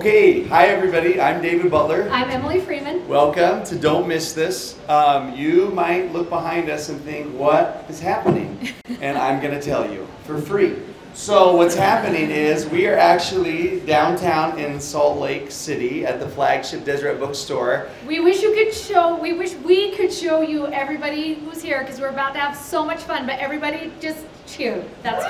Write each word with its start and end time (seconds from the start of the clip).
Okay, 0.00 0.44
hi, 0.44 0.68
everybody. 0.68 1.20
I'm 1.20 1.42
David 1.42 1.70
Butler. 1.70 2.08
I'm 2.10 2.30
Emily 2.30 2.58
Freeman. 2.58 3.06
Welcome 3.06 3.64
to 3.64 3.76
Don't 3.76 4.08
Miss 4.08 4.32
This. 4.32 4.78
Um, 4.88 5.34
you 5.36 5.66
might 5.72 6.10
look 6.10 6.30
behind 6.30 6.70
us 6.70 6.88
and 6.88 6.98
think, 7.02 7.30
what 7.34 7.84
is 7.86 8.00
happening? 8.00 8.70
and 9.02 9.18
I'm 9.18 9.42
going 9.42 9.52
to 9.52 9.60
tell 9.60 9.92
you 9.92 10.08
for 10.24 10.40
free. 10.40 10.78
So, 11.12 11.54
what's 11.54 11.74
happening 11.74 12.30
is 12.30 12.66
we 12.66 12.86
are 12.86 12.96
actually 12.96 13.80
downtown 13.80 14.58
in 14.58 14.80
Salt 14.80 15.18
Lake 15.18 15.50
City 15.50 16.06
at 16.06 16.18
the 16.18 16.26
flagship 16.30 16.86
Deseret 16.86 17.20
Bookstore. 17.20 17.90
We 18.06 18.20
wish 18.20 18.40
you 18.40 18.54
could 18.54 18.72
show, 18.72 19.18
we 19.20 19.34
wish 19.34 19.52
we 19.56 19.94
could 19.96 20.10
show 20.10 20.40
you 20.40 20.66
everybody 20.68 21.34
who's 21.34 21.60
here 21.60 21.80
because 21.80 22.00
we're 22.00 22.08
about 22.08 22.32
to 22.32 22.40
have 22.40 22.56
so 22.56 22.86
much 22.86 23.02
fun, 23.02 23.26
but 23.26 23.38
everybody 23.38 23.92
just 24.00 24.24
cheer. 24.46 24.82
That's 25.02 25.24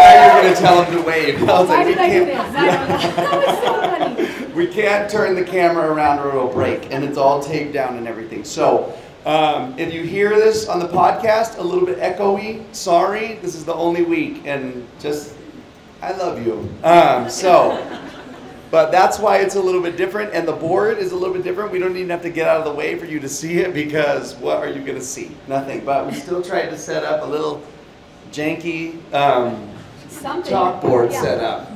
all. 0.00 0.03
I 0.46 0.54
thought 0.54 0.90
you 0.90 0.98
were 0.98 1.02
going 1.02 1.34
to 1.34 1.34
tell 1.34 1.36
them 1.36 1.36
to 1.36 1.42
wave. 1.42 1.48
I 1.48 1.60
was 1.60 1.68
Why 1.68 1.76
like, 1.76 1.86
we 1.86 1.94
did 1.94 2.00
I 2.00 2.08
do 2.08 2.24
can't- 2.26 2.26
this? 2.26 2.52
That 2.54 3.46
was 3.46 3.58
so 3.58 4.34
funny. 4.38 4.54
we 4.54 4.66
can't 4.66 5.10
turn 5.10 5.34
the 5.34 5.44
camera 5.44 5.90
around 5.92 6.18
or 6.20 6.28
it'll 6.30 6.48
break, 6.48 6.92
and 6.92 7.04
it's 7.04 7.18
all 7.18 7.42
taped 7.42 7.72
down 7.72 7.96
and 7.96 8.06
everything. 8.06 8.44
So, 8.44 8.96
um, 9.26 9.78
if 9.78 9.92
you 9.92 10.02
hear 10.02 10.30
this 10.30 10.68
on 10.68 10.78
the 10.80 10.88
podcast 10.88 11.58
a 11.58 11.62
little 11.62 11.86
bit 11.86 11.98
echoey, 11.98 12.62
sorry. 12.74 13.34
This 13.42 13.54
is 13.54 13.64
the 13.64 13.74
only 13.74 14.02
week, 14.02 14.42
and 14.44 14.86
just 15.00 15.34
I 16.02 16.12
love 16.12 16.44
you. 16.44 16.68
Um, 16.84 17.30
so, 17.30 17.80
but 18.70 18.90
that's 18.92 19.18
why 19.18 19.38
it's 19.38 19.54
a 19.54 19.60
little 19.62 19.80
bit 19.80 19.96
different, 19.96 20.34
and 20.34 20.46
the 20.46 20.52
board 20.52 20.98
is 20.98 21.12
a 21.12 21.16
little 21.16 21.32
bit 21.32 21.42
different. 21.42 21.72
We 21.72 21.78
don't 21.78 21.96
even 21.96 22.10
have 22.10 22.20
to 22.22 22.28
get 22.30 22.46
out 22.46 22.58
of 22.58 22.64
the 22.66 22.74
way 22.74 22.98
for 22.98 23.06
you 23.06 23.18
to 23.20 23.28
see 23.28 23.58
it 23.60 23.72
because 23.72 24.34
what 24.36 24.58
are 24.58 24.68
you 24.68 24.80
going 24.82 24.98
to 24.98 25.04
see? 25.04 25.34
Nothing. 25.48 25.84
But 25.86 26.06
we 26.06 26.12
still 26.12 26.42
tried 26.42 26.66
to 26.66 26.76
set 26.76 27.02
up 27.04 27.22
a 27.22 27.26
little 27.26 27.62
janky. 28.30 28.98
Um, 29.14 29.70
Something. 30.24 30.52
chalkboard 30.54 31.12
Yeah. 31.12 31.20
set 31.22 31.40
up, 31.40 31.70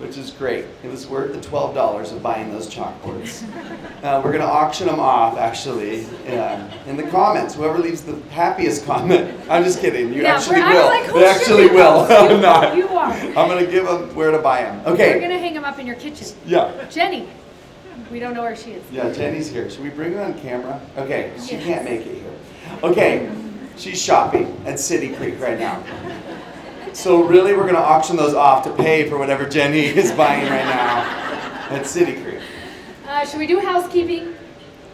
which 0.00 0.18
is 0.18 0.30
great. 0.32 0.64
It 0.82 0.90
was 0.90 1.06
worth 1.06 1.32
the 1.32 1.40
twelve 1.40 1.72
dollars 1.72 2.10
of 2.10 2.20
buying 2.20 2.50
those 2.52 2.66
chalkboards. 2.68 3.44
Uh, 4.02 4.20
we're 4.24 4.32
gonna 4.32 4.44
auction 4.44 4.88
them 4.88 4.98
off, 4.98 5.38
actually, 5.38 6.04
um, 6.36 6.68
in 6.88 6.96
the 6.96 7.04
comments. 7.04 7.54
Whoever 7.54 7.78
leaves 7.78 8.00
the 8.00 8.16
happiest 8.32 8.84
comment. 8.84 9.32
I'm 9.48 9.62
just 9.62 9.78
kidding. 9.80 10.12
You 10.12 10.22
Yeah, 10.22 10.34
actually 10.34 10.56
we're- 10.56 10.66
I 10.66 10.72
will. 10.74 10.80
was 10.82 10.88
like, 10.88 11.04
who 11.04 11.12
they 11.12 11.20
should 11.20 11.36
actually 11.36 11.68
be 11.68 11.74
will. 11.76 12.04
those? 12.08 12.30
I'm 12.32 12.40
not. 12.40 12.76
You 12.76 12.88
are. 12.88 13.12
I'm 13.12 13.48
gonna 13.48 13.64
give 13.64 13.86
them 13.86 14.12
where 14.16 14.32
to 14.32 14.38
buy 14.38 14.62
them. 14.62 14.80
Okay. 14.86 15.10
We're 15.12 15.16
Okay. 15.18 15.28
to 15.28 15.38
hang 15.38 15.54
them 15.54 15.64
up 15.64 15.78
in 15.78 15.86
your 15.86 15.94
kitchen. 15.94 16.26
Yeah. 16.44 16.72
Jenny, 16.90 17.28
we 18.10 18.18
don't 18.18 18.34
know 18.34 18.42
where 18.42 18.56
she 18.56 18.72
is. 18.72 18.82
Yeah, 18.90 19.08
Jenny's 19.12 19.48
here. 19.48 19.70
Should 19.70 19.84
we 19.84 19.90
bring 19.90 20.14
her 20.14 20.20
on 20.22 20.34
camera? 20.34 20.80
Okay, 20.98 21.30
she 21.46 21.52
Yes. 21.54 21.64
can't 21.64 21.84
make 21.84 22.00
it 22.00 22.14
here. 22.16 22.80
Okay, 22.82 23.28
she's 23.76 24.02
shopping 24.02 24.60
at 24.66 24.80
City 24.80 25.10
Creek 25.10 25.40
right 25.40 25.60
now. 25.60 25.78
So 27.02 27.24
really, 27.24 27.52
we're 27.52 27.66
gonna 27.66 27.80
auction 27.80 28.14
those 28.14 28.32
off 28.32 28.62
to 28.62 28.72
pay 28.74 29.10
for 29.10 29.18
whatever 29.18 29.44
Jenny 29.44 29.80
is 29.86 30.12
buying 30.12 30.48
right 30.48 30.64
now 30.64 31.00
at 31.70 31.84
City 31.84 32.14
Creek. 32.22 32.38
Uh, 33.08 33.26
should 33.26 33.40
we 33.40 33.48
do 33.48 33.58
housekeeping? 33.58 34.36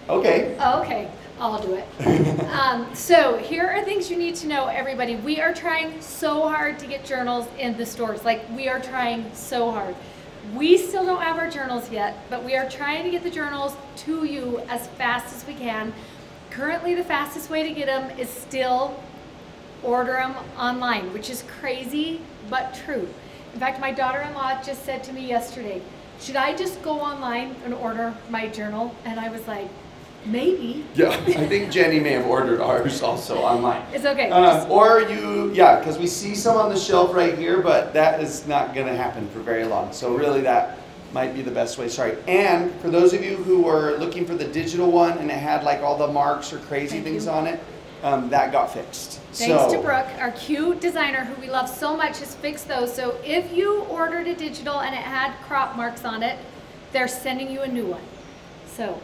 Okay. 0.09 0.57
Oh, 0.59 0.81
okay, 0.81 1.11
I'll 1.39 1.61
do 1.61 1.75
it. 1.75 2.41
um, 2.55 2.89
so 2.95 3.37
here 3.37 3.67
are 3.67 3.85
things 3.85 4.11
you 4.11 4.17
need 4.17 4.37
to 4.37 4.47
know, 4.47 4.69
everybody. 4.69 5.17
We 5.17 5.39
are 5.43 5.53
trying 5.53 6.01
so 6.01 6.49
hard 6.49 6.79
to 6.79 6.87
get 6.87 7.05
journals 7.05 7.47
in 7.59 7.77
the 7.77 7.85
stores. 7.85 8.25
Like 8.25 8.43
we 8.57 8.69
are 8.69 8.81
trying 8.81 9.31
so 9.35 9.71
hard. 9.71 9.95
We 10.55 10.79
still 10.79 11.05
don't 11.05 11.21
have 11.21 11.37
our 11.37 11.51
journals 11.51 11.91
yet, 11.91 12.17
but 12.31 12.43
we 12.43 12.57
are 12.57 12.71
trying 12.71 13.05
to 13.05 13.11
get 13.11 13.23
the 13.23 13.31
journals 13.31 13.77
to 13.97 14.25
you 14.25 14.61
as 14.71 14.87
fast 14.87 15.37
as 15.37 15.47
we 15.47 15.53
can. 15.53 15.93
Currently, 16.49 16.95
the 16.95 17.05
fastest 17.05 17.51
way 17.51 17.69
to 17.69 17.75
get 17.75 17.85
them 17.85 18.19
is 18.19 18.31
still 18.31 18.99
order 19.83 20.13
them 20.13 20.35
online, 20.59 21.13
which 21.13 21.31
is 21.31 21.45
crazy 21.61 22.21
but 22.51 22.75
true. 22.85 23.09
In 23.55 23.61
fact, 23.61 23.81
my 23.81 23.93
daughter-in-law 23.93 24.63
just 24.63 24.85
said 24.85 25.03
to 25.05 25.13
me 25.13 25.27
yesterday, 25.27 25.81
"Should 26.21 26.37
I 26.37 26.55
just 26.55 26.83
go 26.83 27.01
online 27.01 27.57
and 27.65 27.75
order 27.75 28.15
my 28.31 28.49
journal?" 28.49 28.95
And 29.05 29.19
I 29.19 29.29
was 29.29 29.47
like, 29.49 29.69
"Maybe." 30.27 30.85
Yeah, 30.95 31.09
I 31.09 31.47
think 31.47 31.71
Jenny 31.71 32.01
may 32.01 32.13
have 32.13 32.27
ordered 32.27 32.61
ours 32.61 33.03
also 33.03 33.39
online. 33.39 33.83
It's 33.93 34.05
okay. 34.05 34.31
Um, 34.31 34.71
or 34.71 35.01
you, 35.03 35.51
yeah, 35.55 35.79
because 35.79 35.99
we 35.99 36.07
see 36.07 36.35
some 36.35 36.57
on 36.57 36.69
the 36.69 36.79
shelf 36.79 37.15
right 37.15 37.37
here, 37.37 37.61
but 37.61 37.93
that 37.95 38.21
is 38.21 38.47
not 38.47 38.75
going 38.75 38.87
to 38.87 38.97
happen 38.97 39.29
for 39.31 39.41
very 39.41 39.65
long. 39.65 39.93
So 39.93 40.15
really, 40.15 40.43
that 40.43 40.79
might 41.13 41.35
be 41.35 41.41
the 41.43 41.51
best 41.51 41.79
way. 41.79 41.89
Sorry. 41.89 42.17
And 42.27 42.71
for 42.81 42.91
those 42.91 43.15
of 43.15 43.25
you 43.25 43.37
who 43.37 43.63
were 43.63 43.97
looking 43.99 44.27
for 44.27 44.35
the 44.35 44.45
digital 44.45 44.91
one 44.91 45.17
and 45.19 45.31
it 45.31 45.39
had 45.39 45.65
like 45.65 45.81
all 45.81 45.97
the 45.97 46.09
marks 46.09 46.53
or 46.53 46.59
crazy 46.59 47.01
Thank 47.01 47.05
things 47.05 47.25
you. 47.25 47.31
on 47.31 47.47
it, 47.47 47.61
um, 48.03 48.29
that 48.31 48.53
got 48.53 48.73
fixed. 48.73 49.19
Thanks 49.33 49.55
so, 49.55 49.73
to 49.73 49.83
Brooke, 49.83 50.07
our 50.19 50.31
cute 50.33 50.81
designer 50.81 51.25
who 51.25 51.41
we 51.41 51.51
love 51.51 51.69
so 51.69 51.97
much, 51.97 52.19
has 52.19 52.35
fixed 52.37 52.69
those. 52.69 52.95
So 52.95 53.19
if 53.25 53.53
you 53.53 53.81
ordered 53.85 54.27
a 54.27 54.35
digital 54.35 54.81
and 54.81 54.95
it 54.95 55.03
had 55.03 55.33
crop 55.43 55.77
marks 55.77 56.05
on 56.05 56.23
it, 56.23 56.39
they're 56.93 57.09
sending 57.09 57.51
you 57.51 57.61
a 57.61 57.69
new 57.69 57.87
one. 57.87 58.03
So 58.67 59.01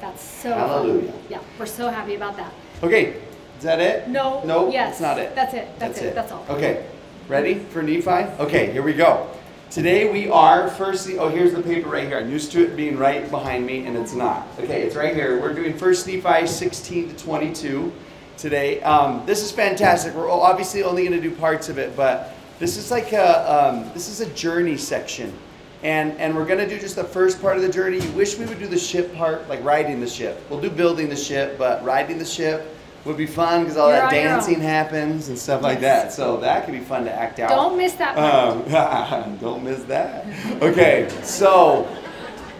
that's 0.00 0.22
so 0.22 0.50
fun. 0.50 0.58
Hallelujah. 0.58 1.12
Yeah, 1.28 1.40
we're 1.58 1.66
so 1.66 1.88
happy 1.88 2.14
about 2.14 2.36
that. 2.36 2.52
Okay, 2.82 3.20
is 3.58 3.62
that 3.62 3.80
it? 3.80 4.08
No. 4.08 4.42
No, 4.44 4.70
Yes. 4.70 4.98
that's 4.98 5.00
not 5.00 5.18
it. 5.18 5.34
That's 5.34 5.54
it. 5.54 5.78
That's, 5.78 5.98
it. 6.00 6.14
That's 6.14 6.32
all. 6.32 6.44
Okay, 6.50 6.86
ready 7.28 7.54
for 7.54 7.82
Nephi? 7.82 8.10
Okay, 8.40 8.72
here 8.72 8.82
we 8.82 8.92
go. 8.92 9.28
Today 9.70 10.12
we 10.12 10.28
are 10.28 10.68
first. 10.68 11.08
Oh, 11.18 11.28
here's 11.28 11.54
the 11.54 11.62
paper 11.62 11.88
right 11.88 12.06
here. 12.06 12.18
I'm 12.18 12.30
used 12.30 12.52
to 12.52 12.62
it 12.62 12.76
being 12.76 12.98
right 12.98 13.30
behind 13.30 13.64
me, 13.64 13.86
and 13.86 13.96
it's 13.96 14.12
not. 14.12 14.46
Okay, 14.58 14.82
it's 14.82 14.96
right 14.96 15.14
here. 15.14 15.40
We're 15.40 15.54
doing 15.54 15.78
First 15.78 16.06
Nephi 16.06 16.46
16 16.46 17.08
to 17.08 17.24
22 17.24 17.90
today. 18.36 18.82
Um, 18.82 19.24
this 19.26 19.42
is 19.42 19.52
fantastic. 19.52 20.14
We're 20.14 20.30
obviously 20.30 20.82
only 20.82 21.06
going 21.06 21.20
to 21.20 21.28
do 21.28 21.34
parts 21.34 21.68
of 21.68 21.78
it, 21.78 21.96
but 21.96 22.34
this 22.58 22.76
is 22.76 22.90
like 22.90 23.12
a 23.12 23.52
um, 23.52 23.90
this 23.92 24.08
is 24.08 24.20
a 24.20 24.32
journey 24.34 24.76
section. 24.76 25.36
And, 25.82 26.12
and 26.20 26.36
we're 26.36 26.46
gonna 26.46 26.68
do 26.68 26.78
just 26.78 26.94
the 26.94 27.02
first 27.02 27.42
part 27.42 27.56
of 27.56 27.62
the 27.62 27.68
journey. 27.68 27.98
You 27.98 28.12
wish 28.12 28.38
we 28.38 28.44
would 28.46 28.60
do 28.60 28.68
the 28.68 28.78
ship 28.78 29.12
part, 29.16 29.48
like 29.48 29.64
riding 29.64 29.98
the 29.98 30.06
ship. 30.06 30.40
We'll 30.48 30.60
do 30.60 30.70
building 30.70 31.08
the 31.08 31.16
ship, 31.16 31.58
but 31.58 31.82
riding 31.82 32.18
the 32.18 32.24
ship 32.24 32.76
would 33.04 33.16
be 33.16 33.26
fun 33.26 33.62
because 33.62 33.76
all 33.76 33.88
You're 33.88 33.98
that 33.98 34.12
dancing 34.12 34.60
happens 34.60 35.28
and 35.28 35.36
stuff 35.36 35.60
like 35.60 35.80
that. 35.80 36.12
So 36.12 36.36
that 36.36 36.64
could 36.64 36.72
be 36.72 36.84
fun 36.84 37.04
to 37.06 37.12
act 37.12 37.40
out. 37.40 37.48
Don't 37.48 37.76
miss 37.76 37.94
that 37.94 38.14
part. 38.14 39.12
Um, 39.12 39.36
don't 39.40 39.64
miss 39.64 39.82
that. 39.84 40.24
Okay, 40.62 41.08
so. 41.24 41.88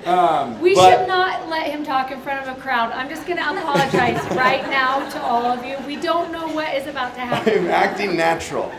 Um, 0.04 0.60
We 0.60 0.74
but- 0.74 0.98
should 0.98 1.08
not 1.08 1.48
let 1.48 1.68
him 1.68 1.84
talk 1.84 2.10
in 2.10 2.20
front 2.20 2.46
of 2.46 2.56
a 2.56 2.60
crowd. 2.60 2.92
I'm 2.92 3.08
just 3.08 3.26
going 3.26 3.38
to 3.38 3.48
apologize 3.48 4.20
right 4.36 4.68
now 4.68 5.08
to 5.10 5.22
all 5.22 5.44
of 5.44 5.64
you. 5.64 5.76
We 5.86 5.96
don't 5.96 6.32
know 6.32 6.48
what 6.48 6.74
is 6.74 6.86
about 6.86 7.14
to 7.14 7.20
happen. 7.20 7.66
I'm 7.66 7.70
acting 7.70 8.16
natural. 8.16 8.72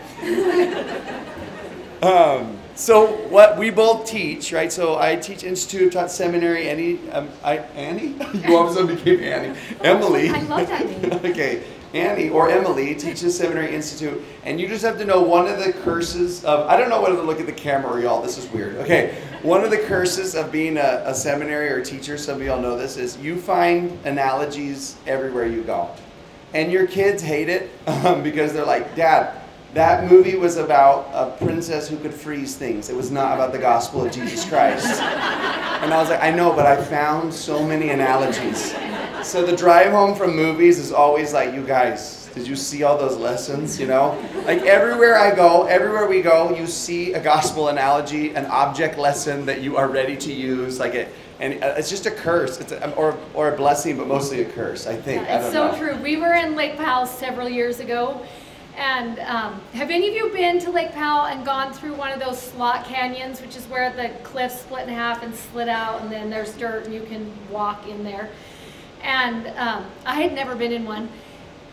um, 2.02 2.58
so 2.74 3.06
what 3.28 3.56
we 3.56 3.70
both 3.70 4.06
teach, 4.06 4.52
right? 4.52 4.70
So 4.72 4.98
I 4.98 5.16
teach 5.16 5.44
institute, 5.44 5.88
of 5.88 5.92
taught 5.94 6.10
seminary. 6.10 6.68
Annie, 6.68 6.98
um, 7.10 7.28
I 7.42 7.58
Annie, 7.76 8.16
you 8.34 8.56
all 8.56 8.66
of 8.66 8.72
a 8.72 8.74
sudden 8.74 8.96
became 8.96 9.20
Annie. 9.22 9.58
Emily. 9.82 10.28
I 10.28 10.40
love 10.42 10.66
that 10.68 10.84
name. 10.84 11.12
okay, 11.30 11.62
Annie 11.94 12.28
or 12.28 12.50
Emily 12.50 12.94
teaches 12.94 13.36
seminary 13.36 13.74
institute, 13.74 14.22
and 14.44 14.60
you 14.60 14.68
just 14.68 14.84
have 14.84 14.98
to 14.98 15.04
know 15.04 15.22
one 15.22 15.46
of 15.46 15.58
the 15.64 15.72
curses 15.72 16.44
of. 16.44 16.68
I 16.68 16.76
don't 16.76 16.90
know 16.90 17.00
whether 17.00 17.16
to 17.16 17.22
look 17.22 17.40
at 17.40 17.46
the 17.46 17.52
camera 17.52 18.02
y'all. 18.02 18.20
This 18.20 18.36
is 18.36 18.46
weird. 18.50 18.76
Okay, 18.76 19.16
one 19.42 19.64
of 19.64 19.70
the 19.70 19.78
curses 19.78 20.34
of 20.34 20.52
being 20.52 20.76
a, 20.76 21.02
a 21.06 21.14
seminary 21.14 21.70
or 21.70 21.78
a 21.78 21.84
teacher. 21.84 22.18
Some 22.18 22.40
of 22.40 22.46
y'all 22.46 22.60
know 22.60 22.76
this 22.76 22.96
is 22.96 23.16
you 23.18 23.40
find 23.40 23.98
analogies 24.04 24.96
everywhere 25.06 25.46
you 25.46 25.62
go 25.62 25.90
and 26.54 26.70
your 26.72 26.86
kids 26.86 27.22
hate 27.22 27.48
it 27.48 27.70
um, 27.86 28.22
because 28.22 28.52
they're 28.54 28.64
like, 28.64 28.96
Dad, 28.96 29.43
that 29.74 30.08
movie 30.10 30.36
was 30.36 30.56
about 30.56 31.08
a 31.12 31.36
princess 31.44 31.88
who 31.88 31.96
could 31.98 32.14
freeze 32.14 32.54
things. 32.56 32.88
It 32.88 32.96
was 32.96 33.10
not 33.10 33.34
about 33.34 33.52
the 33.52 33.58
gospel 33.58 34.04
of 34.06 34.12
Jesus 34.12 34.48
Christ. 34.48 34.86
And 35.00 35.92
I 35.92 35.98
was 35.98 36.08
like, 36.10 36.22
I 36.22 36.30
know, 36.30 36.52
but 36.54 36.64
I 36.64 36.82
found 36.82 37.34
so 37.34 37.64
many 37.66 37.90
analogies. 37.90 38.72
So 39.24 39.44
the 39.44 39.56
drive 39.56 39.90
home 39.90 40.14
from 40.14 40.36
movies 40.36 40.78
is 40.78 40.92
always 40.92 41.32
like, 41.32 41.52
you 41.54 41.66
guys, 41.66 42.28
did 42.34 42.46
you 42.46 42.54
see 42.56 42.82
all 42.84 42.96
those 42.96 43.16
lessons? 43.16 43.80
You 43.80 43.86
know, 43.88 44.16
like 44.46 44.62
everywhere 44.62 45.16
I 45.18 45.34
go, 45.34 45.64
everywhere 45.66 46.06
we 46.08 46.22
go, 46.22 46.54
you 46.54 46.66
see 46.66 47.12
a 47.14 47.20
gospel 47.22 47.68
analogy, 47.68 48.34
an 48.34 48.46
object 48.46 48.96
lesson 48.98 49.44
that 49.46 49.60
you 49.60 49.76
are 49.76 49.88
ready 49.88 50.16
to 50.18 50.32
use. 50.32 50.78
Like 50.78 50.94
it, 50.94 51.08
and 51.40 51.62
uh, 51.64 51.74
it's 51.76 51.90
just 51.90 52.06
a 52.06 52.10
curse. 52.10 52.60
It's 52.60 52.72
a, 52.72 52.92
or 52.94 53.16
or 53.34 53.52
a 53.52 53.56
blessing, 53.56 53.96
but 53.96 54.06
mostly 54.08 54.42
a 54.42 54.44
curse. 54.50 54.86
I 54.86 54.96
think. 54.96 55.22
I 55.22 55.24
Yeah, 55.26 55.36
it's 55.44 55.52
don't 55.54 55.74
so 55.74 55.80
know. 55.80 55.92
true. 55.94 56.02
We 56.02 56.16
were 56.16 56.32
in 56.34 56.54
Lake 56.56 56.76
Powell 56.76 57.06
several 57.06 57.48
years 57.48 57.80
ago. 57.80 58.24
And 58.76 59.18
um, 59.20 59.60
have 59.72 59.90
any 59.90 60.08
of 60.08 60.14
you 60.14 60.30
been 60.30 60.58
to 60.60 60.70
Lake 60.70 60.92
Powell 60.92 61.26
and 61.26 61.44
gone 61.44 61.72
through 61.72 61.94
one 61.94 62.12
of 62.12 62.20
those 62.20 62.40
slot 62.40 62.84
canyons, 62.84 63.40
which 63.40 63.56
is 63.56 63.64
where 63.66 63.92
the 63.92 64.08
cliffs 64.24 64.60
split 64.60 64.88
in 64.88 64.94
half 64.94 65.22
and 65.22 65.34
slid 65.34 65.68
out, 65.68 66.02
and 66.02 66.10
then 66.10 66.28
there's 66.28 66.52
dirt 66.54 66.84
and 66.84 66.94
you 66.94 67.02
can 67.02 67.32
walk 67.50 67.86
in 67.86 68.02
there? 68.04 68.30
and 69.04 69.46
um, 69.58 69.84
I 70.04 70.20
had 70.20 70.32
never 70.32 70.56
been 70.56 70.72
in 70.72 70.84
one. 70.84 71.08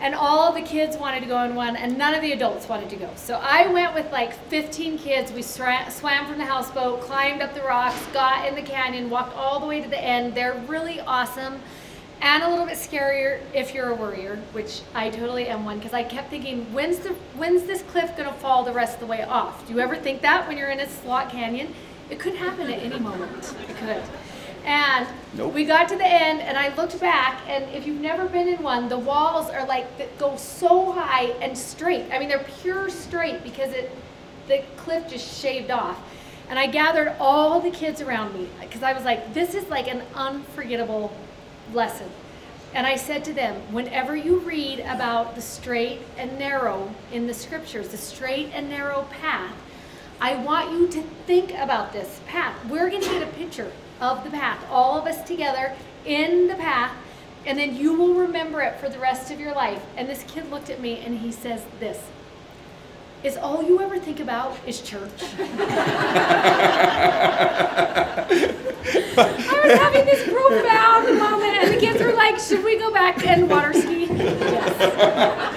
And 0.02 0.16
all 0.16 0.52
the 0.52 0.62
kids 0.62 0.98
wanted 0.98 1.20
to 1.22 1.28
go 1.28 1.44
in 1.44 1.54
one, 1.54 1.76
and 1.76 1.96
none 1.96 2.16
of 2.16 2.22
the 2.22 2.32
adults 2.32 2.68
wanted 2.68 2.90
to 2.90 2.96
go. 2.96 3.10
So 3.16 3.40
I 3.42 3.68
went 3.68 3.94
with 3.94 4.12
like 4.12 4.34
15 4.50 4.98
kids. 4.98 5.32
We 5.32 5.44
swam 5.44 5.86
from 5.92 6.38
the 6.40 6.46
houseboat, 6.46 7.02
climbed 7.02 7.42
up 7.42 7.54
the 7.54 7.62
rocks, 7.62 8.04
got 8.12 8.48
in 8.48 8.56
the 8.56 8.64
canyon, 8.64 9.12
walked 9.12 9.36
all 9.36 9.60
the 9.60 9.68
way 9.68 9.80
to 9.80 9.88
the 9.88 10.04
end. 10.04 10.34
They're 10.34 10.60
really 10.68 11.00
awesome 11.02 11.62
and 12.22 12.44
a 12.44 12.50
little 12.50 12.66
bit 12.66 12.78
scarier 12.78 13.42
if 13.54 13.74
you're 13.74 13.90
a 13.90 13.96
worrier, 13.96 14.38
which 14.52 14.82
I 14.94 15.10
totally 15.10 15.48
am 15.48 15.66
one 15.66 15.80
because 15.80 15.94
I 15.94 16.04
kept 16.04 16.30
thinking, 16.30 16.72
when's 16.74 17.00
the 17.00 17.10
when's 17.36 17.64
this 17.64 17.82
cliff 17.84 18.16
gonna 18.16 18.34
fall 18.34 18.64
the 18.64 18.72
rest 18.74 18.96
of 18.96 19.00
the 19.00 19.08
way 19.08 19.24
off? 19.24 19.68
Do 19.68 19.74
you 19.74 19.80
ever 19.80 19.96
think 19.96 20.22
that 20.22 20.48
when 20.48 20.58
you're 20.58 20.70
in 20.70 20.80
a 20.80 20.90
slot 20.90 21.32
canyon? 21.32 21.74
It 22.10 22.20
could 22.20 22.36
happen 22.36 22.70
at 22.70 22.80
any 22.80 23.00
moment. 23.00 23.56
It 23.68 23.76
could. 23.78 24.04
And 24.64 25.08
Nope. 25.34 25.54
we 25.54 25.66
got 25.66 25.90
to 25.90 25.96
the 25.96 26.06
end, 26.06 26.42
and 26.42 26.56
I 26.56 26.76
looked 26.76 27.00
back, 27.00 27.42
and 27.48 27.64
if 27.74 27.88
you've 27.88 28.02
never 28.02 28.28
been 28.28 28.48
in 28.48 28.62
one, 28.62 28.90
the 28.90 29.00
walls 29.00 29.50
are 29.50 29.66
like 29.66 29.98
that 29.98 30.16
go 30.20 30.36
so 30.36 30.92
high 30.92 31.32
and 31.42 31.58
straight. 31.58 32.06
I 32.12 32.20
mean, 32.20 32.30
they're 32.30 32.46
pure 32.62 32.90
straight 32.90 33.44
because 33.44 33.72
it 33.74 33.90
the 34.48 34.64
cliff 34.78 35.08
just 35.10 35.42
shaved 35.42 35.72
off. 35.72 36.00
And 36.50 36.60
I 36.60 36.68
gathered 36.68 37.16
all 37.20 37.62
the 37.62 37.72
kids 37.72 38.02
around 38.02 38.34
me 38.34 38.50
because 38.60 38.84
I 38.84 38.92
was 38.92 39.06
like, 39.06 39.34
this 39.34 39.56
is 39.56 39.68
like 39.70 39.88
an 39.88 40.04
unforgettable 40.14 41.12
lesson. 41.74 42.10
And 42.74 42.88
I 42.88 42.96
said 42.96 43.26
to 43.26 43.34
them, 43.34 43.56
whenever 43.74 44.16
you 44.16 44.40
read 44.40 44.80
about 44.80 45.36
the 45.36 45.42
straight 45.42 46.00
and 46.18 46.40
narrow 46.40 46.94
in 47.12 47.28
the 47.28 47.34
scriptures, 47.34 47.90
the 47.90 47.98
straight 47.98 48.50
and 48.54 48.70
narrow 48.70 49.04
path, 49.10 49.54
I 50.22 50.36
want 50.36 50.72
you 50.72 50.88
to 50.88 51.02
think 51.26 51.52
about 51.52 51.92
this 51.92 52.22
path. 52.28 52.56
We're 52.66 52.90
going 52.90 53.02
to 53.02 53.10
get 53.10 53.24
a 53.24 53.32
picture 53.34 53.72
of 54.00 54.24
the 54.24 54.30
path, 54.30 54.64
all 54.70 54.98
of 54.98 55.06
us 55.06 55.28
together 55.28 55.74
in 56.06 56.48
the 56.48 56.56
path, 56.56 56.96
and 57.46 57.58
then 57.58 57.76
you 57.76 57.94
will 57.94 58.14
remember 58.14 58.62
it 58.62 58.80
for 58.80 58.88
the 58.88 59.00
rest 59.00 59.32
of 59.32 59.40
your 59.40 59.54
life. 59.54 59.84
And 59.98 60.08
this 60.08 60.24
kid 60.28 60.50
looked 60.50 60.70
at 60.70 60.80
me 60.80 61.00
and 61.00 61.18
he 61.20 61.32
says, 61.32 61.64
This 61.80 62.00
is 63.24 63.38
all 63.38 63.62
you 63.62 63.80
ever 63.82 64.00
think 64.00 64.20
about 64.20 64.58
is 64.66 64.82
church. 64.82 65.12
I 69.18 69.62
was 69.64 69.78
having 69.78 70.06
this 70.06 70.28
profound 70.28 71.20
moment, 71.20 71.54
and 71.58 71.74
the 71.74 71.80
kids 71.80 72.02
were 72.02 72.14
like, 72.14 72.40
Should 72.40 72.64
we 72.64 72.78
go 72.80 72.92
back 72.92 73.26
and 73.26 73.50
water 73.50 73.74
ski? 73.74 74.06
Yes. 74.06 75.52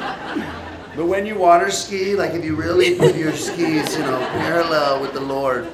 But 0.97 1.07
when 1.07 1.27
you 1.27 1.37
water 1.37 1.71
ski, 1.71 2.15
like 2.15 2.35
if 2.35 2.45
you 2.45 2.55
really 2.55 2.97
put 2.97 3.17
your 3.17 3.33
skis, 3.33 3.97
you 3.97 4.03
know, 4.03 4.19
parallel 4.19 5.01
with 5.01 5.13
the 5.13 5.21
Lord, 5.21 5.67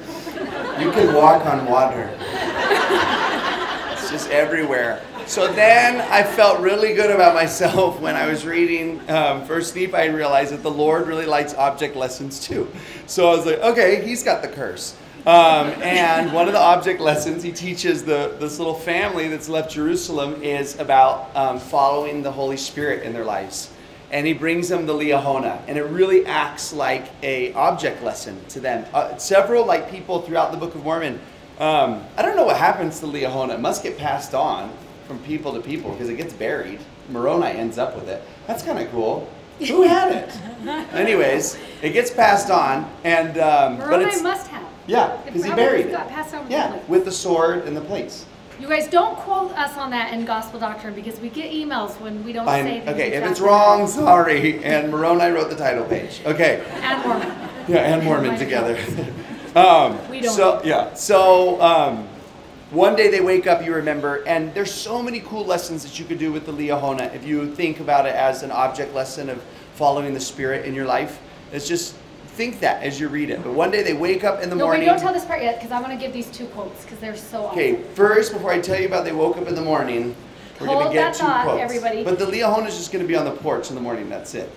you 0.79 0.91
can 0.91 1.13
walk 1.13 1.45
on 1.45 1.65
water. 1.65 2.09
It's 3.91 4.09
just 4.09 4.29
everywhere. 4.31 5.03
So 5.31 5.49
then 5.49 6.01
I 6.11 6.23
felt 6.23 6.59
really 6.59 6.93
good 6.93 7.09
about 7.09 7.33
myself 7.33 8.01
when 8.01 8.17
I 8.17 8.27
was 8.27 8.45
reading 8.45 8.99
um, 9.09 9.45
First 9.45 9.73
Nephi. 9.73 9.95
And 9.95 10.13
realized 10.13 10.51
that 10.51 10.61
the 10.61 10.69
Lord 10.69 11.07
really 11.07 11.25
likes 11.25 11.53
object 11.53 11.95
lessons 11.95 12.45
too. 12.45 12.69
So 13.05 13.31
I 13.31 13.37
was 13.37 13.45
like, 13.45 13.59
okay, 13.59 14.05
he's 14.05 14.23
got 14.23 14.41
the 14.41 14.49
curse. 14.49 14.93
Um, 15.25 15.67
and 15.83 16.33
one 16.33 16.47
of 16.47 16.53
the 16.53 16.59
object 16.59 16.99
lessons 16.99 17.43
he 17.43 17.53
teaches 17.53 18.03
the 18.03 18.35
this 18.41 18.57
little 18.57 18.73
family 18.73 19.29
that's 19.29 19.47
left 19.47 19.71
Jerusalem 19.71 20.43
is 20.43 20.77
about 20.79 21.33
um, 21.33 21.59
following 21.59 22.23
the 22.23 22.31
Holy 22.33 22.57
Spirit 22.57 23.03
in 23.03 23.13
their 23.13 23.23
lives. 23.23 23.71
And 24.11 24.27
he 24.27 24.33
brings 24.33 24.67
them 24.67 24.85
the 24.85 24.93
liahona. 24.93 25.61
And 25.65 25.77
it 25.77 25.85
really 25.85 26.25
acts 26.25 26.73
like 26.73 27.05
a 27.23 27.53
object 27.53 28.03
lesson 28.03 28.37
to 28.49 28.59
them. 28.59 28.85
Uh, 28.93 29.15
several 29.15 29.65
like 29.65 29.89
people 29.89 30.23
throughout 30.23 30.51
the 30.51 30.57
book 30.57 30.75
of 30.75 30.83
mormon 30.83 31.21
um, 31.59 32.03
i 32.17 32.21
don't 32.21 32.35
know 32.35 32.45
what 32.45 32.57
happens 32.57 32.99
to 32.99 33.05
liahona. 33.05 33.53
It 33.53 33.61
must 33.61 33.81
get 33.81 33.97
passed 33.97 34.33
on 34.33 34.75
from 35.11 35.19
people 35.25 35.51
to 35.53 35.59
people 35.59 35.91
because 35.91 36.07
it 36.07 36.15
gets 36.15 36.31
buried 36.33 36.79
moroni 37.09 37.47
ends 37.47 37.77
up 37.77 37.95
with 37.95 38.07
it 38.07 38.23
that's 38.47 38.63
kind 38.63 38.79
of 38.79 38.89
cool 38.91 39.29
who 39.59 39.81
had 39.95 40.09
it 40.13 40.93
anyways 40.93 41.57
it 41.81 41.89
gets 41.91 42.09
passed 42.09 42.49
on 42.49 42.89
and 43.03 43.37
um, 43.37 43.77
but 43.77 43.87
Moroni 43.87 44.05
it's 44.05 44.21
must 44.23 44.47
have. 44.47 44.65
yeah 44.87 45.17
because 45.25 45.43
he 45.43 45.51
buried 45.51 45.91
got 45.91 46.07
it 46.07 46.13
passed 46.13 46.33
on 46.33 46.39
with 46.41 46.47
the 46.49 46.55
yeah 46.55 46.69
plates. 46.69 46.87
with 46.87 47.03
the 47.05 47.11
sword 47.11 47.65
and 47.67 47.75
the 47.75 47.81
plates 47.81 48.25
You 48.57 48.69
guys 48.69 48.87
don't 48.87 49.17
quote 49.17 49.51
us 49.57 49.75
on 49.77 49.89
that 49.91 50.13
in 50.13 50.23
gospel 50.23 50.61
doctrine 50.61 50.93
because 50.93 51.19
we 51.19 51.27
get 51.29 51.51
emails 51.51 51.99
when 51.99 52.23
we 52.23 52.31
don't 52.31 52.45
Fine. 52.45 52.63
say 52.63 52.79
things 52.79 52.89
okay 52.89 53.07
if 53.11 53.23
it's 53.23 53.31
exactly 53.41 53.47
wrong 53.47 53.87
sorry 53.87 54.63
and 54.63 54.89
moroni 54.89 55.29
wrote 55.29 55.49
the 55.49 55.57
title 55.57 55.83
page 55.83 56.21
okay 56.25 56.63
And 56.81 57.03
Mormon. 57.05 57.27
Yeah, 57.67 57.93
and 57.93 58.03
Mormon 58.03 58.37
together. 58.39 58.75
um, 59.55 59.99
We 60.09 60.21
don't. 60.21 60.33
So 60.33 60.61
yeah, 60.63 60.93
so 60.95 61.61
um, 61.61 62.07
one 62.71 62.95
day 62.95 63.09
they 63.09 63.21
wake 63.21 63.47
up, 63.47 63.63
you 63.63 63.73
remember, 63.75 64.23
and 64.27 64.53
there's 64.53 64.71
so 64.73 65.01
many 65.01 65.19
cool 65.21 65.45
lessons 65.45 65.83
that 65.83 65.99
you 65.99 66.05
could 66.05 66.17
do 66.19 66.31
with 66.31 66.45
the 66.45 66.51
Liahona 66.53 67.13
if 67.13 67.25
you 67.25 67.53
think 67.53 67.79
about 67.79 68.05
it 68.05 68.15
as 68.15 68.43
an 68.43 68.51
object 68.51 68.93
lesson 68.95 69.29
of 69.29 69.41
following 69.75 70.13
the 70.13 70.19
Spirit 70.19 70.65
in 70.65 70.73
your 70.73 70.85
life. 70.85 71.19
It's 71.51 71.67
just 71.67 71.95
think 72.27 72.61
that 72.61 72.81
as 72.81 72.99
you 72.99 73.09
read 73.09 73.29
it. 73.29 73.43
But 73.43 73.53
one 73.53 73.71
day 73.71 73.83
they 73.83 73.93
wake 73.93 74.23
up 74.23 74.41
in 74.41 74.49
the 74.49 74.55
No, 74.55 74.65
morning. 74.65 74.81
we 74.81 74.85
don't 74.85 74.99
tell 74.99 75.11
this 75.13 75.25
part 75.25 75.41
yet 75.41 75.55
because 75.59 75.71
I 75.71 75.81
want 75.81 75.91
to 75.93 75.99
give 75.99 76.13
these 76.13 76.27
two 76.31 76.45
quotes 76.47 76.83
because 76.83 76.99
they're 76.99 77.15
so 77.17 77.45
awesome. 77.45 77.59
Okay, 77.59 77.83
first, 77.93 78.31
before 78.31 78.51
I 78.51 78.61
tell 78.61 78.79
you 78.79 78.87
about 78.87 79.03
they 79.03 79.11
woke 79.11 79.37
up 79.37 79.47
in 79.47 79.55
the 79.55 79.61
morning, 79.61 80.15
we're 80.59 80.67
gonna 80.67 80.93
get 80.93 80.93
that 80.93 81.13
two 81.15 81.23
thought, 81.25 81.43
quotes. 81.43 81.61
everybody. 81.61 82.03
But 82.05 82.19
the 82.19 82.25
Liahona 82.25 82.67
is 82.67 82.77
just 82.77 82.91
gonna 82.93 83.03
be 83.05 83.15
on 83.15 83.25
the 83.25 83.31
porch 83.31 83.69
in 83.69 83.75
the 83.75 83.81
morning. 83.81 84.09
That's 84.09 84.33
it. 84.33 84.49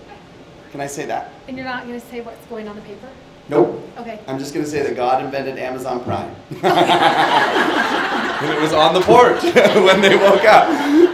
Can 0.74 0.80
I 0.80 0.88
say 0.88 1.06
that? 1.06 1.30
And 1.46 1.56
you're 1.56 1.64
not 1.64 1.86
going 1.86 2.00
to 2.00 2.04
say 2.08 2.20
what's 2.20 2.44
going 2.46 2.66
on 2.66 2.74
the 2.74 2.82
paper? 2.82 3.06
Nope. 3.48 3.80
Okay. 3.98 4.20
I'm 4.26 4.38
just 4.38 4.54
gonna 4.54 4.66
say 4.66 4.82
that 4.82 4.96
God 4.96 5.24
invented 5.24 5.58
Amazon 5.58 6.02
Prime. 6.02 6.34
and 8.44 8.52
it 8.52 8.60
was 8.60 8.72
on 8.72 8.94
the 8.94 9.00
porch 9.00 9.42
when 9.84 10.00
they 10.00 10.16
woke 10.16 10.44
up. 10.44 10.68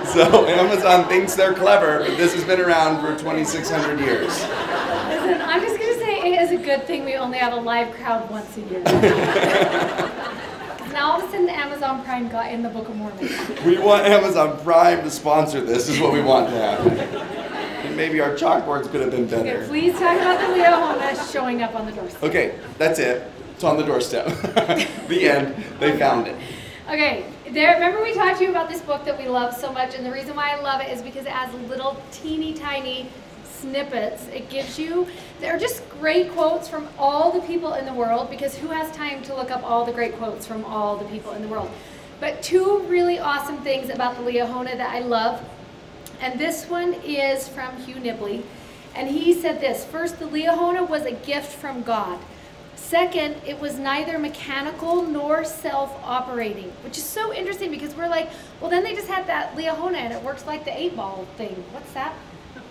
So 0.06 0.46
Amazon 0.46 1.08
thinks 1.08 1.34
they're 1.34 1.54
clever, 1.54 2.00
but 2.00 2.16
this 2.16 2.34
has 2.34 2.44
been 2.44 2.60
around 2.60 3.00
for 3.00 3.16
2,600 3.16 4.00
years. 4.00 4.26
Listen, 4.26 5.40
I'm 5.42 5.60
just 5.60 5.78
going 5.78 5.94
to 5.94 6.00
say 6.00 6.32
it 6.32 6.42
is 6.42 6.50
a 6.50 6.56
good 6.56 6.84
thing 6.84 7.04
we 7.04 7.14
only 7.14 7.38
have 7.38 7.52
a 7.52 7.60
live 7.60 7.94
crowd 7.94 8.28
once 8.28 8.56
a 8.56 8.60
year. 8.62 8.82
now 10.92 11.12
all 11.12 11.22
of 11.22 11.28
a 11.28 11.30
sudden 11.30 11.48
Amazon 11.48 12.02
Prime 12.02 12.28
got 12.28 12.50
in 12.50 12.62
the 12.62 12.70
Book 12.70 12.88
of 12.88 12.96
Mormon. 12.96 13.28
We 13.64 13.78
want 13.78 14.06
Amazon 14.06 14.58
Prime 14.64 15.04
to 15.04 15.10
sponsor 15.10 15.60
this, 15.60 15.88
is 15.88 16.00
what 16.00 16.12
we 16.12 16.22
want 16.22 16.48
to 16.48 16.56
happen. 16.56 17.49
And 17.84 17.96
maybe 17.96 18.20
our 18.20 18.34
chalkboards 18.34 18.90
could 18.90 19.00
have 19.00 19.10
been 19.10 19.24
Okay, 19.24 19.42
better. 19.42 19.66
please 19.66 19.92
talk 19.94 20.16
about 20.16 20.40
the 20.40 20.54
Liahona 20.54 21.32
showing 21.32 21.62
up 21.62 21.74
on 21.74 21.86
the 21.86 21.92
doorstep. 21.92 22.22
Okay, 22.22 22.58
that's 22.78 22.98
it. 22.98 23.30
It's 23.54 23.64
on 23.64 23.76
the 23.76 23.84
doorstep. 23.84 24.26
the 25.08 25.28
end. 25.28 25.64
They 25.78 25.98
found 25.98 26.26
it. 26.26 26.36
Okay, 26.88 27.24
there. 27.50 27.74
Remember 27.74 28.02
we 28.02 28.14
talked 28.14 28.38
to 28.38 28.44
you 28.44 28.50
about 28.50 28.68
this 28.68 28.80
book 28.80 29.04
that 29.04 29.18
we 29.18 29.28
love 29.28 29.54
so 29.54 29.72
much, 29.72 29.94
and 29.94 30.04
the 30.04 30.10
reason 30.10 30.36
why 30.36 30.50
I 30.50 30.60
love 30.60 30.80
it 30.80 30.90
is 30.90 31.02
because 31.02 31.24
it 31.26 31.32
has 31.32 31.52
little 31.68 32.02
teeny 32.10 32.54
tiny 32.54 33.08
snippets. 33.44 34.26
It 34.28 34.48
gives 34.50 34.78
you. 34.78 35.06
They're 35.40 35.58
just 35.58 35.88
great 35.90 36.32
quotes 36.32 36.68
from 36.68 36.88
all 36.98 37.30
the 37.30 37.40
people 37.46 37.74
in 37.74 37.84
the 37.86 37.94
world. 37.94 38.30
Because 38.30 38.56
who 38.56 38.68
has 38.68 38.90
time 38.96 39.22
to 39.24 39.34
look 39.34 39.50
up 39.50 39.62
all 39.62 39.84
the 39.84 39.92
great 39.92 40.14
quotes 40.16 40.46
from 40.46 40.64
all 40.64 40.96
the 40.96 41.04
people 41.06 41.32
in 41.32 41.42
the 41.42 41.48
world? 41.48 41.70
But 42.18 42.42
two 42.42 42.80
really 42.88 43.18
awesome 43.18 43.58
things 43.58 43.88
about 43.90 44.16
the 44.16 44.22
Liahona 44.22 44.76
that 44.76 44.94
I 44.94 45.00
love, 45.00 45.42
and 46.20 46.38
this 46.38 46.66
one 46.66 46.94
is 47.04 47.48
from 47.48 47.76
Hugh 47.78 47.96
Nibley, 47.96 48.42
and 48.94 49.08
he 49.08 49.34
said 49.34 49.60
this: 49.60 49.84
first, 49.84 50.18
the 50.18 50.26
Liahona 50.26 50.88
was 50.88 51.02
a 51.04 51.12
gift 51.12 51.52
from 51.52 51.82
God. 51.82 52.18
Second, 52.76 53.36
it 53.46 53.60
was 53.60 53.78
neither 53.78 54.18
mechanical 54.18 55.02
nor 55.02 55.44
self-operating, 55.44 56.72
which 56.82 56.98
is 56.98 57.04
so 57.04 57.32
interesting 57.32 57.70
because 57.70 57.94
we're 57.94 58.08
like, 58.08 58.30
well, 58.60 58.70
then 58.70 58.82
they 58.82 58.94
just 58.94 59.06
had 59.06 59.26
that 59.28 59.54
Liahona 59.54 59.96
and 59.96 60.12
it 60.12 60.20
works 60.22 60.44
like 60.46 60.64
the 60.64 60.76
eight 60.76 60.96
ball 60.96 61.26
thing. 61.36 61.62
What's 61.72 61.92
that? 61.92 62.14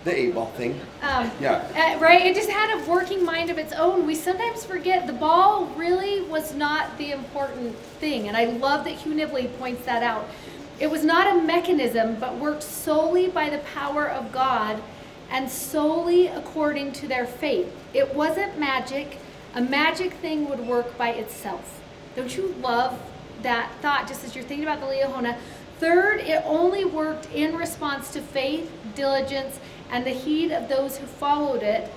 The 0.04 0.14
eight 0.18 0.34
ball 0.34 0.46
thing. 0.56 0.78
Um, 1.02 1.30
Yeah. 1.40 1.64
uh, 1.74 1.98
right? 2.00 2.26
It 2.26 2.34
just 2.34 2.50
had 2.50 2.80
a 2.80 2.90
working 2.90 3.24
mind 3.24 3.50
of 3.50 3.56
its 3.58 3.72
own. 3.72 4.06
We 4.06 4.14
sometimes 4.14 4.64
forget 4.64 5.06
the 5.06 5.12
ball 5.14 5.66
really 5.76 6.22
was 6.22 6.54
not 6.54 6.98
the 6.98 7.12
important 7.12 7.76
thing, 8.00 8.28
and 8.28 8.36
I 8.36 8.46
love 8.46 8.84
that 8.84 8.94
Hugh 8.94 9.14
Nibley 9.14 9.56
points 9.58 9.86
that 9.86 10.02
out. 10.02 10.28
It 10.80 10.90
was 10.90 11.04
not 11.04 11.36
a 11.36 11.42
mechanism, 11.42 12.16
but 12.18 12.38
worked 12.38 12.62
solely 12.62 13.28
by 13.28 13.50
the 13.50 13.58
power 13.58 14.08
of 14.08 14.32
God 14.32 14.82
and 15.30 15.48
solely 15.48 16.28
according 16.28 16.92
to 16.92 17.06
their 17.06 17.26
faith. 17.26 17.70
It 17.92 18.14
wasn't 18.14 18.58
magic. 18.58 19.18
A 19.54 19.60
magic 19.60 20.14
thing 20.14 20.48
would 20.48 20.60
work 20.60 20.96
by 20.96 21.10
itself. 21.10 21.80
Don't 22.16 22.34
you 22.34 22.54
love 22.60 22.98
that 23.42 23.70
thought 23.82 24.08
just 24.08 24.24
as 24.24 24.34
you're 24.34 24.44
thinking 24.44 24.66
about 24.66 24.80
the 24.80 24.86
Liahona? 24.86 25.36
Third, 25.78 26.20
it 26.20 26.42
only 26.46 26.84
worked 26.84 27.30
in 27.32 27.56
response 27.56 28.12
to 28.12 28.20
faith, 28.20 28.70
diligence, 28.94 29.60
and 29.90 30.04
the 30.04 30.10
heed 30.10 30.50
of 30.50 30.68
those 30.68 30.96
who 30.96 31.06
followed 31.06 31.62
it. 31.62 31.90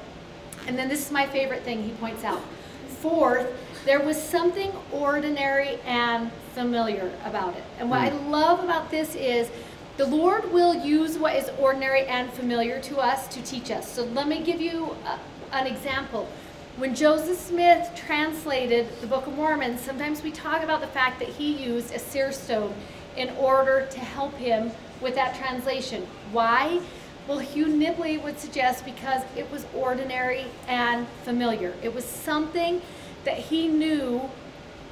And 0.67 0.77
then 0.77 0.89
this 0.89 1.05
is 1.05 1.11
my 1.11 1.25
favorite 1.25 1.63
thing 1.63 1.83
he 1.83 1.91
points 1.91 2.23
out. 2.23 2.41
Fourth, 2.87 3.51
there 3.85 3.99
was 3.99 4.21
something 4.21 4.71
ordinary 4.91 5.79
and 5.85 6.31
familiar 6.53 7.11
about 7.25 7.55
it. 7.55 7.63
And 7.79 7.89
what 7.89 7.99
I 8.01 8.09
hmm. 8.09 8.31
love 8.31 8.63
about 8.63 8.89
this 8.91 9.15
is 9.15 9.49
the 9.97 10.05
Lord 10.05 10.51
will 10.51 10.73
use 10.73 11.17
what 11.17 11.35
is 11.35 11.49
ordinary 11.59 12.05
and 12.07 12.31
familiar 12.33 12.79
to 12.81 12.97
us 12.97 13.27
to 13.27 13.41
teach 13.43 13.69
us. 13.69 13.91
So 13.91 14.05
let 14.05 14.27
me 14.27 14.41
give 14.43 14.59
you 14.59 14.95
a, 15.05 15.19
an 15.55 15.67
example. 15.67 16.27
When 16.77 16.95
Joseph 16.95 17.37
Smith 17.37 17.91
translated 17.95 18.87
the 18.99 19.07
Book 19.07 19.27
of 19.27 19.35
Mormon, 19.35 19.77
sometimes 19.77 20.23
we 20.23 20.31
talk 20.31 20.63
about 20.63 20.81
the 20.81 20.87
fact 20.87 21.19
that 21.19 21.29
he 21.29 21.53
used 21.63 21.93
a 21.93 21.99
seer 21.99 22.31
stone 22.31 22.73
in 23.15 23.29
order 23.37 23.87
to 23.91 23.99
help 23.99 24.33
him 24.37 24.71
with 24.99 25.13
that 25.13 25.35
translation. 25.35 26.07
Why? 26.31 26.81
Well, 27.27 27.37
Hugh 27.37 27.67
Nibley 27.67 28.21
would 28.21 28.39
suggest 28.39 28.85
because 28.85 29.21
it 29.37 29.49
was 29.51 29.67
ordinary 29.75 30.45
and 30.67 31.07
familiar. 31.23 31.75
It 31.83 31.93
was 31.93 32.03
something 32.03 32.81
that 33.23 33.37
he 33.37 33.67
knew 33.67 34.29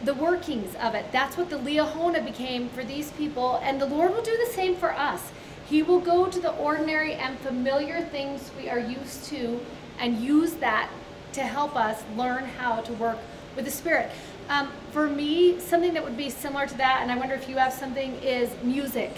the 0.03 0.13
workings 0.13 0.75
of 0.75 0.95
it. 0.95 1.05
That's 1.11 1.37
what 1.37 1.49
the 1.49 1.57
Liahona 1.57 2.25
became 2.25 2.69
for 2.69 2.83
these 2.83 3.11
people, 3.11 3.59
and 3.63 3.79
the 3.79 3.85
Lord 3.85 4.13
will 4.13 4.23
do 4.23 4.37
the 4.37 4.51
same 4.51 4.75
for 4.75 4.91
us. 4.93 5.31
He 5.67 5.83
will 5.83 5.99
go 5.99 6.27
to 6.27 6.39
the 6.39 6.53
ordinary 6.55 7.13
and 7.13 7.37
familiar 7.39 8.01
things 8.01 8.51
we 8.57 8.69
are 8.69 8.79
used 8.79 9.25
to 9.25 9.59
and 9.99 10.19
use 10.19 10.53
that 10.55 10.89
to 11.33 11.41
help 11.41 11.75
us 11.75 12.03
learn 12.17 12.45
how 12.45 12.81
to 12.81 12.93
work 12.93 13.17
with 13.55 13.65
the 13.65 13.71
Spirit. 13.71 14.11
Um, 14.49 14.69
for 14.91 15.07
me, 15.07 15.59
something 15.59 15.93
that 15.93 16.03
would 16.03 16.17
be 16.17 16.29
similar 16.29 16.67
to 16.67 16.77
that, 16.77 16.99
and 17.01 17.11
I 17.11 17.17
wonder 17.17 17.35
if 17.35 17.47
you 17.47 17.57
have 17.57 17.71
something, 17.71 18.15
is 18.21 18.49
music. 18.63 19.11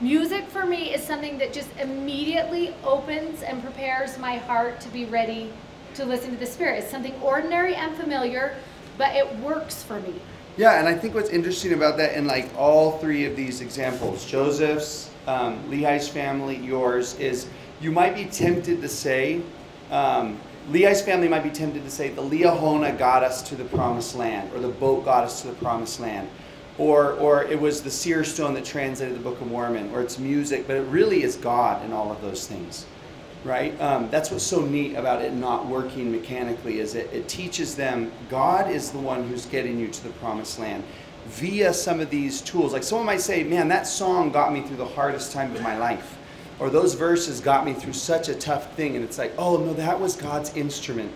Music 0.00 0.46
for 0.48 0.66
me 0.66 0.94
is 0.94 1.02
something 1.02 1.38
that 1.38 1.52
just 1.52 1.70
immediately 1.78 2.74
opens 2.84 3.42
and 3.42 3.62
prepares 3.62 4.18
my 4.18 4.36
heart 4.36 4.78
to 4.82 4.88
be 4.90 5.06
ready 5.06 5.50
to 5.94 6.04
listen 6.04 6.30
to 6.30 6.36
the 6.36 6.46
Spirit. 6.46 6.82
It's 6.82 6.90
something 6.90 7.14
ordinary 7.22 7.74
and 7.74 7.96
familiar, 7.96 8.56
but 8.98 9.14
it 9.14 9.36
works 9.36 9.82
for 9.82 10.00
me. 10.00 10.14
Yeah, 10.56 10.78
and 10.78 10.88
I 10.88 10.94
think 10.94 11.14
what's 11.14 11.30
interesting 11.30 11.74
about 11.74 11.98
that 11.98 12.14
in 12.14 12.26
like 12.26 12.50
all 12.56 12.98
three 12.98 13.26
of 13.26 13.36
these 13.36 13.60
examples, 13.60 14.24
Joseph's, 14.24 15.10
um, 15.26 15.62
Lehi's 15.68 16.08
family, 16.08 16.56
yours, 16.56 17.18
is 17.18 17.46
you 17.80 17.92
might 17.92 18.14
be 18.14 18.24
tempted 18.24 18.80
to 18.80 18.88
say, 18.88 19.42
um, 19.90 20.38
Lehi's 20.70 21.02
family 21.02 21.28
might 21.28 21.44
be 21.44 21.50
tempted 21.50 21.84
to 21.84 21.90
say, 21.90 22.08
the 22.08 22.22
Liahona 22.22 22.96
got 22.96 23.22
us 23.22 23.42
to 23.42 23.54
the 23.54 23.64
promised 23.64 24.14
land, 24.14 24.50
or 24.54 24.60
the 24.60 24.68
boat 24.68 25.04
got 25.04 25.24
us 25.24 25.42
to 25.42 25.48
the 25.48 25.54
promised 25.54 26.00
land. 26.00 26.28
Or, 26.78 27.12
or 27.12 27.44
it 27.44 27.58
was 27.58 27.82
the 27.82 27.90
seer 27.90 28.24
stone 28.24 28.52
that 28.54 28.64
translated 28.64 29.14
the 29.14 29.20
Book 29.20 29.40
of 29.40 29.46
Mormon, 29.46 29.90
or 29.92 30.00
it's 30.00 30.18
music, 30.18 30.66
but 30.66 30.76
it 30.76 30.86
really 30.88 31.22
is 31.22 31.36
God 31.36 31.84
in 31.84 31.92
all 31.92 32.10
of 32.10 32.20
those 32.20 32.46
things 32.46 32.86
right? 33.46 33.80
Um, 33.80 34.10
that's 34.10 34.30
what's 34.30 34.44
so 34.44 34.60
neat 34.60 34.94
about 34.96 35.22
it 35.22 35.32
not 35.32 35.66
working 35.66 36.10
mechanically 36.10 36.80
is 36.80 36.94
it, 36.94 37.10
it 37.12 37.28
teaches 37.28 37.74
them 37.74 38.12
God 38.28 38.70
is 38.70 38.90
the 38.90 38.98
one 38.98 39.28
who's 39.28 39.46
getting 39.46 39.78
you 39.78 39.88
to 39.88 40.02
the 40.04 40.10
promised 40.10 40.58
land 40.58 40.82
via 41.26 41.72
some 41.72 42.00
of 42.00 42.10
these 42.10 42.40
tools. 42.40 42.72
Like 42.72 42.82
someone 42.82 43.06
might 43.06 43.20
say, 43.20 43.42
man, 43.42 43.68
that 43.68 43.86
song 43.86 44.30
got 44.30 44.52
me 44.52 44.62
through 44.62 44.76
the 44.76 44.86
hardest 44.86 45.32
time 45.32 45.54
of 45.54 45.62
my 45.62 45.76
life. 45.76 46.16
Or 46.58 46.70
those 46.70 46.94
verses 46.94 47.40
got 47.40 47.66
me 47.66 47.74
through 47.74 47.92
such 47.92 48.28
a 48.28 48.34
tough 48.34 48.74
thing. 48.74 48.96
And 48.96 49.04
it's 49.04 49.18
like, 49.18 49.32
oh, 49.36 49.58
no, 49.58 49.74
that 49.74 49.98
was 49.98 50.16
God's 50.16 50.56
instrument. 50.56 51.12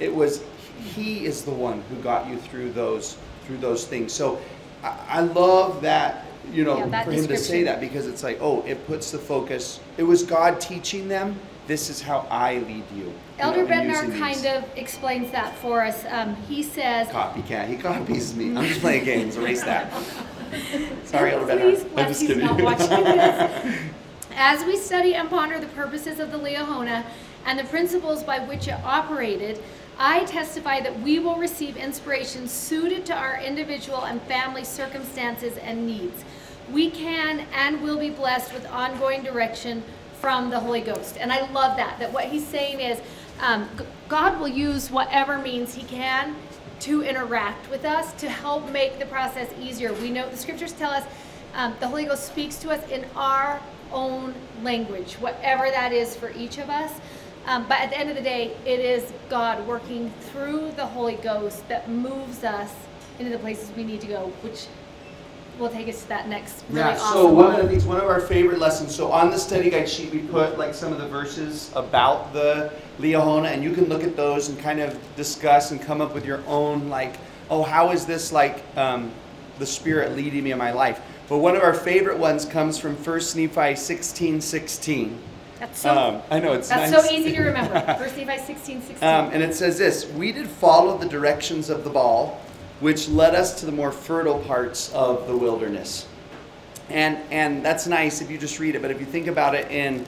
It 0.00 0.12
was, 0.12 0.42
He 0.78 1.24
is 1.24 1.44
the 1.44 1.52
one 1.52 1.82
who 1.82 1.96
got 2.02 2.28
you 2.28 2.36
through 2.36 2.72
those, 2.72 3.16
through 3.46 3.58
those 3.58 3.86
things. 3.86 4.12
So 4.12 4.40
I, 4.82 4.98
I 5.08 5.20
love 5.20 5.82
that, 5.82 6.26
you 6.50 6.64
know, 6.64 6.78
Yeah, 6.78 6.86
that 6.88 7.04
for 7.04 7.12
him 7.12 7.28
to 7.28 7.36
say 7.36 7.62
that 7.62 7.80
because 7.80 8.08
it's 8.08 8.24
like, 8.24 8.38
oh, 8.40 8.62
it 8.62 8.84
puts 8.86 9.12
the 9.12 9.18
focus. 9.18 9.78
It 9.98 10.02
was 10.02 10.24
God 10.24 10.60
teaching 10.60 11.06
them. 11.06 11.38
This 11.66 11.90
is 11.90 12.02
how 12.02 12.26
I 12.28 12.58
lead 12.58 12.84
you. 12.94 13.04
you 13.04 13.14
Elder 13.38 13.64
know, 13.64 13.70
Bednar 13.70 14.18
kind 14.18 14.46
of 14.46 14.64
explains 14.76 15.30
that 15.30 15.54
for 15.58 15.84
us. 15.84 16.04
Um, 16.08 16.34
he 16.48 16.62
says, 16.62 17.06
Copycat. 17.08 17.68
He 17.68 17.76
copies 17.76 18.34
me. 18.34 18.56
I'm 18.56 18.66
just 18.66 18.80
playing 18.80 19.04
games. 19.04 19.36
Erase 19.36 19.62
that. 19.62 19.92
Sorry, 21.04 21.32
Elder 21.32 21.56
Please, 21.58 21.84
Bednar. 21.84 21.98
I'm 21.98 22.08
just 22.08 22.20
he's 22.20 22.30
kidding. 22.30 22.44
not 22.44 22.60
watching 22.60 22.88
this. 23.04 23.78
As 24.34 24.64
we 24.64 24.76
study 24.76 25.14
and 25.14 25.30
ponder 25.30 25.60
the 25.60 25.66
purposes 25.68 26.18
of 26.18 26.32
the 26.32 26.38
Liahona 26.38 27.04
and 27.46 27.58
the 27.58 27.64
principles 27.64 28.24
by 28.24 28.40
which 28.40 28.66
it 28.66 28.76
operated, 28.84 29.62
I 29.98 30.24
testify 30.24 30.80
that 30.80 31.00
we 31.00 31.20
will 31.20 31.36
receive 31.36 31.76
inspiration 31.76 32.48
suited 32.48 33.06
to 33.06 33.14
our 33.14 33.40
individual 33.40 34.04
and 34.04 34.20
family 34.22 34.64
circumstances 34.64 35.58
and 35.58 35.86
needs. 35.86 36.24
We 36.72 36.90
can 36.90 37.46
and 37.54 37.82
will 37.82 37.98
be 37.98 38.10
blessed 38.10 38.52
with 38.52 38.66
ongoing 38.66 39.22
direction 39.22 39.84
from 40.22 40.50
the 40.50 40.60
Holy 40.60 40.80
Ghost. 40.80 41.16
And 41.18 41.32
I 41.32 41.50
love 41.50 41.76
that, 41.78 41.98
that 41.98 42.12
what 42.12 42.26
he's 42.26 42.46
saying 42.46 42.78
is 42.78 43.00
um, 43.40 43.68
God 44.08 44.38
will 44.38 44.46
use 44.46 44.88
whatever 44.88 45.36
means 45.36 45.74
he 45.74 45.82
can 45.82 46.36
to 46.78 47.02
interact 47.02 47.68
with 47.68 47.84
us 47.84 48.12
to 48.14 48.28
help 48.28 48.70
make 48.70 49.00
the 49.00 49.06
process 49.06 49.50
easier. 49.60 49.92
We 49.94 50.10
know 50.10 50.30
the 50.30 50.36
scriptures 50.36 50.74
tell 50.74 50.92
us 50.92 51.04
um, 51.54 51.74
the 51.80 51.88
Holy 51.88 52.04
Ghost 52.04 52.24
speaks 52.24 52.56
to 52.58 52.70
us 52.70 52.88
in 52.88 53.04
our 53.16 53.60
own 53.92 54.32
language, 54.62 55.14
whatever 55.14 55.68
that 55.70 55.92
is 55.92 56.14
for 56.14 56.30
each 56.30 56.58
of 56.58 56.70
us. 56.70 56.92
Um, 57.46 57.66
but 57.68 57.80
at 57.80 57.90
the 57.90 57.98
end 57.98 58.08
of 58.08 58.14
the 58.14 58.22
day, 58.22 58.56
it 58.64 58.78
is 58.78 59.12
God 59.28 59.66
working 59.66 60.12
through 60.30 60.70
the 60.76 60.86
Holy 60.86 61.16
Ghost 61.16 61.68
that 61.68 61.90
moves 61.90 62.44
us 62.44 62.72
into 63.18 63.32
the 63.32 63.38
places 63.40 63.72
we 63.76 63.82
need 63.82 64.00
to 64.02 64.06
go, 64.06 64.32
which 64.42 64.68
will 65.62 65.70
take 65.70 65.88
us 65.88 66.02
to 66.02 66.08
that 66.08 66.28
next 66.28 66.64
really 66.68 66.80
Yeah, 66.80 66.98
awesome 66.98 67.12
so 67.12 67.26
one 67.32 67.54
of 67.54 67.62
the 67.62 67.68
things, 67.68 67.84
one 67.84 67.98
of 67.98 68.04
our 68.04 68.20
favorite 68.20 68.58
lessons, 68.58 68.94
so 68.94 69.10
on 69.12 69.30
the 69.30 69.38
study 69.38 69.70
guide 69.70 69.88
sheet, 69.88 70.12
we 70.12 70.18
put 70.18 70.58
like 70.58 70.74
some 70.74 70.92
of 70.92 70.98
the 70.98 71.06
verses 71.06 71.70
about 71.74 72.32
the 72.32 72.72
Liahona, 72.98 73.46
and 73.46 73.62
you 73.62 73.72
can 73.72 73.84
look 73.86 74.02
at 74.02 74.16
those 74.16 74.48
and 74.48 74.58
kind 74.58 74.80
of 74.80 74.98
discuss 75.16 75.70
and 75.70 75.80
come 75.80 76.00
up 76.00 76.12
with 76.14 76.26
your 76.26 76.42
own, 76.46 76.88
like, 76.88 77.14
oh, 77.48 77.62
how 77.62 77.90
is 77.92 78.04
this 78.04 78.32
like 78.32 78.64
um, 78.76 79.12
the 79.58 79.66
Spirit 79.66 80.16
leading 80.16 80.44
me 80.44 80.52
in 80.52 80.58
my 80.58 80.72
life? 80.72 81.00
But 81.28 81.38
one 81.38 81.56
of 81.56 81.62
our 81.62 81.74
favorite 81.74 82.18
ones 82.18 82.44
comes 82.44 82.76
from 82.78 82.96
1 82.96 83.20
Nephi 83.36 83.76
16 83.76 84.40
16. 84.40 85.18
That's 85.60 85.78
so, 85.78 85.96
Um, 85.96 86.22
I 86.28 86.40
know 86.40 86.54
it's 86.54 86.68
that's 86.68 86.90
nice. 86.90 87.04
so 87.06 87.10
easy 87.10 87.32
to 87.36 87.42
remember. 87.42 87.80
First 87.98 88.16
Nephi 88.16 88.38
16, 88.44 88.82
16. 88.82 89.08
Um, 89.08 89.30
and 89.32 89.42
it 89.42 89.54
says 89.54 89.78
this 89.78 90.06
We 90.06 90.32
did 90.32 90.48
follow 90.48 90.98
the 90.98 91.06
directions 91.06 91.70
of 91.70 91.84
the 91.84 91.90
ball, 91.90 92.40
which 92.82 93.08
led 93.08 93.36
us 93.36 93.60
to 93.60 93.66
the 93.66 93.72
more 93.72 93.92
fertile 93.92 94.40
parts 94.40 94.92
of 94.92 95.28
the 95.28 95.36
wilderness. 95.36 96.08
And, 96.90 97.16
and 97.30 97.64
that's 97.64 97.86
nice 97.86 98.20
if 98.20 98.28
you 98.28 98.36
just 98.36 98.58
read 98.58 98.74
it, 98.74 98.82
but 98.82 98.90
if 98.90 98.98
you 98.98 99.06
think 99.06 99.28
about 99.28 99.54
it 99.54 99.70
in, 99.70 100.04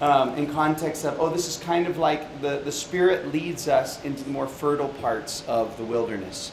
um, 0.00 0.34
in 0.34 0.52
context 0.52 1.04
of, 1.04 1.20
oh, 1.20 1.30
this 1.30 1.46
is 1.46 1.56
kind 1.62 1.86
of 1.86 1.98
like 1.98 2.42
the, 2.42 2.58
the 2.58 2.72
Spirit 2.72 3.32
leads 3.32 3.68
us 3.68 4.04
into 4.04 4.24
the 4.24 4.30
more 4.30 4.48
fertile 4.48 4.88
parts 4.88 5.44
of 5.46 5.76
the 5.78 5.84
wilderness. 5.84 6.50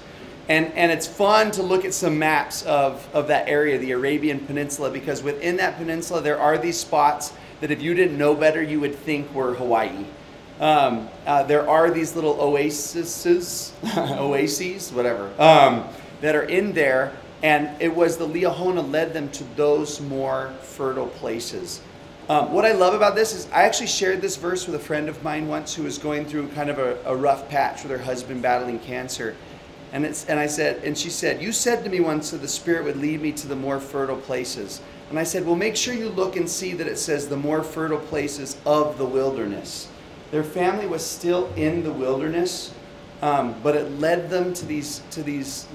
And, 0.48 0.68
and 0.74 0.92
it's 0.92 1.08
fun 1.08 1.50
to 1.52 1.64
look 1.64 1.86
at 1.86 1.94
some 1.94 2.20
maps 2.20 2.64
of, 2.64 3.10
of 3.12 3.28
that 3.30 3.50
area, 3.50 3.80
the 3.80 3.94
Arabian 3.94 4.42
Peninsula, 4.42 4.92
because 4.92 5.24
within 5.24 5.58
that 5.58 5.78
peninsula 5.78 6.22
there 6.22 6.40
are 6.40 6.58
these 6.58 6.80
spots 6.80 7.34
that 7.62 7.72
if 7.72 7.82
you 7.82 7.96
didn't 7.96 8.18
know 8.18 8.36
better, 8.36 8.62
you 8.62 8.80
would 8.80 8.94
think 8.94 9.34
were 9.34 9.56
Hawaii. 9.56 10.06
Um, 10.64 11.10
uh, 11.26 11.44
there 11.44 11.70
are 11.70 11.92
these 11.92 12.16
little 12.16 12.40
oases, 12.40 13.74
oases, 13.98 14.94
whatever, 14.94 15.30
um, 15.38 15.86
that 16.22 16.38
are 16.38 16.44
in 16.44 16.72
there, 16.72 17.12
and 17.42 17.70
it 17.82 17.94
was 17.94 18.16
the 18.16 18.26
Liahona 18.26 18.90
led 18.90 19.14
them 19.14 19.28
to 19.32 19.44
those 19.58 20.00
more 20.00 20.54
fertile 20.62 21.08
places. 21.08 21.82
Um, 22.30 22.54
what 22.54 22.64
I 22.64 22.72
love 22.72 22.94
about 22.94 23.14
this 23.14 23.36
is 23.36 23.50
I 23.52 23.64
actually 23.64 23.88
shared 23.88 24.22
this 24.22 24.38
verse 24.38 24.66
with 24.66 24.76
a 24.76 24.80
friend 24.80 25.10
of 25.10 25.22
mine 25.22 25.50
once 25.50 25.76
who 25.76 25.84
was 25.84 25.98
going 25.98 26.26
through 26.26 26.48
kind 26.52 26.70
of 26.70 26.80
a, 26.80 26.98
a 27.04 27.14
rough 27.14 27.50
patch 27.50 27.84
with 27.84 27.92
her 27.92 27.98
husband 27.98 28.42
battling 28.42 28.80
cancer. 28.80 29.36
And, 29.92 30.06
it's, 30.06 30.28
and 30.28 30.40
I 30.40 30.48
said, 30.48 30.82
and 30.86 30.98
she 30.98 31.10
said, 31.10 31.42
You 31.42 31.52
said 31.52 31.84
to 31.84 31.90
me 31.90 32.00
once 32.00 32.32
that 32.32 32.38
the 32.38 32.48
Spirit 32.48 32.86
would 32.86 32.96
lead 32.96 33.22
me 33.22 33.34
to 33.34 33.48
the 33.48 33.56
more 33.58 33.82
fertile 33.82 34.16
places. 34.16 34.80
And 35.10 35.20
I 35.20 35.24
said, 35.24 35.46
Well, 35.46 35.58
make 35.58 35.76
sure 35.76 35.94
you 35.94 36.08
look 36.08 36.38
and 36.38 36.50
see 36.50 36.72
that 36.72 36.88
it 36.88 36.98
says 36.98 37.28
the 37.28 37.36
more 37.36 37.64
fertile 37.64 38.00
places 38.00 38.56
of 38.66 38.98
the 38.98 39.06
wilderness. 39.06 39.90
Their 40.34 40.44
family 40.44 40.88
was 40.88 41.06
still 41.06 41.54
in 41.54 41.84
the 41.84 41.94
wilderness, 41.94 42.74
um, 43.22 43.54
but 43.62 43.76
it 43.76 44.00
led 44.00 44.32
them 44.32 44.52
to 44.56 44.66
these, 44.66 45.04
to 45.12 45.22
these 45.22 45.68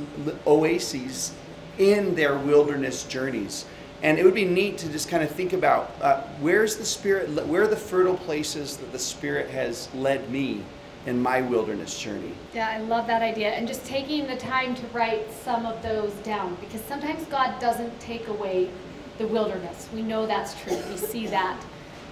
oases 0.49 1.33
in 1.79 2.17
their 2.17 2.37
wilderness 2.37 3.05
journeys. 3.05 3.67
And 4.03 4.19
it 4.19 4.25
would 4.25 4.35
be 4.35 4.45
neat 4.45 4.77
to 4.79 4.89
just 4.89 5.09
kind 5.09 5.23
of 5.23 5.31
think 5.31 5.53
about 5.53 5.95
uh, 6.01 6.23
where's 6.41 6.75
the 6.75 6.85
Spirit, 6.85 7.29
where 7.47 7.63
are 7.63 7.69
the 7.69 7.77
fertile 7.77 8.17
places 8.17 8.77
that 8.79 8.91
the 8.91 8.99
Spirit 8.99 9.49
has 9.51 9.89
led 9.95 10.29
me 10.29 10.65
in 11.07 11.23
my 11.23 11.41
wilderness 11.41 11.97
journey? 11.97 12.33
Yeah, 12.53 12.69
I 12.69 12.79
love 12.79 13.07
that 13.07 13.23
idea. 13.23 13.51
And 13.51 13.69
just 13.69 13.85
taking 13.85 14.27
the 14.27 14.37
time 14.37 14.75
to 14.75 14.87
write 14.89 15.33
some 15.33 15.67
of 15.67 15.81
those 15.85 16.13
down 16.25 16.57
because 16.57 16.81
sometimes 16.81 17.25
God 17.27 17.61
doesn't 17.61 18.01
take 18.01 18.27
away 18.27 18.71
the 19.19 19.29
wilderness. 19.29 19.89
We 19.95 20.03
know 20.03 20.27
that's 20.27 20.61
true. 20.61 20.77
We 20.91 20.97
see 20.97 21.29
that 21.29 21.65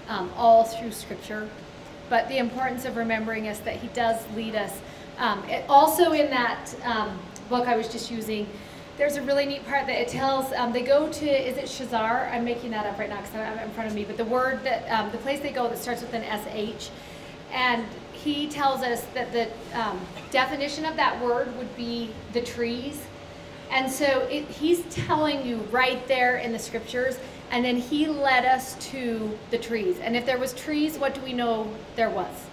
um, 0.08 0.30
all 0.36 0.62
through 0.62 0.92
Scripture. 0.92 1.50
But 2.08 2.28
the 2.28 2.38
importance 2.38 2.84
of 2.84 2.96
remembering 2.96 3.48
us 3.48 3.58
that 3.60 3.76
He 3.76 3.88
does 3.88 4.22
lead 4.34 4.54
us. 4.54 4.72
Um, 5.18 5.42
it, 5.48 5.64
also, 5.68 6.12
in 6.12 6.30
that 6.30 6.74
um, 6.84 7.18
book 7.48 7.66
I 7.66 7.76
was 7.76 7.88
just 7.88 8.10
using, 8.10 8.46
there's 8.96 9.16
a 9.16 9.22
really 9.22 9.44
neat 9.44 9.66
part 9.66 9.86
that 9.86 10.00
it 10.00 10.08
tells 10.08 10.52
um, 10.54 10.72
they 10.72 10.82
go 10.82 11.10
to 11.10 11.26
is 11.26 11.56
it 11.58 11.64
Shazer? 11.64 12.32
I'm 12.32 12.44
making 12.44 12.70
that 12.70 12.86
up 12.86 12.98
right 12.98 13.08
now 13.08 13.20
because 13.20 13.34
I 13.34 13.62
it 13.62 13.64
in 13.64 13.70
front 13.72 13.88
of 13.88 13.94
me. 13.94 14.04
But 14.04 14.16
the 14.16 14.24
word 14.24 14.64
that 14.64 14.88
um, 14.88 15.10
the 15.10 15.18
place 15.18 15.40
they 15.40 15.52
go 15.52 15.68
that 15.68 15.78
starts 15.78 16.00
with 16.00 16.14
an 16.14 16.22
sh, 16.22 16.88
and 17.52 17.84
he 18.12 18.48
tells 18.48 18.82
us 18.82 19.04
that 19.14 19.32
the 19.32 19.48
um, 19.78 20.00
definition 20.30 20.84
of 20.84 20.96
that 20.96 21.22
word 21.22 21.54
would 21.58 21.74
be 21.76 22.10
the 22.32 22.40
trees. 22.40 23.02
And 23.70 23.90
so 23.90 24.20
it, 24.30 24.44
he's 24.44 24.82
telling 24.94 25.44
you 25.44 25.56
right 25.70 26.06
there 26.08 26.36
in 26.36 26.52
the 26.52 26.58
scriptures, 26.58 27.18
and 27.50 27.64
then 27.64 27.76
he 27.76 28.06
led 28.06 28.44
us 28.44 28.74
to 28.90 29.38
the 29.50 29.58
trees. 29.58 29.98
And 30.00 30.16
if 30.16 30.26
there 30.26 30.38
was 30.38 30.52
trees, 30.54 30.98
what 30.98 31.14
do 31.14 31.20
we 31.22 31.32
know 31.32 31.68
there 31.96 32.10
was? 32.10 32.46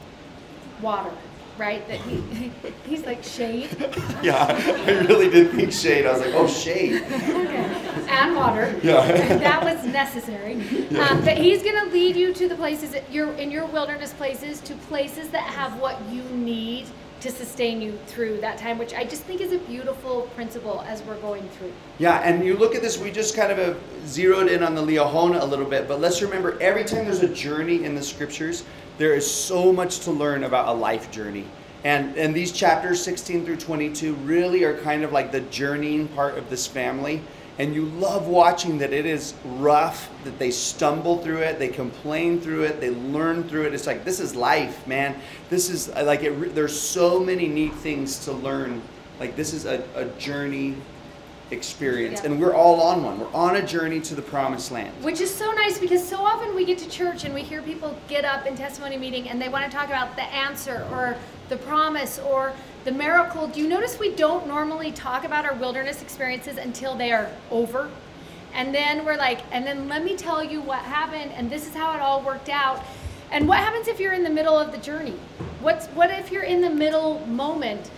Water. 0.81 1.11
right? 1.57 1.87
That 1.87 1.99
he, 2.01 2.51
he's 2.85 3.05
like 3.05 3.23
shade. 3.23 3.69
Yeah, 4.23 4.45
I 4.87 4.91
really 5.05 5.29
did 5.29 5.51
think 5.51 5.71
shade. 5.73 6.05
I 6.05 6.13
was 6.13 6.21
like, 6.21 6.33
oh, 6.33 6.47
shade. 6.47 7.01
Okay. 7.03 8.07
And 8.09 8.35
water. 8.35 8.73
Yeah. 8.83 9.05
that 9.37 9.63
was 9.63 9.85
necessary. 9.85 10.55
Um, 10.97 11.23
but 11.25 11.37
he's 11.37 11.61
going 11.63 11.75
to 11.85 11.91
lead 11.91 12.15
you 12.15 12.33
to 12.33 12.47
the 12.47 12.55
places 12.55 12.91
that 12.91 13.11
you're 13.11 13.33
in 13.33 13.51
your 13.51 13.65
wilderness 13.65 14.13
places, 14.13 14.61
to 14.61 14.75
places 14.75 15.29
that 15.29 15.43
have 15.43 15.79
what 15.79 15.97
you 16.09 16.23
need 16.23 16.87
to 17.23 17.31
sustain 17.31 17.81
you 17.81 17.97
through 18.05 18.41
that 18.41 18.57
time, 18.57 18.77
which 18.77 18.93
I 18.93 19.05
just 19.05 19.23
think 19.23 19.39
is 19.39 19.53
a 19.53 19.57
beautiful 19.59 20.23
principle 20.35 20.83
as 20.85 21.01
we're 21.03 21.19
going 21.21 21.47
through. 21.51 21.71
Yeah, 21.97 22.17
and 22.17 22.43
you 22.43 22.57
look 22.57 22.75
at 22.75 22.81
this, 22.81 22.97
we 22.97 23.11
just 23.11 23.33
kind 23.33 23.49
of 23.49 23.81
zeroed 24.05 24.49
in 24.49 24.61
on 24.61 24.75
the 24.75 24.81
Liahona 24.81 25.41
a 25.41 25.45
little 25.45 25.65
bit, 25.65 25.87
but 25.87 26.01
let's 26.01 26.21
remember 26.21 26.61
every 26.61 26.83
time 26.83 27.05
there's 27.05 27.23
a 27.23 27.33
journey 27.33 27.85
in 27.85 27.95
the 27.95 28.03
scriptures, 28.03 28.65
there 28.97 29.13
is 29.13 29.29
so 29.29 29.71
much 29.71 29.99
to 30.01 30.11
learn 30.11 30.43
about 30.43 30.67
a 30.67 30.73
life 30.73 31.11
journey. 31.11 31.45
And, 31.85 32.17
and 32.17 32.35
these 32.35 32.51
chapters 32.51 33.01
16 33.01 33.45
through 33.45 33.57
22 33.57 34.15
really 34.15 34.65
are 34.65 34.77
kind 34.79 35.03
of 35.03 35.13
like 35.13 35.31
the 35.31 35.41
journeying 35.41 36.09
part 36.09 36.37
of 36.37 36.49
this 36.49 36.67
family. 36.67 37.21
And 37.59 37.75
you 37.75 37.85
love 37.85 38.27
watching 38.27 38.79
that 38.79 38.93
it 38.93 39.05
is 39.05 39.35
rough, 39.45 40.09
that 40.23 40.39
they 40.39 40.49
stumble 40.49 41.19
through 41.19 41.39
it, 41.39 41.59
they 41.59 41.67
complain 41.67 42.41
through 42.41 42.63
it, 42.63 42.81
they 42.81 42.89
learn 42.89 43.47
through 43.47 43.67
it. 43.67 43.73
It's 43.73 43.85
like, 43.85 44.03
this 44.03 44.19
is 44.19 44.35
life, 44.35 44.87
man. 44.87 45.15
This 45.49 45.69
is 45.69 45.89
uh, 45.89 46.03
like, 46.03 46.23
it, 46.23 46.55
there's 46.55 46.79
so 46.79 47.19
many 47.19 47.47
neat 47.47 47.73
things 47.75 48.17
to 48.25 48.31
learn. 48.31 48.81
Like, 49.19 49.35
this 49.35 49.53
is 49.53 49.65
a, 49.65 49.83
a 49.93 50.05
journey 50.17 50.75
experience. 51.51 52.21
Yeah. 52.21 52.31
And 52.31 52.41
we're 52.41 52.55
all 52.55 52.81
on 52.81 53.03
one. 53.03 53.19
We're 53.19 53.33
on 53.33 53.57
a 53.57 53.65
journey 53.65 54.01
to 54.01 54.15
the 54.15 54.21
promised 54.21 54.71
land. 54.71 54.91
Which 55.03 55.21
is 55.21 55.33
so 55.33 55.51
nice 55.51 55.77
because 55.77 56.05
so 56.05 56.17
often 56.17 56.55
we 56.55 56.65
get 56.65 56.79
to 56.79 56.89
church 56.89 57.23
and 57.23 57.33
we 57.33 57.43
hear 57.43 57.61
people 57.61 57.95
get 58.07 58.25
up 58.25 58.47
in 58.47 58.55
testimony 58.55 58.97
meeting 58.97 59.29
and 59.29 59.39
they 59.39 59.49
want 59.49 59.69
to 59.69 59.75
talk 59.75 59.87
about 59.87 60.15
the 60.15 60.23
answer 60.23 60.87
or 60.91 61.15
the 61.49 61.57
promise 61.57 62.19
or 62.19 62.53
the 62.85 62.91
miracle. 62.91 63.47
Do 63.47 63.61
you 63.61 63.67
notice 63.67 63.99
we 63.99 64.13
don't 64.13 64.47
normally 64.47 64.91
talk 64.91 65.23
about 65.23 65.45
our 65.45 65.53
wilderness 65.53 66.01
experiences 66.01 66.57
until 66.57 66.95
they 66.95 67.11
are 67.11 67.29
over? 67.51 67.89
And 68.53 68.73
then 68.73 69.05
we're 69.05 69.17
like, 69.17 69.39
and 69.51 69.65
then 69.65 69.87
let 69.87 70.03
me 70.03 70.15
tell 70.15 70.43
you 70.43 70.61
what 70.61 70.79
happened 70.79 71.31
and 71.31 71.49
this 71.49 71.67
is 71.67 71.73
how 71.73 71.95
it 71.95 72.01
all 72.01 72.21
worked 72.21 72.49
out. 72.49 72.83
And 73.31 73.47
what 73.47 73.57
happens 73.57 73.87
if 73.87 73.99
you're 73.99 74.13
in 74.13 74.23
the 74.23 74.29
middle 74.29 74.57
of 74.57 74.71
the 74.71 74.77
journey? 74.77 75.15
What's 75.61 75.87
what 75.87 76.11
if 76.11 76.31
you're 76.31 76.43
in 76.43 76.61
the 76.61 76.69
middle 76.69 77.25
moment? 77.25 77.89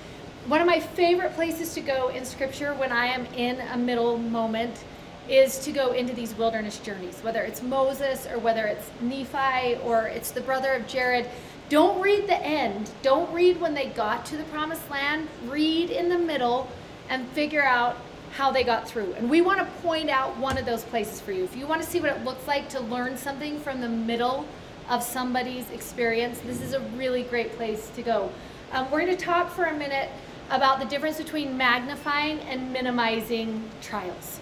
One 0.47 0.61
of 0.61 0.67
my 0.67 0.79
favorite 0.79 1.33
places 1.33 1.73
to 1.73 1.81
go 1.81 2.09
in 2.09 2.23
scripture 2.23 2.73
when 2.75 2.91
I 2.91 3.07
am 3.07 3.25
in 3.35 3.59
a 3.73 3.77
middle 3.77 4.17
moment 4.17 4.83
is 5.27 5.57
to 5.59 5.71
go 5.71 5.91
into 5.91 6.13
these 6.13 6.35
wilderness 6.35 6.77
journeys, 6.77 7.19
whether 7.21 7.41
it's 7.41 7.61
Moses 7.61 8.27
or 8.27 8.37
whether 8.37 8.65
it's 8.65 8.89
Nephi 9.01 9.75
or 9.83 10.07
it's 10.07 10.31
the 10.31 10.41
brother 10.41 10.73
of 10.73 10.87
Jared. 10.87 11.27
Don't 11.69 11.99
read 11.99 12.27
the 12.27 12.39
end. 12.41 12.91
Don't 13.01 13.31
read 13.33 13.59
when 13.59 13.73
they 13.73 13.87
got 13.87 14.25
to 14.27 14.37
the 14.37 14.43
promised 14.45 14.89
land. 14.89 15.27
Read 15.45 15.89
in 15.89 16.09
the 16.09 16.17
middle 16.17 16.69
and 17.09 17.27
figure 17.29 17.63
out 17.63 17.97
how 18.33 18.51
they 18.51 18.63
got 18.63 18.87
through. 18.87 19.13
And 19.13 19.29
we 19.29 19.41
want 19.41 19.59
to 19.59 19.65
point 19.81 20.09
out 20.09 20.37
one 20.37 20.57
of 20.57 20.65
those 20.65 20.83
places 20.83 21.21
for 21.21 21.31
you. 21.31 21.43
If 21.43 21.55
you 21.55 21.65
want 21.65 21.81
to 21.81 21.87
see 21.87 21.99
what 21.99 22.11
it 22.11 22.23
looks 22.23 22.47
like 22.47 22.69
to 22.69 22.79
learn 22.81 23.17
something 23.17 23.59
from 23.59 23.81
the 23.81 23.89
middle 23.89 24.45
of 24.89 25.01
somebody's 25.01 25.69
experience, 25.71 26.39
this 26.41 26.61
is 26.61 26.73
a 26.73 26.81
really 26.97 27.23
great 27.23 27.53
place 27.53 27.89
to 27.95 28.03
go. 28.03 28.29
Um, 28.71 28.91
we're 28.91 29.05
going 29.05 29.17
to 29.17 29.25
talk 29.25 29.51
for 29.51 29.63
a 29.63 29.73
minute 29.73 30.09
about 30.49 30.79
the 30.79 30.85
difference 30.85 31.17
between 31.17 31.57
magnifying 31.57 32.39
and 32.41 32.71
minimizing 32.71 33.67
trials 33.81 34.39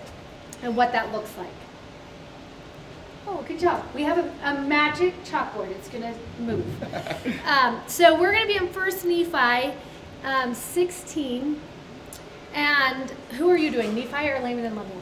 and 0.62 0.76
what 0.76 0.92
that 0.92 1.12
looks 1.14 1.38
like. 1.38 1.48
Oh, 3.26 3.44
good 3.48 3.60
job. 3.60 3.86
We 3.96 4.04
have 4.04 4.18
a, 4.18 4.32
a 4.44 4.62
magic 4.62 5.24
chalkboard. 5.24 5.70
It's 5.72 5.88
going 5.88 6.04
to 6.04 6.42
move. 6.42 6.66
um, 7.46 7.82
so 7.88 8.20
we're 8.20 8.32
going 8.32 8.42
to 8.44 8.48
be 8.48 8.58
in 8.58 8.68
First 8.70 9.06
Nephi 9.06 9.74
um, 10.24 10.54
16. 10.54 11.60
And 12.54 13.10
who 13.38 13.50
are 13.50 13.58
you 13.58 13.72
doing, 13.72 13.96
Nephi 13.96 14.30
or 14.30 14.40
Laman 14.40 14.66
and 14.66 14.76
Lemuel? 14.76 15.02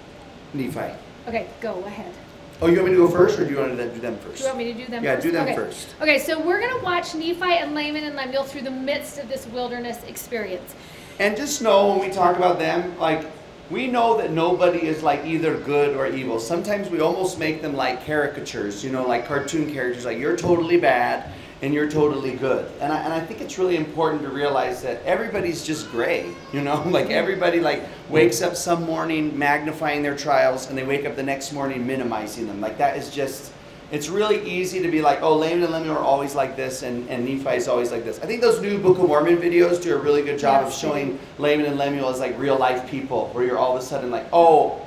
Nephi. 0.54 0.96
Okay, 1.28 1.48
go 1.60 1.80
ahead. 1.84 2.14
Oh, 2.62 2.68
you 2.68 2.78
want 2.78 2.90
me 2.90 2.96
to 2.96 3.08
go 3.08 3.10
first, 3.10 3.40
or 3.40 3.44
do 3.44 3.52
you 3.52 3.58
want 3.58 3.76
to 3.76 3.92
do 3.92 4.00
them 4.00 4.18
first? 4.20 4.38
Do 4.38 4.44
you 4.44 4.50
want 4.50 4.58
me 4.60 4.72
to 4.72 4.74
do 4.74 4.86
them 4.86 5.04
Yeah, 5.04 5.16
first? 5.16 5.24
do 5.24 5.32
them 5.32 5.48
okay. 5.48 5.56
first. 5.56 5.96
Okay, 6.00 6.20
so 6.20 6.40
we're 6.40 6.60
going 6.60 6.78
to 6.78 6.84
watch 6.84 7.16
Nephi 7.16 7.42
and 7.42 7.74
Laman 7.74 8.04
and 8.04 8.16
Lemuel 8.16 8.44
through 8.44 8.62
the 8.62 8.72
midst 8.72 9.18
of 9.18 9.28
this 9.28 9.48
wilderness 9.48 10.04
experience. 10.04 10.76
And 11.20 11.36
just 11.36 11.62
know 11.62 11.90
when 11.90 12.08
we 12.08 12.14
talk 12.14 12.38
about 12.38 12.60
them, 12.60 12.98
like 13.00 13.26
we 13.72 13.88
know 13.88 14.18
that 14.18 14.32
nobody 14.32 14.86
is 14.86 15.02
like 15.02 15.26
either 15.26 15.58
good 15.58 15.96
or 15.96 16.06
evil. 16.06 16.40
Sometimes 16.40 16.90
we 16.90 17.00
almost 17.00 17.40
make 17.40 17.62
them 17.62 17.74
like 17.74 18.06
caricatures, 18.06 18.84
you 18.84 18.92
know, 18.92 19.08
like 19.08 19.26
cartoon 19.26 19.74
characters, 19.74 20.04
like 20.04 20.18
you're 20.18 20.36
totally 20.36 20.78
bad 20.78 21.32
and 21.62 21.74
you're 21.74 21.90
totally 21.90 22.34
good. 22.34 22.70
And 22.82 22.92
I, 22.92 23.02
and 23.04 23.14
I 23.14 23.22
think 23.22 23.40
it's 23.40 23.58
really 23.58 23.78
important 23.78 24.24
to 24.24 24.30
realize 24.30 24.82
that 24.82 25.02
everybody's 25.06 25.64
just 25.64 25.90
gray, 25.90 26.34
you 26.52 26.62
know, 26.62 26.84
like 26.90 27.10
everybody 27.10 27.62
like 27.62 27.84
wakes 28.10 28.42
up 28.42 28.58
some 28.58 28.84
morning 28.84 29.38
magnifying 29.38 30.04
their 30.04 30.18
trials 30.18 30.68
and 30.68 30.78
they 30.78 30.84
wake 30.84 31.06
up 31.06 31.16
the 31.16 31.24
next 31.24 31.54
morning 31.54 31.88
minimizing 31.88 32.48
them. 32.48 32.60
Like 32.60 32.78
that 32.78 32.98
is 32.98 33.10
just, 33.10 33.54
it's 33.92 34.08
really 34.10 34.42
easy 34.50 34.82
to 34.82 34.90
be 34.90 35.02
like, 35.02 35.22
oh, 35.22 35.36
Laman 35.36 35.64
and 35.64 35.72
Lemuel 35.74 35.98
are 35.98 36.00
always 36.00 36.34
like 36.34 36.56
this 36.56 36.82
and, 36.84 37.10
and 37.10 37.26
Nephi 37.26 37.58
is 37.58 37.68
always 37.68 37.92
like 37.92 38.04
this. 38.06 38.20
I 38.20 38.26
think 38.26 38.42
those 38.42 38.62
new 38.62 38.78
Book 38.78 38.98
of 38.98 39.08
Mormon 39.08 39.38
videos 39.38 39.82
do 39.82 39.94
a 39.96 40.00
really 40.00 40.22
good 40.22 40.40
job 40.40 40.64
Yes, 40.64 40.74
of 40.74 40.80
showing 40.80 41.20
Laman 41.38 41.66
and 41.66 41.78
Lemuel 41.78 42.10
as 42.10 42.20
like 42.20 42.38
real 42.40 42.58
life 42.58 42.90
people 42.90 43.28
where 43.34 43.44
you're 43.44 43.58
all 43.60 43.76
of 43.76 43.84
a 43.84 43.86
sudden 43.86 44.10
like, 44.10 44.28
oh, 44.32 44.82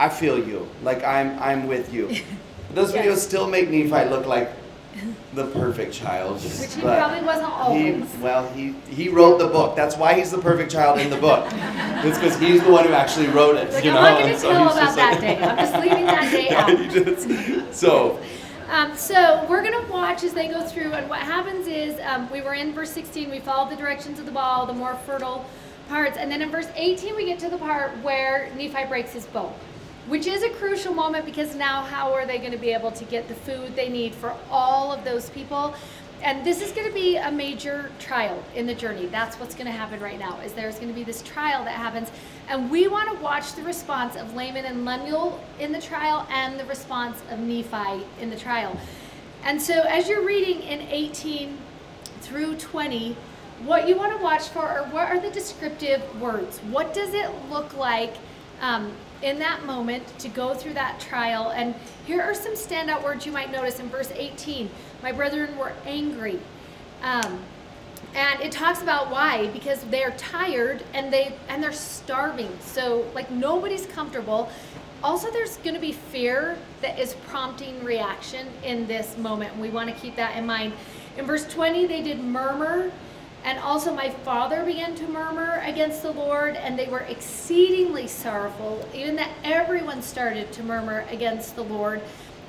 I 0.00 0.08
feel 0.08 0.38
you. 0.38 0.68
Like 0.82 1.02
I'm 1.04 1.38
I'm 1.38 1.66
with 1.66 1.92
you. 1.92 2.08
But 2.68 2.74
those 2.74 2.94
Yes. 2.94 3.06
videos 3.06 3.16
still 3.18 3.46
make 3.48 3.70
Nephi 3.70 4.10
look 4.10 4.26
like 4.26 4.50
the 5.32 5.46
perfect 5.46 5.94
child. 5.94 6.34
Which 6.42 6.74
he 6.74 6.82
probably 6.82 7.22
wasn't 7.24 7.46
he, 7.48 7.92
always. 7.92 8.14
well, 8.20 8.46
he 8.52 8.74
he 8.90 9.08
wrote 9.08 9.38
the 9.38 9.46
book. 9.46 9.74
That's 9.76 9.96
why 9.96 10.12
he's 10.14 10.30
the 10.30 10.38
perfect 10.38 10.70
child 10.70 10.98
in 11.00 11.08
the 11.08 11.16
book. 11.16 11.46
it's 12.04 12.18
because 12.18 12.38
he's 12.38 12.62
the 12.62 12.70
one 12.70 12.84
who 12.86 12.92
actually 12.92 13.28
wrote 13.28 13.56
it. 13.56 13.72
Like, 13.72 13.84
you 13.84 13.90
I'm 13.90 13.96
know? 13.96 14.02
not 14.02 14.18
going 14.20 14.32
to 14.34 14.38
so 14.38 14.50
tell 14.52 14.62
about 14.66 14.76
just 14.76 14.96
that 14.96 15.20
day. 15.20 15.36
I'm 15.42 15.56
just 15.56 15.74
leaving 15.76 16.06
that 16.06 16.30
day 16.30 16.48
out. 16.60 16.90
Just- 16.92 17.80
so 17.80 18.18
Um, 18.68 18.94
so 18.94 19.46
we're 19.48 19.62
going 19.62 19.82
to 19.82 19.90
watch 19.90 20.24
as 20.24 20.34
they 20.34 20.46
go 20.46 20.62
through, 20.62 20.92
and 20.92 21.08
what 21.08 21.20
happens 21.20 21.66
is 21.66 21.98
um, 22.04 22.30
we 22.30 22.42
were 22.42 22.52
in 22.52 22.74
verse 22.74 22.90
16, 22.90 23.30
we 23.30 23.40
followed 23.40 23.70
the 23.70 23.76
directions 23.76 24.18
of 24.18 24.26
the 24.26 24.30
ball, 24.30 24.66
the 24.66 24.74
more 24.74 24.94
fertile 25.06 25.46
parts, 25.88 26.18
and 26.18 26.30
then 26.30 26.42
in 26.42 26.50
verse 26.50 26.68
18 26.76 27.16
we 27.16 27.24
get 27.24 27.38
to 27.38 27.48
the 27.48 27.56
part 27.56 27.96
where 28.02 28.50
Nephi 28.56 28.84
breaks 28.84 29.14
his 29.14 29.24
bow, 29.24 29.54
which 30.06 30.26
is 30.26 30.42
a 30.42 30.50
crucial 30.50 30.92
moment 30.92 31.24
because 31.24 31.54
now 31.54 31.80
how 31.80 32.12
are 32.12 32.26
they 32.26 32.36
going 32.36 32.52
to 32.52 32.58
be 32.58 32.68
able 32.68 32.92
to 32.92 33.06
get 33.06 33.26
the 33.26 33.34
food 33.34 33.74
they 33.74 33.88
need 33.88 34.14
for 34.14 34.36
all 34.50 34.92
of 34.92 35.02
those 35.02 35.30
people? 35.30 35.74
And 36.22 36.44
this 36.44 36.60
is 36.60 36.72
going 36.72 36.86
to 36.86 36.92
be 36.92 37.16
a 37.16 37.30
major 37.30 37.90
trial 38.00 38.42
in 38.54 38.66
the 38.66 38.74
journey. 38.74 39.06
That's 39.06 39.38
what's 39.38 39.54
going 39.54 39.66
to 39.66 39.72
happen 39.72 40.00
right 40.00 40.18
now. 40.18 40.40
Is 40.40 40.52
there's 40.52 40.76
going 40.76 40.88
to 40.88 40.94
be 40.94 41.04
this 41.04 41.22
trial 41.22 41.64
that 41.64 41.74
happens, 41.74 42.10
and 42.48 42.70
we 42.70 42.88
want 42.88 43.08
to 43.10 43.22
watch 43.22 43.54
the 43.54 43.62
response 43.62 44.16
of 44.16 44.34
Laman 44.34 44.64
and 44.64 44.84
Lemuel 44.84 45.40
in 45.60 45.70
the 45.70 45.80
trial 45.80 46.26
and 46.30 46.58
the 46.58 46.64
response 46.64 47.22
of 47.30 47.38
Nephi 47.38 48.04
in 48.20 48.30
the 48.30 48.36
trial. 48.36 48.78
And 49.44 49.60
so, 49.60 49.82
as 49.82 50.08
you're 50.08 50.26
reading 50.26 50.62
in 50.62 50.80
18 50.82 51.56
through 52.20 52.56
20, 52.56 53.16
what 53.64 53.88
you 53.88 53.96
want 53.96 54.16
to 54.16 54.22
watch 54.22 54.48
for 54.48 54.62
are 54.66 54.84
what 54.86 55.08
are 55.08 55.20
the 55.20 55.30
descriptive 55.30 56.02
words? 56.20 56.58
What 56.70 56.94
does 56.94 57.14
it 57.14 57.30
look 57.48 57.76
like 57.76 58.14
um, 58.60 58.92
in 59.22 59.38
that 59.38 59.64
moment 59.64 60.06
to 60.18 60.28
go 60.28 60.54
through 60.54 60.74
that 60.74 61.00
trial? 61.00 61.50
And 61.50 61.74
here 62.06 62.22
are 62.22 62.34
some 62.34 62.54
standout 62.54 63.02
words 63.02 63.26
you 63.26 63.32
might 63.32 63.50
notice 63.50 63.80
in 63.80 63.88
verse 63.88 64.12
18. 64.14 64.70
My 65.02 65.12
brethren 65.12 65.56
were 65.56 65.72
angry. 65.86 66.38
Um, 67.02 67.40
and 68.14 68.40
it 68.40 68.52
talks 68.52 68.82
about 68.82 69.10
why 69.10 69.48
because 69.48 69.82
they're 69.84 70.12
tired 70.12 70.82
and 70.94 71.12
they 71.12 71.34
and 71.48 71.62
they're 71.62 71.72
starving 71.72 72.50
so 72.60 73.04
like 73.14 73.30
nobody's 73.30 73.86
comfortable 73.86 74.50
also 75.02 75.30
there's 75.30 75.58
going 75.58 75.74
to 75.74 75.80
be 75.80 75.92
fear 75.92 76.56
that 76.80 76.98
is 76.98 77.14
prompting 77.26 77.82
reaction 77.84 78.46
in 78.64 78.86
this 78.86 79.16
moment 79.18 79.56
we 79.58 79.70
want 79.70 79.88
to 79.88 79.94
keep 80.00 80.16
that 80.16 80.36
in 80.36 80.46
mind 80.46 80.72
in 81.16 81.26
verse 81.26 81.46
20 81.52 81.86
they 81.86 82.02
did 82.02 82.18
murmur 82.20 82.90
and 83.44 83.58
also 83.58 83.94
my 83.94 84.10
father 84.10 84.64
began 84.64 84.94
to 84.94 85.06
murmur 85.08 85.62
against 85.64 86.02
the 86.02 86.10
lord 86.10 86.56
and 86.56 86.78
they 86.78 86.88
were 86.88 87.00
exceedingly 87.00 88.06
sorrowful 88.06 88.86
even 88.94 89.16
that 89.16 89.30
everyone 89.44 90.02
started 90.02 90.50
to 90.52 90.62
murmur 90.62 91.04
against 91.10 91.56
the 91.56 91.64
lord 91.64 92.00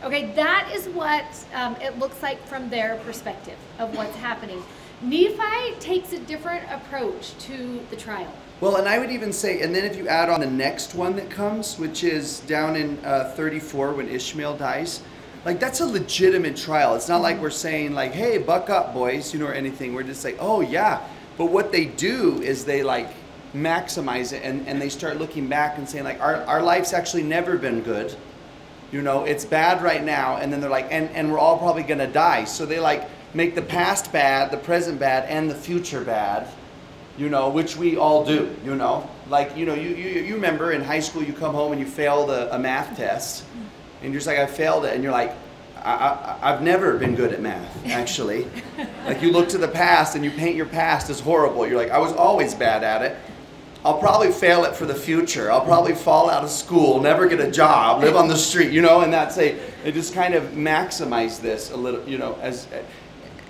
okay 0.04 0.32
that 0.34 0.69
is 0.73 0.88
what 0.89 1.25
um, 1.54 1.75
it 1.78 1.97
looks 1.99 2.21
like 2.21 2.43
from 2.47 2.69
their 2.69 2.95
perspective 2.97 3.58
of 3.78 3.95
what's 3.95 4.15
happening 4.17 4.62
Nephi 5.02 5.75
takes 5.80 6.12
a 6.12 6.19
different 6.19 6.69
approach 6.69 7.38
to 7.45 7.80
the 7.89 7.95
trial. 7.95 8.32
Well, 8.60 8.75
and 8.75 8.89
I 8.89 8.99
would 8.99 9.12
even 9.12 9.32
say, 9.32 9.62
and 9.62 9.73
then 9.73 9.86
if 9.86 9.95
you 9.95 10.10
add 10.10 10.30
on 10.30 10.41
the 10.41 10.52
next 10.52 10.93
one 10.93 11.15
that 11.15 11.30
comes, 11.30 11.80
which 11.80 12.04
is 12.04 12.41
down 12.41 12.75
in 12.75 12.99
uh, 13.06 13.32
34 13.38 13.93
when 13.93 14.10
Ishmael 14.10 14.58
dies, 14.58 15.02
like 15.45 15.60
that's 15.60 15.80
a 15.80 15.86
legitimate 15.86 16.58
trial. 16.58 16.95
It's 16.95 17.10
not 17.10 17.21
like 17.21 17.39
we're 17.41 17.49
saying 17.49 17.93
like, 17.93 18.12
"Hey, 18.12 18.38
buck 18.38 18.69
up, 18.69 18.93
boys," 18.93 19.34
you 19.34 19.39
know, 19.39 19.47
or 19.47 19.54
anything. 19.54 19.93
We're 19.93 20.04
just 20.04 20.23
like, 20.23 20.38
"Oh 20.39 20.62
yeah." 20.62 21.02
But 21.38 21.45
what 21.45 21.71
they 21.71 21.86
do 21.86 22.41
is 22.41 22.65
they 22.65 22.84
like 22.84 23.08
maximize 23.54 24.34
it, 24.34 24.43
and, 24.43 24.67
and 24.67 24.82
they 24.82 24.89
start 24.89 25.17
looking 25.17 25.47
back 25.47 25.78
and 25.78 25.88
saying 25.88 26.04
like, 26.04 26.19
"Our 26.19 26.38
our 26.45 26.62
life's 26.62 26.93
actually 26.93 27.23
never 27.23 27.58
been 27.58 27.82
good." 27.82 28.15
You 28.91 29.02
know, 29.02 29.23
it's 29.23 29.45
bad 29.45 29.84
right 29.84 30.04
now, 30.04 30.38
and 30.38 30.52
then 30.52 30.62
they're 30.62 30.69
like, 30.69 30.88
and, 30.89 31.10
and 31.12 31.32
we're 31.32 31.38
all 31.38 31.60
probably 31.60 31.84
gonna 31.84 32.12
die. 32.12 32.45
So 32.45 32.65
they 32.65 32.80
like 32.80 33.08
make 33.34 33.56
the 33.56 33.62
past 33.62 34.12
bad, 34.12 34.52
the 34.52 34.58
present 34.58 34.99
bad, 34.99 35.30
and 35.30 35.49
the 35.49 35.56
future 35.56 36.02
bad, 36.02 36.47
you 37.17 37.30
know, 37.30 37.49
which 37.49 37.78
we 37.78 37.97
all 37.97 38.25
do, 38.25 38.54
you 38.65 38.75
know. 38.75 39.08
Like, 39.30 39.56
you 39.56 39.65
know, 39.65 39.75
you, 39.75 39.89
you, 39.89 40.21
you 40.21 40.34
remember 40.34 40.71
in 40.71 40.82
high 40.84 41.02
school 41.02 41.21
you 41.21 41.34
come 41.34 41.54
home 41.54 41.71
and 41.71 41.80
you 41.80 41.86
failed 41.86 42.32
a, 42.32 42.56
a 42.56 42.58
math 42.58 42.97
test, 42.97 43.45
and 44.01 44.12
you're 44.13 44.19
just 44.19 44.27
like, 44.27 44.39
I 44.39 44.45
failed 44.45 44.85
it, 44.85 44.93
and 44.93 45.03
you're 45.03 45.12
like, 45.12 45.35
I, 45.77 45.91
I, 45.91 46.53
I've 46.53 46.62
never 46.62 46.97
been 46.97 47.15
good 47.15 47.33
at 47.33 47.41
math, 47.41 47.85
actually. 47.88 48.47
like, 49.05 49.21
you 49.21 49.31
look 49.31 49.49
to 49.49 49.57
the 49.57 49.67
past 49.67 50.15
and 50.15 50.23
you 50.23 50.31
paint 50.31 50.55
your 50.55 50.65
past 50.65 51.09
as 51.09 51.19
horrible. 51.19 51.65
You're 51.67 51.77
like, 51.77 51.91
I 51.91 51.99
was 51.99 52.13
always 52.13 52.53
bad 52.53 52.83
at 52.83 53.01
it. 53.01 53.17
I'll 53.85 53.99
probably 53.99 54.31
fail 54.31 54.65
it 54.65 54.75
for 54.75 54.85
the 54.85 54.95
future. 54.95 55.49
I'll 55.49 55.63
probably 55.63 55.95
fall 55.95 56.29
out 56.29 56.43
of 56.43 56.49
school, 56.49 56.99
never 56.99 57.29
get 57.29 57.39
a 57.39 57.49
job, 57.49 58.03
live 58.03 58.17
on 58.17 58.27
the 58.27 58.35
street, 58.35 58.73
you 58.73 58.81
know, 58.81 59.01
and 59.01 59.13
that's 59.13 59.38
a, 59.38 59.57
they 59.83 59.93
just 59.93 60.13
kind 60.13 60.33
of 60.33 60.43
maximize 60.51 61.39
this 61.39 61.71
a 61.71 61.77
little, 61.77 62.05
you 62.07 62.17
know, 62.17 62.38
as, 62.41 62.67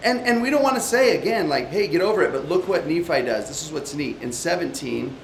and, 0.04 0.20
and 0.20 0.40
we 0.42 0.52
don't 0.52 0.62
want 0.62 0.76
to 0.76 0.82
say 0.82 1.18
again, 1.18 1.50
like, 1.50 1.70
hey, 1.70 1.88
get 1.88 2.02
over 2.02 2.22
it, 2.22 2.32
but 2.32 2.48
look 2.48 2.68
what 2.68 2.86
Nephi 2.86 3.24
does. 3.24 3.48
This 3.48 3.66
is 3.66 3.72
what's 3.72 3.96
neat. 3.96 4.22
In 4.22 4.32
17, 4.32 5.16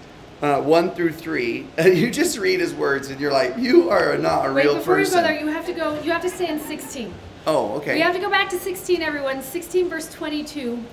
uh, 0.41 0.61
1 0.61 0.91
through 0.91 1.13
3, 1.13 1.67
and 1.77 1.97
you 1.97 2.11
just 2.11 2.37
read 2.37 2.59
his 2.59 2.73
words 2.73 3.09
and 3.09 3.19
you're 3.19 3.31
like, 3.31 3.57
you 3.57 3.89
are 3.89 4.17
not 4.17 4.49
a 4.49 4.53
Wait, 4.53 4.65
real 4.65 4.75
before 4.75 4.95
person. 4.95 5.17
you 5.17 5.21
go 5.21 5.27
there, 5.27 5.39
you 5.39 5.47
have 5.47 5.65
to 5.65 5.73
go. 5.73 5.99
You 6.01 6.11
have 6.11 6.21
to 6.21 6.29
stay 6.29 6.49
in 6.49 6.59
16. 6.59 7.13
oh, 7.47 7.73
okay. 7.77 7.95
We 7.95 8.01
have 8.01 8.13
to 8.15 8.21
go 8.21 8.29
back 8.29 8.49
to 8.49 8.59
16, 8.59 9.01
everyone. 9.01 9.41
16 9.41 9.89
verse 9.89 10.11
22. 10.13 10.83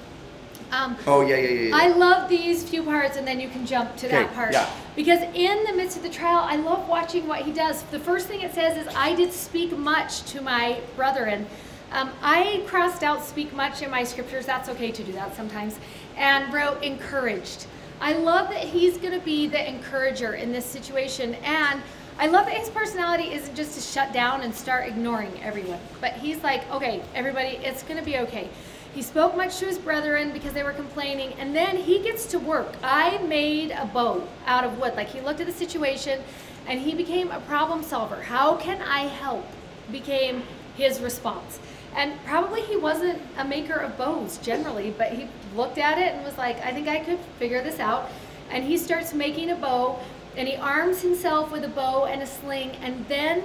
Um, 0.70 0.96
oh, 1.06 1.20
yeah, 1.20 1.36
yeah, 1.36 1.48
yeah. 1.48 1.60
yeah. 1.68 1.76
I 1.76 1.88
love 1.88 2.30
these 2.30 2.66
few 2.66 2.82
parts, 2.82 3.18
and 3.18 3.26
then 3.26 3.38
you 3.38 3.50
can 3.50 3.66
jump 3.66 3.94
to 3.96 4.08
that 4.08 4.32
part. 4.32 4.52
yeah. 4.52 4.70
Because 4.96 5.20
in 5.34 5.64
the 5.64 5.72
midst 5.74 5.98
of 5.98 6.02
the 6.02 6.08
trial, 6.08 6.38
I 6.38 6.56
love 6.56 6.88
watching 6.88 7.28
what 7.28 7.42
he 7.42 7.52
does. 7.52 7.82
The 7.84 7.98
first 7.98 8.26
thing 8.26 8.40
it 8.40 8.54
says 8.54 8.78
is, 8.78 8.94
I 8.94 9.14
did 9.14 9.32
speak 9.34 9.76
much 9.76 10.22
to 10.32 10.40
my 10.40 10.80
brethren. 10.96 11.46
Um, 11.92 12.10
I 12.22 12.64
crossed 12.66 13.02
out 13.02 13.22
speak 13.22 13.52
much 13.52 13.82
in 13.82 13.90
my 13.90 14.02
scriptures. 14.02 14.46
That's 14.46 14.70
okay 14.70 14.90
to 14.92 15.04
do 15.04 15.12
that 15.12 15.36
sometimes. 15.36 15.78
And 16.16 16.52
wrote 16.52 16.82
encouraged. 16.82 17.66
I 18.02 18.14
love 18.14 18.48
that 18.50 18.64
he's 18.64 18.98
going 18.98 19.16
to 19.16 19.24
be 19.24 19.46
the 19.46 19.68
encourager 19.68 20.34
in 20.34 20.50
this 20.50 20.66
situation. 20.66 21.36
And 21.44 21.80
I 22.18 22.26
love 22.26 22.46
that 22.46 22.56
his 22.56 22.68
personality 22.68 23.32
isn't 23.32 23.54
just 23.54 23.76
to 23.76 23.80
shut 23.80 24.12
down 24.12 24.40
and 24.40 24.52
start 24.52 24.88
ignoring 24.88 25.32
everyone. 25.40 25.78
But 26.00 26.14
he's 26.14 26.42
like, 26.42 26.68
okay, 26.72 27.00
everybody, 27.14 27.60
it's 27.62 27.84
going 27.84 27.98
to 27.98 28.04
be 28.04 28.18
okay. 28.18 28.48
He 28.92 29.02
spoke 29.02 29.36
much 29.36 29.58
to 29.58 29.66
his 29.66 29.78
brethren 29.78 30.32
because 30.32 30.52
they 30.52 30.64
were 30.64 30.72
complaining, 30.72 31.32
and 31.34 31.54
then 31.54 31.76
he 31.76 32.00
gets 32.00 32.26
to 32.26 32.40
work. 32.40 32.74
I 32.82 33.18
made 33.18 33.70
a 33.70 33.86
bow 33.86 34.26
out 34.46 34.64
of 34.64 34.80
wood. 34.80 34.96
Like 34.96 35.08
he 35.08 35.20
looked 35.20 35.40
at 35.40 35.46
the 35.46 35.52
situation 35.52 36.20
and 36.66 36.80
he 36.80 36.94
became 36.94 37.30
a 37.30 37.40
problem 37.42 37.84
solver. 37.84 38.20
How 38.20 38.56
can 38.56 38.82
I 38.82 39.02
help? 39.02 39.46
Became 39.92 40.42
his 40.76 41.00
response. 41.00 41.60
And 41.94 42.12
probably 42.24 42.62
he 42.62 42.76
wasn't 42.76 43.22
a 43.38 43.44
maker 43.44 43.74
of 43.74 43.96
bows 43.96 44.38
generally, 44.38 44.92
but 44.98 45.12
he 45.12 45.28
looked 45.56 45.78
at 45.78 45.98
it 45.98 46.14
and 46.14 46.24
was 46.24 46.38
like, 46.38 46.60
I 46.64 46.72
think 46.72 46.88
I 46.88 47.00
could 47.00 47.18
figure 47.38 47.62
this 47.62 47.78
out. 47.78 48.10
And 48.50 48.64
he 48.64 48.76
starts 48.76 49.14
making 49.14 49.50
a 49.50 49.56
bow 49.56 49.98
and 50.36 50.48
he 50.48 50.56
arms 50.56 51.02
himself 51.02 51.52
with 51.52 51.64
a 51.64 51.68
bow 51.68 52.06
and 52.06 52.22
a 52.22 52.26
sling, 52.26 52.70
and 52.82 53.06
then 53.06 53.42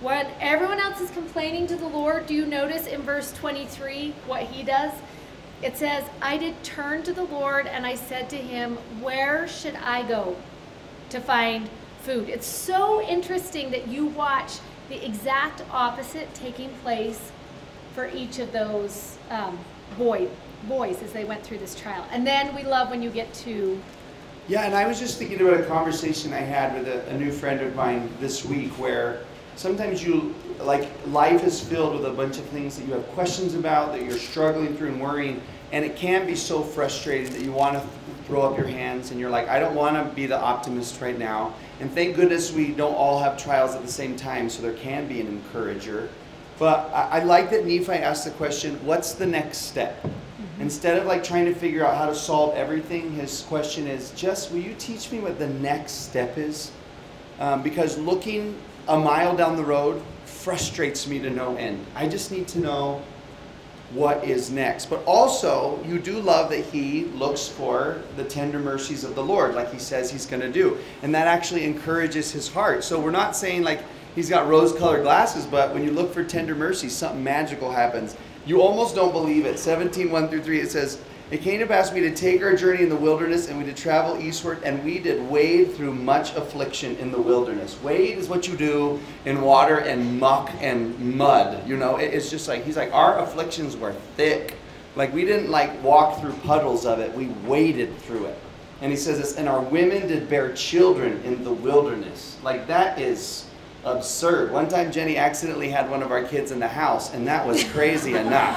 when 0.00 0.26
everyone 0.40 0.80
else 0.80 1.00
is 1.00 1.10
complaining 1.10 1.66
to 1.66 1.76
the 1.76 1.86
Lord, 1.86 2.26
do 2.26 2.34
you 2.34 2.46
notice 2.46 2.86
in 2.86 3.02
verse 3.02 3.32
23 3.34 4.14
what 4.26 4.44
he 4.44 4.62
does? 4.62 4.92
It 5.62 5.76
says, 5.76 6.04
I 6.22 6.38
did 6.38 6.62
turn 6.64 7.02
to 7.02 7.12
the 7.12 7.24
Lord 7.24 7.66
and 7.66 7.84
I 7.84 7.94
said 7.94 8.30
to 8.30 8.36
him, 8.36 8.76
Where 9.02 9.46
should 9.46 9.76
I 9.76 10.08
go 10.08 10.36
to 11.10 11.20
find 11.20 11.68
food? 12.00 12.30
It's 12.30 12.46
so 12.46 13.02
interesting 13.02 13.70
that 13.72 13.88
you 13.88 14.06
watch 14.06 14.58
the 14.88 15.04
exact 15.04 15.62
opposite 15.70 16.32
taking 16.32 16.70
place 16.82 17.30
for 17.94 18.08
each 18.08 18.38
of 18.38 18.52
those 18.52 19.18
um, 19.28 19.58
boy, 19.98 20.28
boys 20.68 21.02
as 21.02 21.12
they 21.12 21.24
went 21.24 21.42
through 21.42 21.58
this 21.58 21.74
trial. 21.74 22.04
And 22.10 22.26
then 22.26 22.54
we 22.54 22.62
love 22.62 22.90
when 22.90 23.02
you 23.02 23.10
get 23.10 23.32
to 23.34 23.80
Yeah, 24.48 24.62
and 24.62 24.74
I 24.74 24.86
was 24.86 24.98
just 24.98 25.18
thinking 25.18 25.40
about 25.40 25.60
a 25.60 25.64
conversation 25.64 26.32
I 26.32 26.38
had 26.38 26.74
with 26.74 26.88
a, 26.88 27.08
a 27.08 27.16
new 27.16 27.30
friend 27.30 27.60
of 27.60 27.74
mine 27.76 28.12
this 28.18 28.44
week 28.44 28.72
where 28.78 29.20
sometimes 29.54 30.02
you, 30.02 30.34
like, 30.60 30.88
life 31.06 31.44
is 31.44 31.60
filled 31.60 31.94
with 31.94 32.04
a 32.06 32.12
bunch 32.12 32.38
of 32.38 32.44
things 32.46 32.76
that 32.76 32.86
you 32.86 32.92
have 32.94 33.06
questions 33.08 33.54
about, 33.54 33.92
that 33.92 34.02
you're 34.02 34.18
struggling 34.18 34.76
through 34.76 34.88
and 34.88 35.00
worrying, 35.00 35.40
and 35.70 35.84
it 35.84 35.94
can 35.94 36.26
be 36.26 36.34
so 36.34 36.62
frustrating 36.62 37.32
that 37.32 37.42
you 37.42 37.52
want 37.52 37.74
to 37.74 37.88
throw 38.24 38.42
up 38.42 38.58
your 38.58 38.66
hands 38.66 39.10
and 39.10 39.20
you're 39.20 39.30
like, 39.30 39.48
I 39.48 39.60
don't 39.60 39.74
want 39.74 39.96
to 39.96 40.14
be 40.14 40.26
the 40.26 40.38
optimist 40.38 41.00
right 41.00 41.18
now. 41.18 41.54
And 41.78 41.92
thank 41.92 42.16
goodness 42.16 42.52
we 42.52 42.72
don't 42.72 42.94
all 42.94 43.20
have 43.20 43.40
trials 43.40 43.74
at 43.74 43.82
the 43.82 43.92
same 43.92 44.16
time, 44.16 44.50
so 44.50 44.62
there 44.62 44.74
can 44.74 45.06
be 45.06 45.20
an 45.20 45.28
encourager. 45.28 46.08
But 46.58 46.90
I, 46.92 47.20
I 47.20 47.24
like 47.24 47.50
that 47.50 47.66
Nephi 47.66 47.92
asked 47.92 48.24
the 48.24 48.32
question, 48.32 48.84
what's 48.84 49.12
the 49.12 49.26
next 49.26 49.58
step? 49.58 50.04
Instead 50.60 50.98
of 50.98 51.06
like 51.06 51.24
trying 51.24 51.46
to 51.46 51.54
figure 51.54 51.84
out 51.84 51.96
how 51.96 52.06
to 52.06 52.14
solve 52.14 52.54
everything, 52.54 53.10
his 53.12 53.42
question 53.42 53.86
is 53.86 54.10
just, 54.10 54.52
will 54.52 54.58
you 54.58 54.74
teach 54.78 55.10
me 55.10 55.18
what 55.18 55.38
the 55.38 55.48
next 55.48 55.92
step 56.08 56.36
is? 56.36 56.70
Um, 57.38 57.62
because 57.62 57.96
looking 57.96 58.56
a 58.86 58.98
mile 58.98 59.34
down 59.34 59.56
the 59.56 59.64
road 59.64 60.02
frustrates 60.26 61.06
me 61.06 61.18
to 61.20 61.30
no 61.30 61.56
end. 61.56 61.84
I 61.94 62.08
just 62.08 62.30
need 62.30 62.46
to 62.48 62.58
know 62.58 63.02
what 63.92 64.22
is 64.24 64.50
next. 64.50 64.86
But 64.86 65.02
also, 65.04 65.82
you 65.84 65.98
do 65.98 66.20
love 66.20 66.50
that 66.50 66.64
he 66.66 67.06
looks 67.06 67.48
for 67.48 68.00
the 68.16 68.24
tender 68.24 68.58
mercies 68.58 69.02
of 69.02 69.14
the 69.14 69.22
Lord, 69.22 69.54
like 69.54 69.72
he 69.72 69.78
says 69.78 70.10
he's 70.10 70.26
going 70.26 70.42
to 70.42 70.52
do. 70.52 70.78
And 71.02 71.14
that 71.14 71.26
actually 71.26 71.64
encourages 71.64 72.30
his 72.30 72.48
heart. 72.48 72.84
So 72.84 73.00
we're 73.00 73.10
not 73.10 73.34
saying 73.34 73.62
like 73.62 73.82
he's 74.14 74.28
got 74.28 74.46
rose 74.46 74.72
colored 74.72 75.02
glasses, 75.02 75.46
but 75.46 75.72
when 75.72 75.82
you 75.82 75.90
look 75.90 76.12
for 76.12 76.22
tender 76.22 76.54
mercies, 76.54 76.94
something 76.94 77.24
magical 77.24 77.72
happens. 77.72 78.16
You 78.46 78.62
almost 78.62 78.94
don't 78.94 79.12
believe 79.12 79.44
it. 79.46 79.58
17, 79.58 80.10
1 80.10 80.28
through 80.28 80.42
3, 80.42 80.60
it 80.60 80.70
says, 80.70 81.00
It 81.30 81.42
came 81.42 81.60
to 81.60 81.66
pass 81.66 81.92
we 81.92 82.00
to 82.00 82.14
take 82.14 82.42
our 82.42 82.56
journey 82.56 82.82
in 82.82 82.88
the 82.88 82.96
wilderness, 82.96 83.48
and 83.48 83.58
we 83.58 83.64
did 83.64 83.76
travel 83.76 84.20
eastward, 84.20 84.58
and 84.64 84.82
we 84.84 84.98
did 84.98 85.28
wade 85.30 85.74
through 85.74 85.94
much 85.94 86.34
affliction 86.34 86.96
in 86.96 87.12
the 87.12 87.20
wilderness. 87.20 87.76
Wade 87.82 88.18
is 88.18 88.28
what 88.28 88.48
you 88.48 88.56
do 88.56 88.98
in 89.26 89.42
water 89.42 89.76
and 89.78 90.18
muck 90.18 90.50
and 90.60 90.98
mud. 91.16 91.68
You 91.68 91.76
know, 91.76 91.96
it- 91.96 92.12
it's 92.14 92.30
just 92.30 92.48
like, 92.48 92.64
he's 92.64 92.76
like, 92.76 92.92
our 92.92 93.18
afflictions 93.20 93.76
were 93.76 93.94
thick. 94.16 94.54
Like, 94.96 95.14
we 95.14 95.24
didn't 95.24 95.50
like 95.50 95.70
walk 95.84 96.20
through 96.20 96.32
puddles 96.44 96.84
of 96.84 96.98
it, 96.98 97.14
we 97.14 97.28
waded 97.46 97.96
through 98.00 98.24
it. 98.26 98.38
And 98.82 98.90
he 98.90 98.96
says 98.96 99.18
this, 99.18 99.36
and 99.36 99.48
our 99.48 99.60
women 99.60 100.08
did 100.08 100.28
bear 100.28 100.52
children 100.54 101.20
in 101.24 101.44
the 101.44 101.52
wilderness. 101.52 102.38
Like, 102.42 102.66
that 102.66 102.98
is 102.98 103.44
absurd. 103.84 104.52
One 104.52 104.68
time 104.68 104.92
Jenny 104.92 105.16
accidentally 105.16 105.70
had 105.70 105.88
one 105.90 106.02
of 106.02 106.10
our 106.10 106.22
kids 106.22 106.50
in 106.50 106.58
the 106.58 106.68
house, 106.68 107.14
and 107.14 107.26
that 107.26 107.46
was 107.46 107.64
crazy 107.64 108.14
enough. 108.14 108.56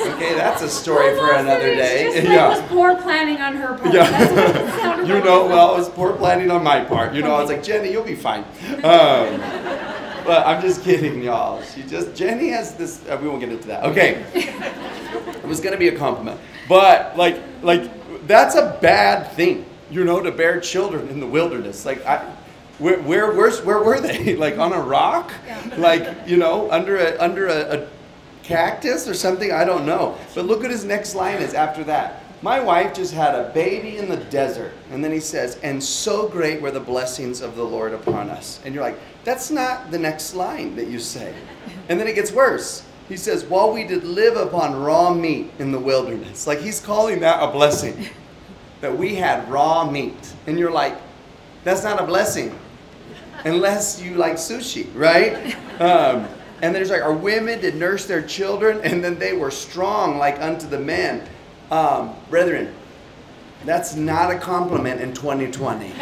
Okay, 0.00 0.34
that's 0.34 0.62
a 0.62 0.68
story 0.68 1.16
for 1.16 1.32
another 1.32 1.74
day. 1.74 2.04
Just 2.04 2.16
like 2.28 2.38
it 2.38 2.60
was 2.60 2.68
poor 2.68 2.96
planning 2.96 3.40
on 3.40 3.56
her 3.56 3.76
part. 3.76 3.94
Yeah. 3.94 4.10
That's 4.10 4.32
what 4.32 4.56
it 4.56 4.70
sounded 4.80 5.08
you 5.08 5.24
know, 5.24 5.46
well, 5.46 5.74
it 5.74 5.78
was 5.78 5.88
poor 5.88 6.12
planning 6.14 6.50
on 6.50 6.62
my 6.62 6.84
part. 6.84 7.14
You 7.14 7.22
know, 7.22 7.34
I 7.34 7.40
was 7.40 7.50
like, 7.50 7.62
Jenny, 7.62 7.90
you'll 7.90 8.04
be 8.04 8.14
fine. 8.14 8.44
Um, 8.82 9.40
but 10.24 10.46
I'm 10.46 10.60
just 10.60 10.82
kidding, 10.82 11.22
y'all. 11.22 11.62
She 11.62 11.82
just, 11.82 12.14
Jenny 12.16 12.48
has 12.48 12.74
this, 12.74 13.06
uh, 13.08 13.18
we 13.20 13.28
won't 13.28 13.40
get 13.40 13.50
into 13.50 13.68
that. 13.68 13.84
Okay. 13.84 14.24
It 14.34 15.44
was 15.46 15.60
going 15.60 15.72
to 15.72 15.78
be 15.78 15.88
a 15.88 15.96
compliment. 15.96 16.40
But, 16.68 17.16
like, 17.16 17.40
like, 17.62 18.26
that's 18.26 18.56
a 18.56 18.76
bad 18.82 19.32
thing, 19.32 19.66
you 19.90 20.04
know, 20.04 20.20
to 20.20 20.32
bear 20.32 20.60
children 20.60 21.08
in 21.08 21.20
the 21.20 21.26
wilderness. 21.26 21.86
Like, 21.86 22.04
I, 22.04 22.34
where, 22.78 23.00
where, 23.00 23.32
where's, 23.32 23.62
where 23.62 23.82
were 23.82 24.00
they? 24.00 24.36
Like 24.36 24.58
on 24.58 24.72
a 24.72 24.80
rock? 24.80 25.32
Yeah. 25.46 25.74
Like, 25.78 26.28
you 26.28 26.36
know, 26.36 26.70
under 26.70 26.96
a, 26.98 27.18
under 27.18 27.46
a, 27.46 27.78
a 27.78 27.88
cactus 28.42 29.08
or 29.08 29.14
something? 29.14 29.50
I 29.50 29.64
don't 29.64 29.86
know. 29.86 30.18
But 30.34 30.46
look 30.46 30.60
what 30.60 30.70
his 30.70 30.84
next 30.84 31.14
line 31.14 31.40
is 31.40 31.54
after 31.54 31.84
that. 31.84 32.22
My 32.42 32.60
wife 32.60 32.94
just 32.94 33.14
had 33.14 33.34
a 33.34 33.50
baby 33.54 33.96
in 33.96 34.08
the 34.08 34.18
desert. 34.18 34.72
And 34.90 35.02
then 35.02 35.10
he 35.10 35.20
says, 35.20 35.58
and 35.62 35.82
so 35.82 36.28
great 36.28 36.60
were 36.60 36.70
the 36.70 36.80
blessings 36.80 37.40
of 37.40 37.56
the 37.56 37.64
Lord 37.64 37.94
upon 37.94 38.28
us. 38.28 38.60
And 38.64 38.74
you're 38.74 38.84
like, 38.84 38.98
that's 39.24 39.50
not 39.50 39.90
the 39.90 39.98
next 39.98 40.34
line 40.34 40.76
that 40.76 40.88
you 40.88 40.98
say. 40.98 41.34
And 41.88 41.98
then 41.98 42.06
it 42.06 42.14
gets 42.14 42.30
worse. 42.30 42.84
He 43.08 43.16
says, 43.16 43.44
while 43.44 43.72
we 43.72 43.84
did 43.84 44.04
live 44.04 44.36
upon 44.36 44.76
raw 44.80 45.14
meat 45.14 45.50
in 45.58 45.72
the 45.72 45.78
wilderness. 45.78 46.46
Like 46.46 46.60
he's 46.60 46.78
calling 46.78 47.20
that 47.20 47.42
a 47.42 47.50
blessing. 47.50 48.06
That 48.82 48.96
we 48.96 49.14
had 49.14 49.50
raw 49.50 49.90
meat. 49.90 50.34
And 50.46 50.58
you're 50.58 50.70
like, 50.70 50.94
that's 51.64 51.82
not 51.82 52.00
a 52.00 52.04
blessing 52.04 52.56
unless 53.44 54.00
you 54.00 54.14
like 54.14 54.34
sushi, 54.34 54.86
right? 54.94 55.54
Um, 55.80 56.28
and 56.62 56.74
there's 56.74 56.90
like, 56.90 57.02
our 57.02 57.12
women 57.12 57.60
did 57.60 57.76
nurse 57.76 58.06
their 58.06 58.22
children, 58.22 58.80
and 58.82 59.04
then 59.04 59.18
they 59.18 59.34
were 59.34 59.50
strong 59.50 60.18
like 60.18 60.40
unto 60.40 60.66
the 60.66 60.78
men. 60.78 61.26
Um, 61.70 62.14
brethren, 62.30 62.72
that's 63.64 63.94
not 63.94 64.30
a 64.30 64.38
compliment 64.38 65.00
in 65.00 65.12
2020. 65.12 65.92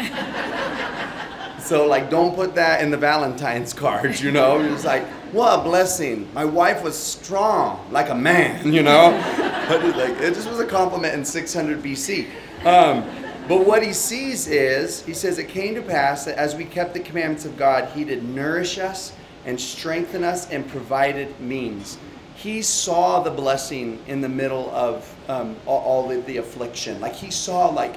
So 1.65 1.87
like, 1.87 2.11
don't 2.11 2.35
put 2.35 2.53
that 2.55 2.83
in 2.83 2.91
the 2.91 2.97
Valentine's 2.97 3.73
cards, 3.73 4.21
you 4.21 4.31
know. 4.31 4.61
It's 4.61 4.85
like, 4.85 5.03
what 5.33 5.59
a 5.59 5.63
blessing. 5.63 6.31
My 6.31 6.45
wife 6.45 6.83
was 6.83 6.95
strong 6.95 7.83
like 7.91 8.09
a 8.09 8.15
man, 8.15 8.71
you 8.71 8.83
know. 8.83 9.11
Like, 9.65 10.21
it 10.21 10.35
just 10.35 10.47
was 10.47 10.59
a 10.59 10.65
compliment 10.67 11.15
in 11.15 11.25
600 11.25 11.81
BC. 11.81 12.27
Um, 12.65 13.03
but 13.47 13.65
what 13.65 13.83
he 13.83 13.93
sees 13.93 14.47
is, 14.47 15.05
he 15.05 15.13
says, 15.13 15.37
it 15.37 15.49
came 15.49 15.75
to 15.75 15.81
pass 15.81 16.25
that 16.25 16.37
as 16.37 16.55
we 16.55 16.65
kept 16.65 16.93
the 16.93 16.99
commandments 16.99 17.45
of 17.45 17.57
God, 17.57 17.89
he 17.89 18.03
did 18.03 18.23
nourish 18.23 18.77
us 18.77 19.13
and 19.45 19.59
strengthen 19.59 20.23
us 20.23 20.49
and 20.49 20.67
provided 20.67 21.39
means. 21.39 21.97
He 22.35 22.61
saw 22.61 23.21
the 23.21 23.31
blessing 23.31 24.03
in 24.07 24.21
the 24.21 24.29
middle 24.29 24.69
of 24.71 25.13
um, 25.29 25.55
all, 25.65 26.11
of 26.11 26.25
the 26.25 26.37
affliction. 26.37 26.99
Like 26.99 27.13
he 27.13 27.31
saw, 27.31 27.69
like, 27.69 27.95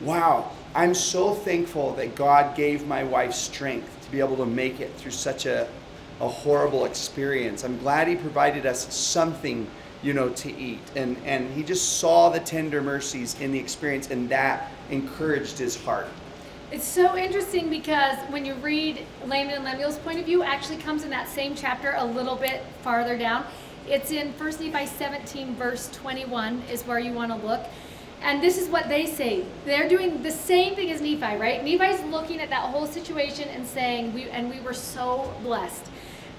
wow, 0.00 0.50
I'm 0.74 0.94
so 0.94 1.34
thankful 1.34 1.94
that 1.94 2.14
God 2.14 2.56
gave 2.56 2.86
my 2.86 3.04
wife 3.04 3.32
strength 3.32 4.04
to 4.04 4.10
be 4.10 4.20
able 4.20 4.36
to 4.36 4.46
make 4.46 4.80
it 4.80 4.92
through 4.94 5.12
such 5.12 5.46
a, 5.46 5.68
a 6.20 6.28
horrible 6.28 6.84
experience. 6.84 7.64
I'm 7.64 7.78
glad 7.78 8.06
He 8.08 8.16
provided 8.16 8.66
us 8.66 8.92
something, 8.94 9.66
you 10.02 10.12
know, 10.12 10.28
to 10.30 10.56
eat. 10.56 10.80
And, 10.94 11.16
and 11.24 11.52
He 11.54 11.62
just 11.62 11.98
saw 11.98 12.28
the 12.28 12.40
tender 12.40 12.82
mercies 12.82 13.40
in 13.40 13.50
the 13.52 13.58
experience, 13.58 14.10
and 14.10 14.28
that 14.28 14.70
encouraged 14.90 15.58
His 15.58 15.82
heart. 15.82 16.08
It's 16.72 16.84
so 16.84 17.16
interesting 17.16 17.68
because 17.68 18.16
when 18.28 18.44
you 18.44 18.54
read 18.54 19.04
Laman 19.26 19.56
and 19.56 19.64
Lemuel's 19.64 19.98
point 19.98 20.20
of 20.20 20.26
view, 20.26 20.42
actually 20.44 20.76
comes 20.76 21.02
in 21.02 21.10
that 21.10 21.28
same 21.28 21.54
chapter 21.56 21.94
a 21.96 22.04
little 22.04 22.36
bit 22.36 22.62
farther 22.82 23.18
down. 23.18 23.44
It's 23.88 24.12
in 24.12 24.32
1 24.34 24.50
Nephi 24.60 24.86
17, 24.86 25.56
verse 25.56 25.90
21, 25.90 26.62
is 26.70 26.82
where 26.84 27.00
you 27.00 27.12
want 27.12 27.32
to 27.32 27.46
look. 27.46 27.66
And 28.22 28.42
this 28.42 28.56
is 28.56 28.68
what 28.68 28.88
they 28.88 29.06
say. 29.06 29.44
They're 29.64 29.88
doing 29.88 30.22
the 30.22 30.30
same 30.30 30.76
thing 30.76 30.90
as 30.90 31.00
Nephi, 31.00 31.38
right? 31.38 31.64
Nephi's 31.64 32.04
looking 32.04 32.40
at 32.40 32.50
that 32.50 32.66
whole 32.66 32.86
situation 32.86 33.48
and 33.48 33.66
saying, 33.66 34.12
we, 34.12 34.28
and 34.30 34.50
we 34.50 34.60
were 34.60 34.74
so 34.74 35.32
blessed. 35.42 35.86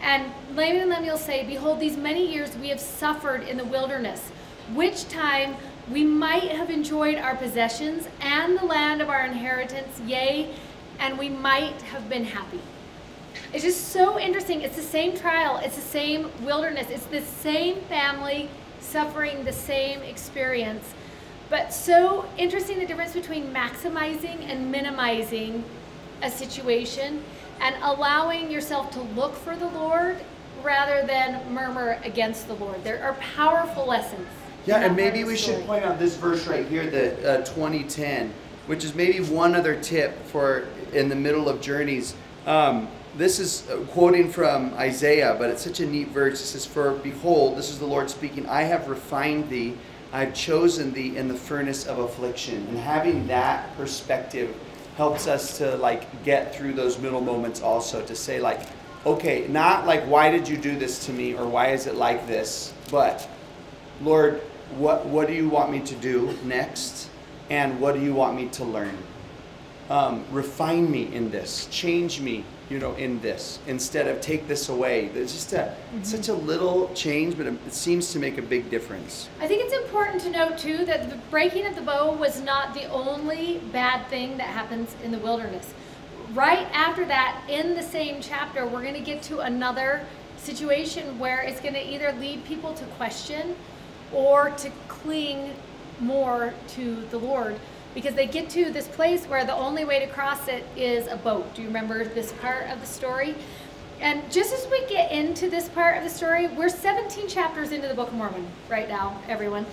And 0.01 0.31
Laman 0.55 0.81
and 0.81 0.89
Lemuel 0.89 1.17
say, 1.17 1.45
Behold, 1.45 1.79
these 1.79 1.97
many 1.97 2.31
years 2.31 2.55
we 2.57 2.69
have 2.69 2.79
suffered 2.79 3.43
in 3.43 3.57
the 3.57 3.65
wilderness, 3.65 4.29
which 4.73 5.07
time 5.09 5.55
we 5.89 6.03
might 6.03 6.51
have 6.51 6.69
enjoyed 6.69 7.17
our 7.17 7.35
possessions 7.35 8.07
and 8.19 8.57
the 8.57 8.65
land 8.65 9.01
of 9.01 9.09
our 9.09 9.25
inheritance, 9.25 9.99
yea, 10.05 10.53
and 10.99 11.17
we 11.17 11.29
might 11.29 11.81
have 11.83 12.09
been 12.09 12.25
happy. 12.25 12.59
It's 13.53 13.63
just 13.63 13.89
so 13.89 14.19
interesting. 14.19 14.61
It's 14.61 14.75
the 14.75 14.81
same 14.81 15.17
trial, 15.17 15.59
it's 15.63 15.75
the 15.75 15.81
same 15.81 16.29
wilderness, 16.43 16.89
it's 16.89 17.05
the 17.05 17.21
same 17.21 17.81
family 17.81 18.49
suffering 18.79 19.43
the 19.43 19.53
same 19.53 20.01
experience. 20.01 20.93
But 21.49 21.73
so 21.73 22.25
interesting 22.37 22.79
the 22.79 22.85
difference 22.85 23.13
between 23.13 23.53
maximizing 23.53 24.41
and 24.49 24.71
minimizing 24.71 25.63
a 26.21 26.29
situation 26.29 27.23
and 27.59 27.75
allowing 27.81 28.51
yourself 28.51 28.91
to 28.91 29.01
look 29.01 29.35
for 29.35 29.55
the 29.55 29.67
Lord 29.67 30.17
rather 30.63 31.05
than 31.05 31.53
murmur 31.53 31.99
against 32.03 32.47
the 32.47 32.53
Lord. 32.53 32.83
There 32.83 33.03
are 33.03 33.13
powerful 33.13 33.85
lessons. 33.85 34.27
Yeah, 34.65 34.83
and 34.83 34.95
maybe 34.95 35.23
we 35.23 35.35
should 35.35 35.65
point 35.65 35.83
out 35.83 35.97
this 35.97 36.15
verse 36.15 36.45
right 36.47 36.67
here, 36.67 36.89
the 36.89 37.39
uh, 37.39 37.45
2010, 37.45 38.33
which 38.67 38.83
is 38.83 38.93
maybe 38.93 39.19
one 39.23 39.55
other 39.55 39.75
tip 39.81 40.23
for 40.27 40.67
in 40.93 41.09
the 41.09 41.15
middle 41.15 41.49
of 41.49 41.61
journeys. 41.61 42.15
Um, 42.45 42.87
this 43.17 43.39
is 43.39 43.69
uh, 43.69 43.77
quoting 43.89 44.31
from 44.31 44.73
Isaiah, 44.75 45.35
but 45.37 45.49
it's 45.49 45.63
such 45.63 45.79
a 45.79 45.85
neat 45.85 46.09
verse. 46.09 46.41
It 46.41 46.45
says, 46.45 46.65
For 46.65 46.91
behold, 46.91 47.57
this 47.57 47.69
is 47.69 47.79
the 47.79 47.85
Lord 47.85 48.09
speaking, 48.09 48.45
I 48.47 48.63
have 48.63 48.87
refined 48.87 49.49
thee 49.49 49.75
I've 50.13 50.33
chosen 50.33 50.91
thee 50.91 51.15
in 51.15 51.27
the 51.27 51.35
furnace 51.35 51.87
of 51.87 51.99
affliction. 51.99 52.67
And 52.67 52.77
having 52.77 53.27
that 53.27 53.75
perspective 53.77 54.55
helps 54.97 55.25
us 55.25 55.57
to 55.59 55.77
like 55.77 56.23
get 56.25 56.53
through 56.53 56.73
those 56.73 56.99
middle 56.99 57.21
moments 57.21 57.61
also 57.61 58.05
to 58.05 58.15
say 58.15 58.39
like, 58.39 58.61
okay, 59.05 59.47
not 59.47 59.85
like 59.85 60.03
why 60.03 60.29
did 60.29 60.47
you 60.47 60.57
do 60.57 60.77
this 60.77 61.05
to 61.05 61.13
me 61.13 61.33
or 61.33 61.47
why 61.47 61.67
is 61.67 61.87
it 61.87 61.95
like 61.95 62.27
this, 62.27 62.73
but 62.91 63.27
Lord, 64.01 64.41
what 64.77 65.05
what 65.05 65.27
do 65.27 65.33
you 65.33 65.49
want 65.49 65.71
me 65.71 65.79
to 65.81 65.95
do 65.95 66.37
next? 66.43 67.09
And 67.49 67.79
what 67.81 67.95
do 67.95 68.01
you 68.01 68.13
want 68.13 68.35
me 68.35 68.47
to 68.49 68.63
learn? 68.63 68.97
Um, 69.89 70.25
refine 70.31 70.89
me 70.89 71.13
in 71.13 71.31
this, 71.31 71.67
change 71.69 72.21
me 72.21 72.45
you 72.71 72.79
know, 72.79 72.93
in 72.93 73.19
this 73.19 73.59
instead 73.67 74.07
of 74.07 74.21
take 74.21 74.47
this 74.47 74.69
away. 74.69 75.09
There's 75.09 75.33
just 75.33 75.51
a 75.51 75.57
mm-hmm. 75.57 76.03
such 76.03 76.29
a 76.29 76.33
little 76.33 76.91
change, 76.93 77.37
but 77.37 77.45
it 77.45 77.73
seems 77.73 78.13
to 78.13 78.19
make 78.19 78.37
a 78.37 78.41
big 78.41 78.69
difference. 78.69 79.27
I 79.41 79.47
think 79.47 79.61
it's 79.61 79.73
important 79.73 80.21
to 80.21 80.29
note 80.31 80.57
too 80.57 80.85
that 80.85 81.09
the 81.09 81.17
breaking 81.29 81.65
of 81.65 81.75
the 81.75 81.81
bow 81.81 82.13
was 82.13 82.41
not 82.41 82.73
the 82.73 82.85
only 82.85 83.59
bad 83.73 84.07
thing 84.07 84.37
that 84.37 84.47
happens 84.47 84.95
in 85.03 85.11
the 85.11 85.19
wilderness. 85.19 85.73
Right 86.33 86.65
after 86.71 87.03
that, 87.05 87.43
in 87.49 87.75
the 87.75 87.83
same 87.83 88.21
chapter, 88.21 88.65
we're 88.65 88.83
going 88.83 88.93
to 88.93 89.01
get 89.01 89.21
to 89.23 89.39
another 89.39 90.05
situation 90.37 91.19
where 91.19 91.41
it's 91.41 91.59
going 91.59 91.73
to 91.73 91.85
either 91.85 92.13
lead 92.13 92.45
people 92.45 92.73
to 92.75 92.85
question 92.95 93.53
or 94.13 94.51
to 94.51 94.71
cling 94.87 95.53
more 95.99 96.53
to 96.69 96.95
the 97.11 97.17
Lord 97.17 97.59
because 97.93 98.15
they 98.15 98.27
get 98.27 98.49
to 98.51 98.71
this 98.71 98.87
place 98.87 99.25
where 99.25 99.45
the 99.45 99.53
only 99.53 99.85
way 99.85 99.99
to 99.99 100.07
cross 100.07 100.47
it 100.47 100.63
is 100.75 101.07
a 101.07 101.17
boat. 101.17 101.53
Do 101.53 101.61
you 101.61 101.67
remember 101.67 102.05
this 102.05 102.31
part 102.33 102.67
of 102.69 102.79
the 102.79 102.87
story? 102.87 103.35
And 103.99 104.29
just 104.31 104.53
as 104.53 104.67
we 104.71 104.85
get 104.87 105.11
into 105.11 105.49
this 105.49 105.69
part 105.69 105.97
of 105.97 106.03
the 106.03 106.09
story, 106.09 106.47
we're 106.47 106.69
17 106.69 107.27
chapters 107.27 107.71
into 107.71 107.87
the 107.87 107.93
Book 107.93 108.07
of 108.07 108.15
Mormon 108.15 108.47
right 108.69 108.89
now, 108.89 109.21
everyone. 109.27 109.65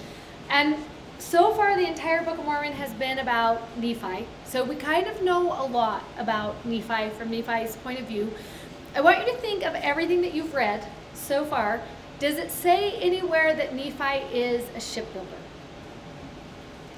And 0.51 0.77
so 1.18 1.53
far, 1.55 1.77
the 1.77 1.87
entire 1.87 2.22
Book 2.22 2.38
of 2.38 2.44
Mormon 2.44 2.72
has 2.72 2.92
been 2.94 3.18
about 3.20 3.62
Nephi. 3.79 4.27
So 4.44 4.64
we 4.64 4.77
kind 4.77 5.07
of 5.07 5.22
know 5.22 5.53
a 5.53 5.66
lot 5.66 6.05
about 6.18 6.55
Nephi 6.66 7.11
from 7.11 7.31
Nephi's 7.31 7.77
point 7.77 8.01
of 8.01 8.07
view. 8.07 8.31
I 8.94 9.01
want 9.01 9.18
you 9.18 9.33
to 9.33 9.38
think 9.40 9.64
of 9.64 9.74
everything 9.77 10.20
that 10.22 10.35
you've 10.35 10.55
read 10.55 10.87
so 11.14 11.44
far. 11.44 11.81
Does 12.18 12.37
it 12.37 12.50
say 12.50 12.98
anywhere 13.00 13.54
that 13.54 13.74
Nephi 13.74 14.18
is 14.33 14.64
a 14.76 14.81
shipbuilder? 14.81 15.37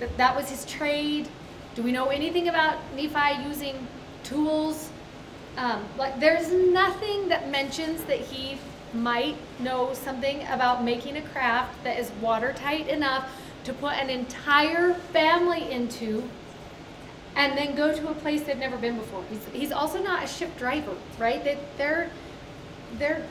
that 0.01 0.17
that 0.17 0.35
was 0.35 0.51
his 0.51 0.65
trade? 0.65 1.29
Do 1.75 1.83
we 1.83 1.93
know 1.93 2.09
anything 2.09 2.49
about 2.49 2.79
Nephi 2.97 3.45
using 3.47 3.87
tools? 4.25 4.91
Um, 5.57 5.85
like, 5.97 6.19
there's 6.19 6.53
nothing 6.53 7.29
that 7.29 7.51
mentions 7.51 8.03
that 8.05 8.19
he 8.19 8.59
might 8.93 9.37
know 9.61 9.95
something 9.95 10.43
about 10.49 10.83
making 10.83 11.17
a 11.17 11.23
craft 11.23 11.85
that 11.85 11.99
is 11.99 12.11
watertight 12.21 12.89
enough 12.89 13.31
to 13.65 13.73
put 13.75 13.93
an 13.93 14.11
entire 14.11 14.95
family 14.95 15.71
into 15.71 16.29
and 17.37 17.57
then 17.57 17.77
go 17.77 17.95
to 17.95 18.09
a 18.09 18.15
place 18.15 18.43
they've 18.43 18.59
never 18.59 18.77
been 18.77 18.97
before. 18.97 19.23
He's, 19.31 19.45
he's 19.53 19.73
also 19.73 20.03
not 20.03 20.25
a 20.25 20.27
ship 20.27 20.57
driver, 20.59 20.97
right? 21.19 21.45
They, 21.45 21.59
their, 21.77 22.11
their 22.99 23.25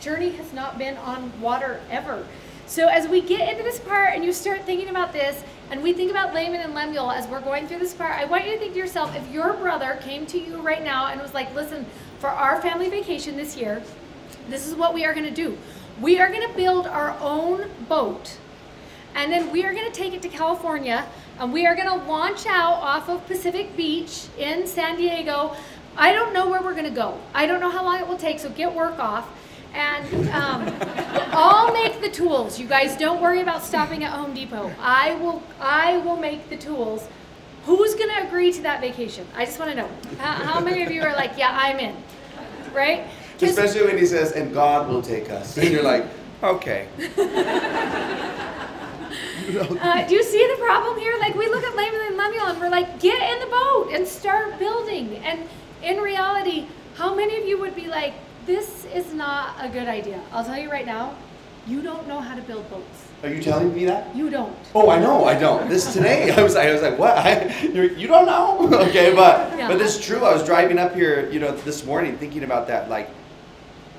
journey 0.00 0.30
has 0.30 0.52
not 0.52 0.78
been 0.78 0.96
on 0.98 1.40
water 1.40 1.80
ever. 1.90 2.26
So 2.66 2.88
as 2.88 3.06
we 3.08 3.20
get 3.20 3.48
into 3.48 3.62
this 3.62 3.78
part 3.78 4.14
and 4.14 4.24
you 4.24 4.32
start 4.32 4.64
thinking 4.64 4.88
about 4.88 5.12
this, 5.12 5.44
and 5.70 5.82
we 5.82 5.92
think 5.92 6.10
about 6.10 6.34
Laman 6.34 6.60
and 6.60 6.74
Lemuel 6.74 7.10
as 7.10 7.26
we're 7.26 7.40
going 7.40 7.66
through 7.66 7.78
this 7.78 7.94
part, 7.94 8.12
I 8.12 8.24
want 8.24 8.46
you 8.46 8.52
to 8.52 8.58
think 8.58 8.72
to 8.74 8.78
yourself, 8.78 9.14
if 9.14 9.30
your 9.30 9.54
brother 9.54 9.98
came 10.02 10.26
to 10.26 10.38
you 10.38 10.60
right 10.60 10.82
now 10.82 11.08
and 11.08 11.20
was 11.20 11.34
like, 11.34 11.54
listen, 11.54 11.86
for 12.18 12.28
our 12.28 12.60
family 12.60 12.88
vacation 12.88 13.36
this 13.36 13.56
year, 13.56 13.82
this 14.48 14.66
is 14.66 14.74
what 14.74 14.94
we 14.94 15.04
are 15.04 15.14
going 15.14 15.26
to 15.26 15.30
do. 15.30 15.56
We 16.00 16.18
are 16.20 16.28
going 16.28 16.46
to 16.46 16.54
build 16.54 16.86
our 16.86 17.16
own 17.20 17.70
boat, 17.88 18.36
and 19.14 19.30
then 19.32 19.50
we 19.52 19.64
are 19.64 19.72
going 19.72 19.86
to 19.86 19.92
take 19.92 20.12
it 20.12 20.22
to 20.22 20.28
California, 20.28 21.06
and 21.38 21.52
we 21.52 21.66
are 21.66 21.74
going 21.74 21.88
to 21.88 22.06
launch 22.06 22.46
out 22.46 22.74
off 22.74 23.08
of 23.08 23.26
Pacific 23.26 23.76
Beach 23.76 24.26
in 24.38 24.66
San 24.66 24.96
Diego. 24.96 25.56
I 25.96 26.12
don't 26.12 26.32
know 26.32 26.48
where 26.48 26.62
we're 26.62 26.72
going 26.72 26.84
to 26.84 26.90
go. 26.90 27.18
I 27.32 27.46
don't 27.46 27.60
know 27.60 27.70
how 27.70 27.84
long 27.84 28.00
it 28.00 28.08
will 28.08 28.18
take, 28.18 28.38
so 28.38 28.50
get 28.50 28.74
work 28.74 28.98
off. 28.98 29.28
And 29.74 30.28
um, 30.30 30.72
I'll 31.32 31.72
make 31.72 32.00
the 32.00 32.08
tools. 32.08 32.60
You 32.60 32.66
guys 32.66 32.96
don't 32.96 33.20
worry 33.20 33.40
about 33.40 33.64
stopping 33.64 34.04
at 34.04 34.12
Home 34.12 34.32
Depot. 34.32 34.72
I 34.80 35.16
will. 35.16 35.42
I 35.60 35.98
will 35.98 36.16
make 36.16 36.48
the 36.48 36.56
tools. 36.56 37.08
Who's 37.64 37.94
going 37.94 38.10
to 38.10 38.26
agree 38.26 38.52
to 38.52 38.62
that 38.62 38.80
vacation? 38.80 39.26
I 39.36 39.44
just 39.44 39.58
want 39.58 39.70
to 39.72 39.76
know. 39.76 39.88
How, 40.18 40.32
how 40.44 40.60
many 40.60 40.82
of 40.82 40.90
you 40.90 41.02
are 41.02 41.14
like, 41.14 41.32
yeah, 41.36 41.58
I'm 41.58 41.78
in, 41.80 41.96
right? 42.72 43.06
Especially 43.40 43.84
when 43.84 43.98
he 43.98 44.06
says, 44.06 44.32
"And 44.32 44.54
God 44.54 44.88
will 44.88 45.02
take 45.02 45.28
us," 45.30 45.56
and 45.56 45.68
you're 45.70 45.82
like, 45.82 46.06
okay. 46.42 46.88
Uh, 49.46 50.06
do 50.06 50.14
you 50.14 50.22
see 50.24 50.46
the 50.56 50.62
problem 50.62 50.98
here? 50.98 51.14
Like 51.20 51.34
we 51.34 51.46
look 51.48 51.62
at 51.62 51.76
Laman 51.76 52.00
and 52.06 52.16
Lemuel 52.16 52.46
and 52.46 52.58
we're 52.60 52.70
like, 52.70 52.98
get 52.98 53.20
in 53.30 53.40
the 53.40 53.46
boat 53.46 53.90
and 53.92 54.06
start 54.06 54.58
building. 54.58 55.16
And 55.18 55.46
in 55.82 55.98
reality, 55.98 56.66
how 56.94 57.14
many 57.14 57.36
of 57.36 57.46
you 57.46 57.58
would 57.60 57.76
be 57.76 57.86
like, 57.86 58.14
this 58.46 58.84
is 58.86 59.12
not 59.14 59.56
a 59.58 59.68
good 59.68 59.88
idea. 59.88 60.20
I'll 60.32 60.44
tell 60.44 60.58
you 60.58 60.70
right 60.70 60.86
now, 60.86 61.14
you 61.66 61.82
don't 61.82 62.06
know 62.06 62.20
how 62.20 62.34
to 62.34 62.42
build 62.42 62.68
boats. 62.70 63.08
Are 63.22 63.30
you 63.30 63.42
telling 63.42 63.74
me 63.74 63.86
that? 63.86 64.14
You 64.14 64.28
don't. 64.28 64.54
Oh, 64.74 64.90
I 64.90 64.98
know, 64.98 65.24
I 65.24 65.38
don't. 65.38 65.68
This 65.68 65.94
today, 65.94 66.30
I 66.36 66.42
was, 66.42 66.56
I 66.56 66.70
was 66.72 66.82
like, 66.82 66.98
what? 66.98 67.16
I, 67.16 67.58
you're, 67.62 67.88
don't 67.88 68.26
know? 68.26 68.68
okay, 68.88 69.14
but 69.14 69.56
yeah. 69.56 69.68
but 69.68 69.78
this 69.78 69.98
is 69.98 70.04
true. 70.04 70.24
I 70.24 70.32
was 70.32 70.44
driving 70.44 70.78
up 70.78 70.94
here, 70.94 71.30
you 71.30 71.40
know, 71.40 71.52
this 71.52 71.86
morning, 71.86 72.18
thinking 72.18 72.44
about 72.44 72.66
that. 72.68 72.90
Like, 72.90 73.08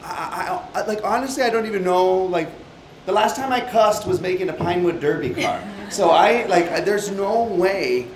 I, 0.04 0.62
I, 0.74 0.80
I 0.80 0.86
like 0.86 1.04
honestly, 1.04 1.44
I 1.44 1.50
don't 1.50 1.66
even 1.66 1.84
know. 1.84 2.26
Like, 2.26 2.50
the 3.08 3.12
last 3.12 3.36
time 3.36 3.52
I 3.52 3.62
cussed 3.62 4.06
was 4.06 4.22
making 4.22 4.50
a 4.50 4.54
Pinewood 4.54 5.00
Derby 5.00 5.30
car. 5.34 5.64
so 5.90 6.10
I 6.10 6.46
like, 6.46 6.86
there's 6.86 7.10
no 7.10 7.44
way. 7.44 8.08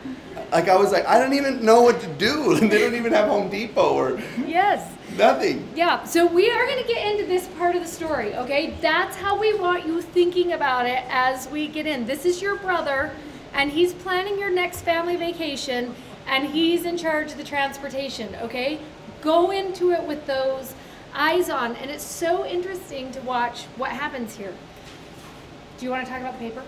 Like 0.52 0.68
I 0.68 0.76
was 0.76 0.92
like, 0.92 1.06
I 1.06 1.20
don't 1.20 1.34
even 1.34 1.64
know 1.64 1.82
what 1.82 2.02
to 2.02 2.08
do. 2.08 2.56
they 2.60 2.80
don't 2.80 2.96
even 2.96 3.14
have 3.14 3.30
Home 3.30 3.50
Depot 3.50 3.94
or. 3.94 4.20
Yes. 4.46 4.92
Nothing. 5.18 5.68
Yeah, 5.76 6.04
so 6.04 6.26
we 6.26 6.50
are 6.52 6.66
going 6.66 6.82
to 6.82 6.88
get 6.88 7.12
into 7.12 7.26
this 7.26 7.48
part 7.58 7.76
of 7.76 7.82
the 7.82 7.88
story, 7.88 8.36
okay? 8.36 8.76
That's 8.82 9.16
how 9.18 9.38
we 9.40 9.54
want 9.58 9.86
you 9.86 10.02
thinking 10.02 10.54
about 10.54 10.86
it 10.86 11.04
as 11.10 11.48
we 11.50 11.68
get 11.68 11.86
in. 11.86 12.06
This 12.06 12.26
is 12.26 12.42
your 12.42 12.56
brother, 12.58 13.12
and 13.54 13.72
he's 13.72 13.94
planning 13.94 14.40
your 14.40 14.50
next 14.50 14.82
family 14.82 15.16
vacation, 15.16 15.94
and 16.28 16.46
he's 16.48 16.86
in 16.86 16.98
charge 16.98 17.32
of 17.32 17.38
the 17.38 17.44
transportation, 17.44 18.36
okay? 18.42 18.80
Go 19.22 19.52
into 19.52 19.92
it 19.92 20.04
with 20.04 20.26
those 20.26 20.74
eyes 21.14 21.50
on, 21.50 21.76
and 21.78 21.90
it's 21.92 22.04
so 22.04 22.46
interesting 22.46 23.12
to 23.12 23.20
watch 23.22 23.64
what 23.78 23.90
happens 23.92 24.36
here. 24.36 24.54
Do 25.78 25.86
you 25.86 25.92
want 25.92 26.06
to 26.06 26.12
talk 26.12 26.22
about 26.22 26.34
the 26.40 26.46
paper? 26.50 26.64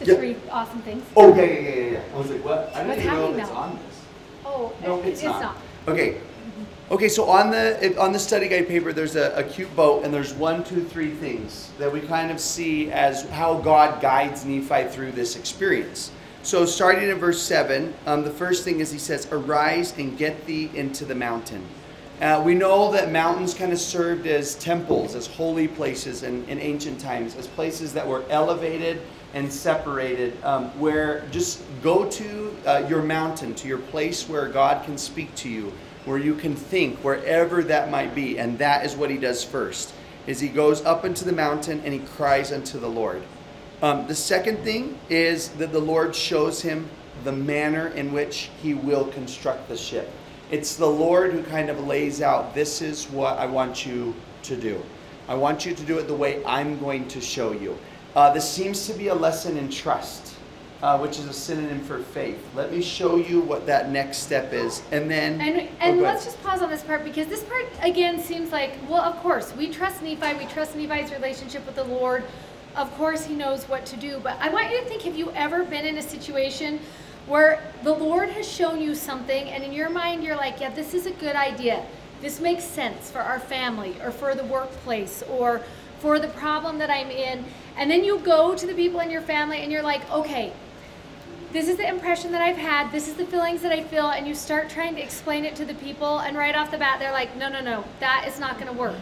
The 0.00 0.06
Yeah. 0.06 0.14
three 0.16 0.36
awesome 0.50 0.80
things. 0.82 1.04
Oh 1.16 1.34
yeah, 1.34 1.42
yeah, 1.44 1.60
yeah, 1.60 1.90
yeah. 1.92 2.00
I 2.14 2.18
was 2.18 2.30
like, 2.30 2.44
what? 2.44 2.70
I 2.74 2.78
didn't 2.84 2.88
What's 2.88 3.00
even 3.04 3.14
know 3.14 3.30
if 3.32 3.38
it's 3.38 3.48
now? 3.50 3.56
on 3.56 3.72
this. 3.86 4.00
Oh, 4.44 4.72
No, 4.82 4.98
it- 5.00 5.06
it's, 5.06 5.22
not. 5.22 5.40
not. 5.42 5.56
Okay. 5.88 6.16
Okay, 6.90 7.08
so 7.08 7.30
on 7.30 7.50
the 7.50 7.98
on 7.98 8.12
the 8.12 8.18
study 8.18 8.46
guide 8.46 8.68
paper, 8.68 8.92
there's 8.92 9.16
a, 9.16 9.32
a 9.36 9.42
cute 9.42 9.74
boat, 9.74 10.04
and 10.04 10.12
there's 10.12 10.34
one, 10.34 10.62
two, 10.62 10.84
three 10.84 11.12
things 11.12 11.70
that 11.78 11.90
we 11.90 12.00
kind 12.00 12.30
of 12.30 12.38
see 12.38 12.92
as 12.92 13.26
how 13.30 13.54
God 13.54 14.02
guides 14.02 14.44
Nephi 14.44 14.88
through 14.88 15.12
this 15.12 15.34
experience. 15.34 16.10
So 16.42 16.66
starting 16.66 17.08
in 17.08 17.16
verse 17.16 17.40
seven, 17.40 17.94
um, 18.04 18.22
the 18.22 18.30
first 18.30 18.64
thing 18.64 18.80
is 18.80 18.92
he 18.92 18.98
says, 18.98 19.26
"Arise 19.32 19.96
and 19.96 20.18
get 20.18 20.44
thee 20.44 20.70
into 20.74 21.06
the 21.06 21.14
mountain." 21.14 21.66
Uh, 22.20 22.42
we 22.44 22.54
know 22.54 22.92
that 22.92 23.10
mountains 23.10 23.54
kind 23.54 23.72
of 23.72 23.78
served 23.78 24.26
as 24.26 24.54
temples, 24.54 25.14
as 25.14 25.26
holy 25.26 25.66
places 25.66 26.22
in, 26.22 26.44
in 26.48 26.60
ancient 26.60 27.00
times, 27.00 27.34
as 27.34 27.46
places 27.46 27.94
that 27.94 28.06
were 28.06 28.24
elevated 28.28 29.00
and 29.32 29.50
separated, 29.50 30.36
um, 30.44 30.66
where 30.78 31.26
just 31.32 31.62
go 31.82 32.08
to 32.08 32.56
uh, 32.66 32.86
your 32.88 33.02
mountain, 33.02 33.54
to 33.54 33.66
your 33.66 33.78
place 33.78 34.28
where 34.28 34.48
God 34.48 34.84
can 34.84 34.96
speak 34.96 35.34
to 35.36 35.48
you, 35.48 35.72
where 36.04 36.18
you 36.18 36.34
can 36.34 36.54
think, 36.54 36.98
wherever 36.98 37.62
that 37.62 37.90
might 37.90 38.14
be. 38.14 38.38
And 38.38 38.58
that 38.58 38.84
is 38.84 38.96
what 38.96 39.10
he 39.10 39.16
does 39.16 39.42
first, 39.44 39.92
is 40.26 40.40
he 40.40 40.48
goes 40.48 40.84
up 40.84 41.04
into 41.04 41.24
the 41.24 41.32
mountain 41.32 41.80
and 41.84 41.92
he 41.92 42.00
cries 42.00 42.52
unto 42.52 42.78
the 42.78 42.88
Lord. 42.88 43.22
Um, 43.82 44.06
the 44.06 44.14
second 44.14 44.58
thing 44.58 44.98
is 45.10 45.48
that 45.50 45.72
the 45.72 45.80
Lord 45.80 46.14
shows 46.14 46.62
him 46.62 46.88
the 47.24 47.32
manner 47.32 47.88
in 47.88 48.12
which 48.12 48.50
he 48.62 48.74
will 48.74 49.06
construct 49.08 49.68
the 49.68 49.76
ship. 49.76 50.10
It's 50.50 50.76
the 50.76 50.86
Lord 50.86 51.32
who 51.32 51.42
kind 51.42 51.70
of 51.70 51.86
lays 51.86 52.22
out 52.22 52.54
this 52.54 52.82
is 52.82 53.06
what 53.10 53.38
I 53.38 53.46
want 53.46 53.86
you 53.86 54.14
to 54.44 54.56
do. 54.56 54.82
I 55.26 55.34
want 55.34 55.64
you 55.64 55.74
to 55.74 55.82
do 55.84 55.98
it 55.98 56.06
the 56.06 56.14
way 56.14 56.44
I'm 56.44 56.78
going 56.78 57.08
to 57.08 57.20
show 57.20 57.52
you. 57.52 57.78
Uh, 58.14 58.32
this 58.32 58.48
seems 58.48 58.86
to 58.86 58.92
be 58.92 59.08
a 59.08 59.14
lesson 59.14 59.56
in 59.56 59.70
trust, 59.70 60.33
uh, 60.84 60.98
which 60.98 61.18
is 61.18 61.24
a 61.24 61.32
synonym 61.32 61.80
for 61.80 61.98
faith. 61.98 62.38
Let 62.54 62.70
me 62.70 62.82
show 62.82 63.16
you 63.16 63.40
what 63.40 63.64
that 63.64 63.90
next 63.90 64.18
step 64.18 64.52
is. 64.52 64.82
And 64.92 65.10
then. 65.10 65.40
And, 65.40 65.54
Oh, 65.54 65.68
and 65.80 65.98
go 65.98 66.04
let's 66.04 66.26
just 66.26 66.42
pause 66.42 66.60
on 66.60 66.68
this 66.68 66.82
part 66.82 67.04
because 67.04 67.26
this 67.26 67.42
part 67.42 67.64
again 67.80 68.18
seems 68.18 68.52
like, 68.52 68.72
well, 68.86 69.00
of 69.00 69.16
course, 69.16 69.56
we 69.56 69.70
trust 69.70 70.02
Nephi, 70.02 70.34
we 70.38 70.44
trust 70.44 70.76
Nephi's 70.76 71.10
relationship 71.10 71.64
with 71.64 71.76
the 71.76 71.84
Lord. 71.84 72.24
Of 72.76 72.92
course, 72.96 73.24
he 73.24 73.34
knows 73.34 73.64
what 73.64 73.86
to 73.86 73.96
do. 73.96 74.20
But 74.22 74.36
I 74.40 74.50
want 74.50 74.70
you 74.70 74.78
to 74.78 74.84
think 74.84 75.00
have 75.02 75.16
you 75.16 75.30
ever 75.30 75.64
been 75.64 75.86
in 75.86 75.96
a 75.96 76.02
situation 76.02 76.80
where 77.26 77.62
the 77.82 77.92
Lord 77.94 78.28
has 78.28 78.46
shown 78.46 78.82
you 78.82 78.94
something, 78.94 79.48
and 79.48 79.64
in 79.64 79.72
your 79.72 79.88
mind, 79.88 80.22
you're 80.22 80.36
like, 80.36 80.60
yeah, 80.60 80.68
this 80.68 80.92
is 80.92 81.06
a 81.06 81.12
good 81.12 81.34
idea. 81.34 81.86
This 82.20 82.40
makes 82.40 82.62
sense 82.62 83.10
for 83.10 83.20
our 83.20 83.40
family 83.40 83.96
or 84.02 84.10
for 84.10 84.34
the 84.34 84.44
workplace 84.44 85.22
or 85.30 85.62
for 86.00 86.18
the 86.18 86.28
problem 86.28 86.76
that 86.76 86.90
I'm 86.90 87.10
in. 87.10 87.42
And 87.78 87.90
then 87.90 88.04
you 88.04 88.18
go 88.18 88.54
to 88.54 88.66
the 88.66 88.74
people 88.74 89.00
in 89.00 89.10
your 89.10 89.22
family 89.22 89.60
and 89.60 89.72
you're 89.72 89.82
like, 89.82 90.08
okay, 90.12 90.52
this 91.54 91.68
is 91.68 91.76
the 91.76 91.88
impression 91.88 92.32
that 92.32 92.42
I've 92.42 92.56
had, 92.56 92.90
this 92.90 93.06
is 93.06 93.14
the 93.14 93.24
feelings 93.24 93.62
that 93.62 93.70
I 93.70 93.84
feel, 93.84 94.10
and 94.10 94.26
you 94.26 94.34
start 94.34 94.68
trying 94.68 94.96
to 94.96 95.00
explain 95.00 95.44
it 95.44 95.54
to 95.54 95.64
the 95.64 95.74
people, 95.74 96.18
and 96.18 96.36
right 96.36 96.52
off 96.52 96.72
the 96.72 96.78
bat, 96.78 96.98
they're 96.98 97.12
like, 97.12 97.36
no, 97.36 97.48
no, 97.48 97.60
no, 97.60 97.84
that 98.00 98.24
is 98.26 98.40
not 98.40 98.58
gonna 98.58 98.72
work, 98.72 98.98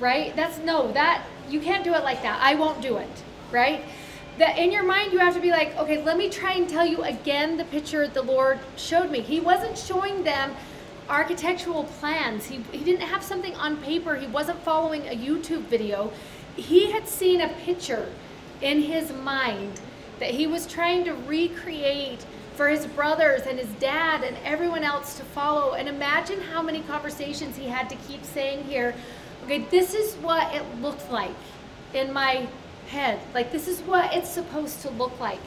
right? 0.00 0.34
That's 0.34 0.58
no, 0.58 0.90
that, 0.90 1.24
you 1.48 1.60
can't 1.60 1.84
do 1.84 1.94
it 1.94 2.02
like 2.02 2.20
that, 2.22 2.40
I 2.42 2.56
won't 2.56 2.82
do 2.82 2.96
it, 2.96 3.22
right? 3.52 3.84
That 4.38 4.58
in 4.58 4.72
your 4.72 4.82
mind, 4.82 5.12
you 5.12 5.20
have 5.20 5.34
to 5.34 5.40
be 5.40 5.52
like, 5.52 5.76
okay, 5.78 6.02
let 6.02 6.16
me 6.16 6.28
try 6.28 6.54
and 6.54 6.68
tell 6.68 6.84
you 6.84 7.04
again 7.04 7.56
the 7.56 7.64
picture 7.66 8.08
the 8.08 8.22
Lord 8.22 8.58
showed 8.76 9.12
me. 9.12 9.20
He 9.20 9.38
wasn't 9.38 9.78
showing 9.78 10.24
them 10.24 10.56
architectural 11.08 11.84
plans, 11.84 12.46
he, 12.46 12.56
he 12.72 12.82
didn't 12.82 13.02
have 13.02 13.22
something 13.22 13.54
on 13.54 13.76
paper, 13.76 14.16
he 14.16 14.26
wasn't 14.26 14.58
following 14.64 15.06
a 15.06 15.16
YouTube 15.16 15.62
video. 15.66 16.10
He 16.56 16.90
had 16.90 17.06
seen 17.06 17.40
a 17.40 17.48
picture 17.48 18.10
in 18.60 18.82
his 18.82 19.12
mind 19.12 19.80
that 20.20 20.30
he 20.30 20.46
was 20.46 20.66
trying 20.66 21.04
to 21.04 21.12
recreate 21.12 22.24
for 22.54 22.68
his 22.68 22.86
brothers 22.86 23.42
and 23.42 23.58
his 23.58 23.68
dad 23.80 24.22
and 24.22 24.36
everyone 24.44 24.84
else 24.84 25.16
to 25.18 25.24
follow. 25.24 25.74
And 25.74 25.88
imagine 25.88 26.40
how 26.40 26.62
many 26.62 26.80
conversations 26.82 27.56
he 27.56 27.66
had 27.66 27.90
to 27.90 27.96
keep 28.08 28.24
saying 28.24 28.64
here, 28.64 28.94
okay, 29.44 29.58
this 29.70 29.94
is 29.94 30.14
what 30.16 30.54
it 30.54 30.62
looked 30.80 31.10
like 31.10 31.34
in 31.94 32.12
my 32.12 32.46
head. 32.88 33.18
Like, 33.34 33.50
this 33.50 33.66
is 33.66 33.80
what 33.80 34.14
it's 34.14 34.30
supposed 34.30 34.82
to 34.82 34.90
look 34.90 35.18
like. 35.18 35.40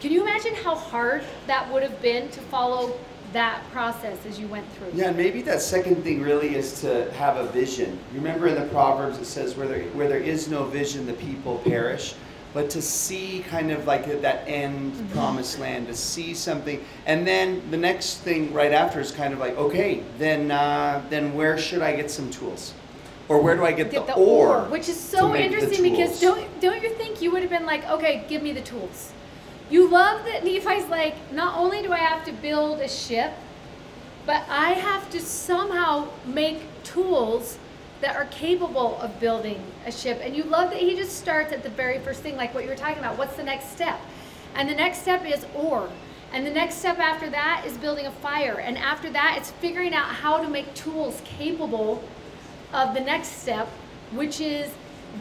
Can 0.00 0.12
you 0.12 0.22
imagine 0.22 0.54
how 0.54 0.74
hard 0.74 1.22
that 1.46 1.72
would 1.72 1.82
have 1.82 2.00
been 2.02 2.28
to 2.30 2.40
follow 2.40 2.98
that 3.32 3.62
process 3.72 4.24
as 4.26 4.38
you 4.38 4.48
went 4.48 4.66
through? 4.72 4.90
Yeah, 4.94 5.08
and 5.08 5.16
maybe 5.16 5.42
that 5.42 5.60
second 5.60 6.02
thing 6.02 6.22
really 6.22 6.54
is 6.54 6.80
to 6.80 7.12
have 7.12 7.36
a 7.36 7.46
vision. 7.48 7.98
Remember 8.14 8.46
in 8.46 8.54
the 8.54 8.66
Proverbs 8.68 9.18
it 9.18 9.26
says, 9.26 9.56
where 9.56 9.68
there, 9.68 9.82
where 9.90 10.08
there 10.08 10.18
is 10.18 10.48
no 10.48 10.64
vision, 10.64 11.06
the 11.06 11.12
people 11.14 11.58
perish. 11.58 12.14
But 12.54 12.70
to 12.70 12.82
see 12.82 13.44
kind 13.48 13.70
of 13.70 13.86
like 13.86 14.22
that 14.22 14.44
end 14.48 14.92
Mm-hmm. 14.92 15.12
promised 15.12 15.58
land, 15.58 15.86
to 15.88 15.94
see 15.94 16.34
something, 16.34 16.82
and 17.06 17.26
then 17.26 17.62
the 17.70 17.76
next 17.76 18.18
thing 18.18 18.52
right 18.54 18.72
after 18.72 19.00
is 19.00 19.12
kind 19.12 19.32
of 19.34 19.38
like, 19.38 19.56
okay, 19.58 20.02
then 20.18 20.50
uh, 20.50 21.02
then 21.10 21.34
where 21.34 21.58
should 21.58 21.82
I 21.82 21.94
get 21.94 22.10
some 22.10 22.30
tools, 22.30 22.72
or 23.28 23.40
where 23.40 23.54
do 23.54 23.64
I 23.64 23.72
get, 23.72 23.90
Get 23.90 24.06
the, 24.06 24.14
the 24.14 24.18
ore? 24.18 24.60
ore, 24.60 24.64
which 24.70 24.88
is 24.88 24.98
so 24.98 25.34
interesting 25.36 25.82
because 25.82 26.20
don't 26.20 26.46
don't 26.60 26.82
you 26.82 26.90
think 26.90 27.20
you 27.20 27.30
would 27.30 27.42
have 27.42 27.50
been 27.50 27.66
like, 27.66 27.88
okay, 27.90 28.24
give 28.28 28.42
me 28.42 28.52
the 28.52 28.62
tools. 28.62 29.12
You 29.70 29.88
love 29.90 30.24
that 30.24 30.44
Nephi's 30.44 30.88
like, 30.88 31.14
not 31.30 31.58
only 31.58 31.82
do 31.82 31.92
I 31.92 31.98
have 31.98 32.24
to 32.24 32.32
build 32.32 32.80
a 32.80 32.88
ship, 32.88 33.32
but 34.24 34.42
I 34.48 34.70
have 34.72 35.10
to 35.10 35.20
somehow 35.20 36.08
make 36.24 36.62
tools 36.82 37.58
that 38.00 38.16
are 38.16 38.26
capable 38.26 39.00
of 39.00 39.18
building 39.18 39.62
a 39.86 39.92
ship. 39.92 40.20
And 40.22 40.36
you 40.36 40.44
love 40.44 40.70
that 40.70 40.78
he 40.78 40.94
just 40.94 41.18
starts 41.18 41.52
at 41.52 41.62
the 41.62 41.70
very 41.70 41.98
first 41.98 42.20
thing, 42.20 42.36
like 42.36 42.54
what 42.54 42.64
you 42.64 42.70
were 42.70 42.76
talking 42.76 42.98
about. 42.98 43.18
What's 43.18 43.36
the 43.36 43.42
next 43.42 43.72
step? 43.72 43.98
And 44.54 44.68
the 44.68 44.74
next 44.74 45.02
step 45.02 45.26
is 45.26 45.44
ore. 45.54 45.90
And 46.32 46.46
the 46.46 46.50
next 46.50 46.76
step 46.76 46.98
after 46.98 47.28
that 47.30 47.64
is 47.66 47.76
building 47.78 48.06
a 48.06 48.10
fire. 48.10 48.60
And 48.60 48.76
after 48.78 49.10
that, 49.10 49.36
it's 49.38 49.50
figuring 49.50 49.94
out 49.94 50.06
how 50.06 50.42
to 50.42 50.48
make 50.48 50.72
tools 50.74 51.20
capable 51.24 52.04
of 52.72 52.94
the 52.94 53.00
next 53.00 53.40
step, 53.40 53.66
which 54.12 54.40
is 54.40 54.70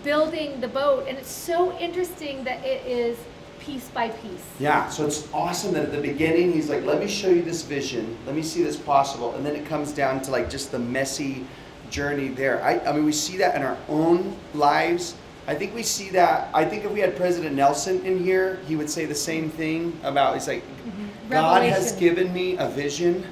building 0.04 0.60
the 0.60 0.68
boat. 0.68 1.06
And 1.08 1.18
it's 1.18 1.32
so 1.32 1.78
interesting 1.80 2.44
that 2.44 2.64
it 2.66 2.86
is 2.86 3.18
piece 3.60 3.90
by 3.90 4.10
piece. 4.10 4.44
Yeah, 4.60 4.90
so 4.90 5.06
it's 5.06 5.32
awesome 5.34 5.74
that 5.74 5.86
at 5.86 5.92
the 5.92 6.02
beginning 6.02 6.54
he's 6.54 6.70
like, 6.70 6.84
let 6.84 7.00
me 7.00 7.08
show 7.08 7.30
you 7.30 7.42
this 7.42 7.64
vision, 7.64 8.18
let 8.26 8.36
me 8.36 8.44
see 8.44 8.64
this 8.64 8.78
possible, 8.78 9.34
and 9.36 9.46
then 9.46 9.56
it 9.56 9.66
comes 9.66 9.92
down 9.92 10.22
to 10.22 10.32
like 10.32 10.50
just 10.50 10.72
the 10.72 10.80
messy 10.80 11.46
journey 11.90 12.30
there. 12.30 12.64
I, 12.64 12.80
I 12.80 12.94
mean, 12.94 13.06
we 13.06 13.12
see 13.12 13.38
that 13.38 13.56
in 13.56 13.62
our 13.64 13.78
own 13.90 14.36
lives. 14.54 15.16
I 15.48 15.56
think 15.56 15.74
we 15.74 15.84
see 15.84 16.10
that. 16.10 16.50
I 16.54 16.66
think 16.66 16.84
if 16.84 16.92
we 16.92 17.00
had 17.00 17.16
President 17.16 17.56
Nelson 17.56 18.06
in 18.06 18.22
here, 18.24 18.60
he 18.68 18.76
would 18.76 18.90
say 18.90 19.06
the 19.06 19.16
same 19.16 19.50
thing 19.50 19.98
about. 20.04 20.34
He's 20.34 20.48
like, 20.48 20.64
mm-hmm. 20.64 21.30
God 21.30 21.64
has 21.64 21.94
given 21.94 22.34
me 22.34 22.58
a 22.58 22.68
vision, 22.68 23.26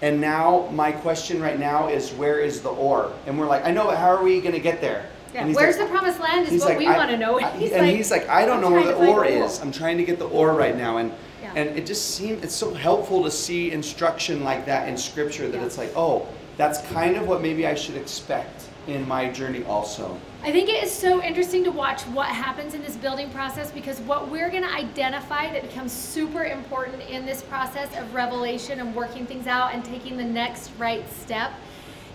and 0.00 0.20
now 0.20 0.68
my 0.72 0.92
question 0.92 1.42
right 1.42 1.58
now 1.58 1.88
is, 1.88 2.10
where 2.12 2.40
is 2.40 2.62
the 2.62 2.70
ore? 2.70 3.12
And 3.26 3.38
we're 3.38 3.46
like, 3.46 3.64
I 3.64 3.70
know, 3.70 3.84
but 3.84 3.98
how 3.98 4.08
are 4.08 4.22
we 4.22 4.40
going 4.40 4.54
to 4.54 4.60
get 4.60 4.80
there? 4.80 5.08
Yeah, 5.34 5.44
where's 5.46 5.76
like, 5.76 5.88
the 5.88 5.92
promised 5.92 6.20
land 6.20 6.48
is 6.48 6.62
what 6.62 6.70
like, 6.70 6.78
we 6.78 6.86
want 6.86 7.10
to 7.10 7.18
know. 7.18 7.38
I- 7.38 7.50
and 7.50 7.86
he's 7.86 8.10
like, 8.10 8.26
I 8.28 8.46
don't 8.46 8.56
"I'm 8.56 8.62
know 8.62 8.70
where 8.70 8.84
the 8.84 8.96
ore 8.96 9.26
is. 9.26 9.60
I'm 9.60 9.72
trying 9.72 9.98
to 9.98 10.04
get 10.04 10.18
the 10.18 10.28
ore 10.28 10.54
right 10.54 10.76
now, 10.76 10.96
and 10.96 11.12
Yeah. 11.42 11.52
and 11.54 11.78
it 11.78 11.84
just 11.84 12.12
seems 12.16 12.42
it's 12.42 12.54
so 12.54 12.72
helpful 12.72 13.22
to 13.24 13.30
see 13.30 13.72
instruction 13.72 14.42
like 14.42 14.64
that 14.66 14.88
in 14.88 14.96
Scripture 14.96 15.48
that 15.48 15.58
Yeah. 15.58 15.66
it's 15.66 15.76
like, 15.76 15.92
oh, 15.94 16.26
that's 16.58 16.82
kind 16.88 17.16
of 17.16 17.26
what 17.26 17.40
maybe 17.40 17.66
I 17.66 17.74
should 17.74 17.96
expect 17.96 18.68
in 18.88 19.06
my 19.06 19.30
journey 19.30 19.64
also. 19.64 20.18
I 20.42 20.50
think 20.50 20.68
it 20.68 20.82
is 20.82 20.92
so 20.92 21.22
interesting 21.22 21.62
to 21.64 21.70
watch 21.70 22.02
what 22.02 22.28
happens 22.28 22.74
in 22.74 22.82
this 22.82 22.96
building 22.96 23.30
process 23.30 23.70
because 23.70 24.00
what 24.00 24.28
we're 24.28 24.50
going 24.50 24.64
to 24.64 24.74
identify 24.74 25.52
that 25.52 25.62
becomes 25.62 25.92
super 25.92 26.44
important 26.44 27.00
in 27.08 27.24
this 27.24 27.42
process 27.42 27.96
of 27.96 28.12
revelation 28.12 28.80
and 28.80 28.94
working 28.94 29.24
things 29.24 29.46
out 29.46 29.72
and 29.72 29.84
taking 29.84 30.16
the 30.16 30.24
next 30.24 30.70
right 30.78 31.08
step 31.12 31.52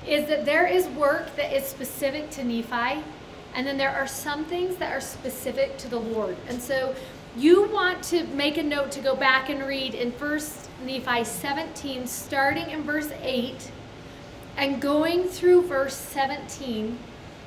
is 0.06 0.28
that 0.28 0.46
there 0.46 0.68
is 0.68 0.88
work 0.90 1.34
that 1.38 1.56
is 1.56 1.64
specific 1.64 2.30
to 2.32 2.44
Nephi, 2.44 3.02
and 3.56 3.66
then 3.66 3.78
there 3.78 3.92
are 3.92 4.08
some 4.08 4.44
things 4.44 4.76
that 4.76 4.92
are 4.92 5.00
specific 5.00 5.78
to 5.78 5.88
the 5.88 6.00
Lord. 6.00 6.36
And 6.50 6.62
so 6.62 6.94
you 7.38 7.70
want 7.70 8.04
to 8.06 8.26
make 8.26 8.58
a 8.58 8.64
note 8.64 8.92
to 8.92 9.00
go 9.00 9.16
back 9.16 9.50
and 9.50 9.66
read 9.66 9.94
in 9.94 10.12
1 10.12 10.40
Nephi 10.86 11.24
17, 11.24 12.06
starting 12.08 12.70
in 12.70 12.84
verse 12.84 13.12
8 13.22 13.72
and 14.58 14.82
going 14.82 15.26
through 15.26 15.64
verse 15.64 15.96
17, 15.96 16.98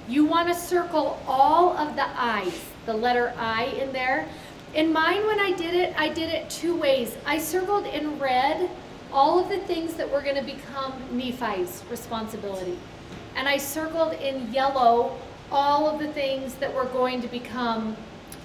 you 0.09 0.25
want 0.25 0.49
to 0.49 0.55
circle 0.55 1.21
all 1.27 1.77
of 1.77 1.97
the 1.97 2.07
I's, 2.21 2.65
the 2.85 2.95
letter 2.95 3.35
I 3.37 3.65
in 3.65 3.93
there. 3.93 4.29
In 4.75 4.93
mine, 4.93 5.27
when 5.27 5.41
I 5.41 5.53
did 5.53 5.75
it, 5.75 5.95
I 5.99 6.09
did 6.09 6.29
it 6.29 6.51
two 6.51 6.77
ways. 6.77 7.17
I 7.25 7.39
circled 7.39 7.87
in 7.87 8.19
red 8.19 8.69
all 9.13 9.39
of 9.39 9.49
the 9.49 9.59
things 9.61 9.95
that 9.95 10.11
were 10.11 10.21
going 10.21 10.37
to 10.37 10.43
become 10.43 10.93
Nephi's 11.11 11.85
responsibility. 11.91 12.77
And 13.37 13.49
I 13.49 13.57
circled 13.57 14.15
in 14.15 14.53
yellow 14.53 15.17
all 15.51 15.89
of 15.89 16.01
the 16.01 16.13
things 16.13 16.55
that 16.57 16.75
were 16.75 16.87
going 16.87 17.23
to 17.23 17.29
become 17.29 17.97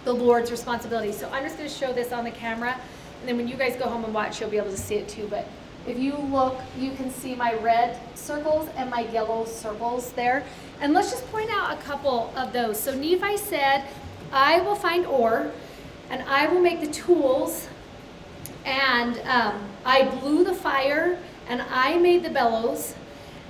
the 0.06 0.14
Lord's 0.14 0.52
responsibility. 0.52 1.12
So 1.12 1.30
I'm 1.32 1.44
just 1.44 1.58
going 1.58 1.70
to 1.70 1.76
show 1.76 1.94
this 1.94 2.12
on 2.12 2.24
the 2.24 2.32
camera. 2.32 2.80
And 3.20 3.30
then 3.30 3.38
when 3.38 3.48
you 3.48 3.56
guys 3.56 3.76
go 3.76 3.86
home 3.86 4.04
and 4.04 4.14
watch, 4.14 4.40
you'll 4.40 4.50
be 4.50 4.58
able 4.58 4.72
to 4.72 4.78
see 4.78 4.96
it 4.96 5.08
too. 5.08 5.28
But 5.30 5.48
If 5.88 5.98
you 5.98 6.16
look, 6.16 6.60
you 6.78 6.92
can 6.92 7.12
see 7.12 7.36
my 7.36 7.56
red 7.56 8.00
circles 8.16 8.70
and 8.76 8.90
my 8.90 9.02
yellow 9.10 9.46
circles 9.46 10.12
there. 10.14 10.44
And 10.80 10.94
let's 10.94 11.12
just 11.12 11.30
point 11.32 11.50
out 11.50 11.74
a 11.74 11.82
couple 11.82 12.32
of 12.36 12.54
those. 12.54 12.80
So 12.80 12.94
Nephi 12.94 13.38
said, 13.38 13.86
I 14.32 14.62
will 14.62 14.76
find 14.76 15.06
ore, 15.06 15.52
and 16.10 16.22
I 16.24 16.48
will 16.48 16.62
make 16.62 16.82
the 16.82 16.92
tools, 16.92 17.68
and 18.64 19.18
um, 19.28 19.68
I 19.84 20.06
blew 20.06 20.44
the 20.44 20.54
fire, 20.54 21.18
and 21.50 21.62
I 21.70 21.98
made 21.98 22.24
the 22.24 22.30
bellows, 22.30 22.96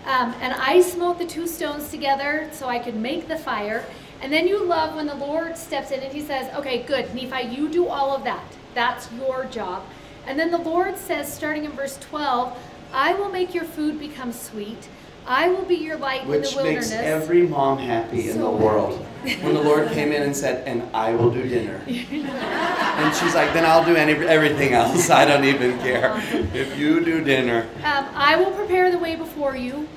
um, 0.06 0.34
and 0.42 0.54
I 0.54 0.82
smote 0.82 1.20
the 1.20 1.28
two 1.28 1.48
stones 1.48 1.90
together 1.90 2.50
so 2.52 2.68
I 2.68 2.80
could 2.80 2.96
make 2.96 3.28
the 3.28 3.38
fire. 3.38 3.86
And 4.22 4.32
then 4.32 4.48
you 4.48 4.64
love 4.64 4.96
when 4.96 5.08
the 5.08 5.16
Lord 5.16 5.58
steps 5.58 5.92
in 5.92 6.00
and 6.00 6.14
he 6.14 6.22
says, 6.22 6.54
Okay, 6.56 6.84
good, 6.84 7.14
Nephi, 7.14 7.56
you 7.56 7.70
do 7.70 7.88
all 7.88 8.16
of 8.16 8.24
that. 8.24 8.44
That's 8.74 9.12
your 9.14 9.46
job. 9.46 9.84
And 10.28 10.40
then 10.40 10.52
the 10.52 10.58
Lord 10.58 10.98
says, 10.98 11.32
starting 11.32 11.66
in 11.66 11.72
verse 11.72 11.98
12, 11.98 12.58
I 12.94 13.14
will 13.14 13.30
make 13.30 13.54
your 13.54 13.64
food 13.64 14.00
become 14.00 14.32
sweet. 14.32 14.88
I 15.26 15.50
will 15.50 15.64
be 15.64 15.76
your 15.76 15.98
light 15.98 16.26
Which 16.26 16.50
in 16.50 16.52
the 16.52 16.56
wilderness. 16.56 16.90
Which 16.90 16.98
makes 16.98 17.08
every 17.08 17.48
mom 17.48 17.78
happy 17.78 18.30
in 18.30 18.36
So 18.38 18.52
the 18.52 18.64
world. 18.64 19.00
when 19.24 19.54
the 19.54 19.62
Lord 19.62 19.90
came 19.90 20.12
in 20.12 20.24
and 20.24 20.36
said, 20.36 20.68
and 20.68 20.84
I 20.96 21.14
will 21.14 21.30
do 21.32 21.48
dinner. 21.48 21.76
and 21.88 23.16
she's 23.16 23.36
like, 23.36 23.54
then 23.54 23.66
I'll 23.66 23.86
do 23.86 23.96
any, 23.96 24.14
everything 24.14 24.74
else. 24.74 25.10
I 25.10 25.26
don't 25.26 25.46
even 25.46 25.78
care. 25.80 26.14
If 26.54 26.78
you 26.78 27.06
do 27.06 27.24
dinner. 27.24 27.68
Um, 27.84 28.08
I 28.16 28.36
will 28.36 28.52
prepare 28.52 28.92
the 28.92 28.98
way 28.98 29.16
before 29.16 29.56
you. 29.56 29.88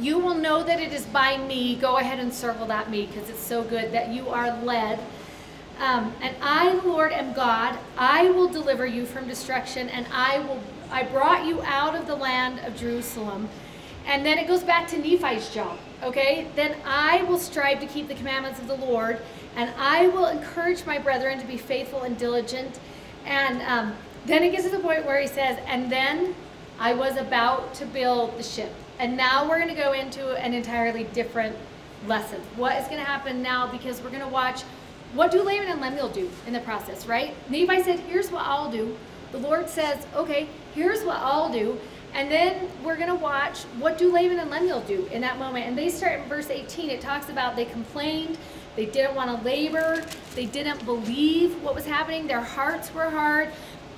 You 0.00 0.18
will 0.18 0.34
know 0.34 0.62
that 0.62 0.80
it 0.80 0.92
is 0.92 1.04
by 1.06 1.36
me. 1.36 1.74
Go 1.76 1.98
ahead 1.98 2.18
and 2.20 2.32
circle 2.32 2.66
that 2.66 2.90
me 2.90 3.06
because 3.06 3.28
it's 3.28 3.42
so 3.42 3.62
good 3.62 3.92
that 3.92 4.08
you 4.10 4.28
are 4.28 4.56
led. 4.62 5.00
Um, 5.78 6.12
and 6.20 6.34
I, 6.42 6.74
the 6.74 6.88
Lord, 6.88 7.12
am 7.12 7.32
God. 7.32 7.78
I 7.96 8.30
will 8.30 8.48
deliver 8.48 8.86
you 8.86 9.06
from 9.06 9.28
destruction, 9.28 9.88
and 9.88 10.06
I 10.12 10.40
will. 10.40 10.60
I 10.90 11.02
brought 11.04 11.46
you 11.46 11.60
out 11.62 11.94
of 11.94 12.06
the 12.06 12.16
land 12.16 12.60
of 12.66 12.76
Jerusalem. 12.76 13.48
And 14.06 14.24
then 14.24 14.38
it 14.38 14.48
goes 14.48 14.62
back 14.64 14.88
to 14.88 14.96
Nephi's 14.96 15.50
job. 15.50 15.78
Okay. 16.02 16.48
Then 16.56 16.76
I 16.86 17.22
will 17.24 17.38
strive 17.38 17.78
to 17.80 17.86
keep 17.86 18.08
the 18.08 18.14
commandments 18.14 18.58
of 18.58 18.66
the 18.66 18.76
Lord, 18.76 19.20
and 19.54 19.70
I 19.78 20.08
will 20.08 20.26
encourage 20.26 20.86
my 20.86 20.98
brethren 20.98 21.38
to 21.38 21.46
be 21.46 21.58
faithful 21.58 22.02
and 22.02 22.16
diligent. 22.16 22.80
And 23.26 23.60
um, 23.62 23.94
then 24.24 24.42
it 24.42 24.50
gets 24.50 24.64
to 24.64 24.70
the 24.70 24.78
point 24.78 25.04
where 25.04 25.20
he 25.20 25.26
says, 25.26 25.58
and 25.66 25.92
then 25.92 26.34
I 26.78 26.94
was 26.94 27.16
about 27.16 27.74
to 27.74 27.86
build 27.86 28.38
the 28.38 28.42
ship. 28.42 28.72
And 28.98 29.16
now 29.16 29.48
we're 29.48 29.58
going 29.58 29.74
to 29.74 29.80
go 29.80 29.92
into 29.92 30.34
an 30.36 30.54
entirely 30.54 31.04
different 31.04 31.54
lesson. 32.06 32.40
What 32.56 32.76
is 32.76 32.86
going 32.86 32.98
to 32.98 33.04
happen 33.04 33.42
now? 33.42 33.70
Because 33.70 34.00
we're 34.00 34.10
going 34.10 34.22
to 34.22 34.28
watch 34.28 34.62
what 35.14 35.30
do 35.30 35.42
Laman 35.42 35.68
and 35.68 35.80
Lemuel 35.80 36.10
do 36.10 36.30
in 36.46 36.52
the 36.52 36.60
process, 36.60 37.06
right? 37.06 37.34
Nephi 37.48 37.82
said, 37.82 38.00
Here's 38.00 38.30
what 38.30 38.44
I'll 38.44 38.70
do. 38.70 38.96
The 39.32 39.38
Lord 39.38 39.68
says, 39.68 40.06
Okay, 40.14 40.48
here's 40.74 41.02
what 41.04 41.16
I'll 41.18 41.50
do. 41.50 41.78
And 42.14 42.30
then 42.30 42.68
we're 42.82 42.96
going 42.96 43.08
to 43.08 43.14
watch 43.14 43.60
what 43.78 43.98
do 43.98 44.12
Laman 44.12 44.38
and 44.38 44.50
Lemuel 44.50 44.80
do 44.82 45.06
in 45.12 45.20
that 45.20 45.38
moment. 45.38 45.66
And 45.66 45.76
they 45.76 45.88
start 45.88 46.20
in 46.20 46.28
verse 46.28 46.50
18. 46.50 46.90
It 46.90 47.00
talks 47.00 47.28
about 47.28 47.54
they 47.54 47.66
complained, 47.66 48.38
they 48.76 48.86
didn't 48.86 49.14
want 49.14 49.36
to 49.36 49.44
labor, 49.44 50.04
they 50.34 50.46
didn't 50.46 50.84
believe 50.84 51.62
what 51.62 51.74
was 51.74 51.84
happening, 51.84 52.26
their 52.26 52.40
hearts 52.40 52.92
were 52.94 53.10
hard. 53.10 53.50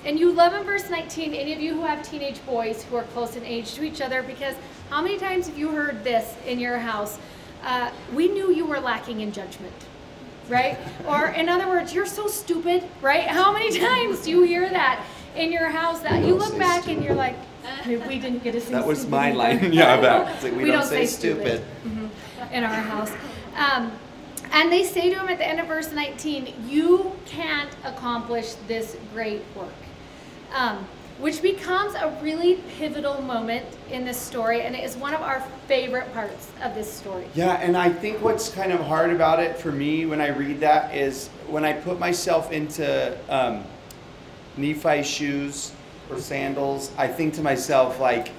And 0.03 0.19
you 0.19 0.31
love 0.31 0.53
in 0.53 0.63
verse 0.63 0.89
19, 0.89 1.33
any 1.33 1.53
of 1.53 1.61
you 1.61 1.73
who 1.73 1.83
have 1.83 2.03
teenage 2.03 2.43
boys 2.45 2.83
who 2.83 2.95
are 2.95 3.03
close 3.03 3.35
in 3.35 3.45
age 3.45 3.75
to 3.75 3.83
each 3.83 4.01
other, 4.01 4.23
because 4.23 4.55
how 4.89 5.01
many 5.01 5.17
times 5.17 5.47
have 5.47 5.57
you 5.57 5.69
heard 5.71 6.03
this 6.03 6.35
in 6.45 6.59
your 6.59 6.79
house? 6.79 7.19
Uh, 7.63 7.91
we 8.13 8.27
knew 8.27 8.51
you 8.51 8.65
were 8.65 8.79
lacking 8.79 9.21
in 9.21 9.31
judgment 9.31 9.73
right? 10.51 10.77
Or 11.07 11.27
in 11.27 11.49
other 11.49 11.67
words, 11.67 11.93
you're 11.93 12.05
so 12.05 12.27
stupid, 12.27 12.83
right? 13.01 13.27
How 13.27 13.51
many 13.51 13.79
times 13.79 14.19
do 14.23 14.29
you 14.31 14.43
hear 14.43 14.69
that 14.69 15.03
in 15.35 15.51
your 15.51 15.69
house 15.69 16.01
that 16.01 16.23
you 16.25 16.35
look 16.35 16.57
back 16.59 16.87
and 16.87 17.03
you're 17.03 17.15
like, 17.15 17.37
we 17.87 18.19
didn't 18.19 18.43
get 18.43 18.51
to 18.51 18.61
say 18.61 18.71
That 18.73 18.85
was 18.85 19.07
my 19.07 19.29
either." 19.29 19.37
line. 19.37 19.73
yeah. 19.73 20.33
It's 20.33 20.43
like, 20.43 20.51
we, 20.51 20.65
We 20.65 20.71
don't, 20.71 20.81
don't 20.81 20.89
say, 20.89 21.05
stupid. 21.05 21.63
stupid. 21.81 22.11
in 22.51 22.63
our 22.63 22.73
house. 22.73 23.11
Um, 23.55 23.91
and 24.51 24.71
they 24.71 24.83
say 24.83 25.09
to 25.09 25.19
him 25.19 25.29
at 25.29 25.37
the 25.37 25.47
end 25.47 25.61
of 25.61 25.67
verse 25.67 25.91
19, 25.93 26.53
You 26.67 27.13
can't 27.25 27.69
accomplish 27.85 28.53
this 28.67 28.97
great 29.13 29.41
work. 29.55 29.69
Um, 30.53 30.85
which 31.21 31.41
becomes 31.43 31.93
a 31.93 32.09
really 32.21 32.55
pivotal 32.77 33.21
moment 33.21 33.65
in 33.91 34.03
this 34.03 34.17
story, 34.17 34.63
and 34.63 34.75
it 34.75 34.83
is 34.83 34.97
one 34.97 35.13
of 35.13 35.21
our 35.21 35.39
favorite 35.67 36.11
parts 36.13 36.49
of 36.63 36.73
this 36.73 36.91
story. 36.91 37.25
Yeah, 37.35 37.61
and 37.61 37.77
I 37.77 37.89
think 37.89 38.21
what's 38.21 38.49
kind 38.49 38.73
of 38.73 38.79
hard 38.81 39.11
about 39.11 39.39
it 39.39 39.55
for 39.57 39.71
me 39.71 40.07
when 40.07 40.19
I 40.19 40.29
read 40.29 40.59
that 40.61 40.95
is 40.95 41.27
when 41.47 41.63
I 41.63 41.73
put 41.73 41.99
myself 41.99 42.51
into 42.51 43.15
um, 43.29 43.63
Nephi's 44.57 45.07
shoes 45.07 45.71
or 46.09 46.19
sandals, 46.19 46.91
I 46.97 47.07
think 47.07 47.35
to 47.35 47.41
myself, 47.41 47.99
like, 47.99 48.31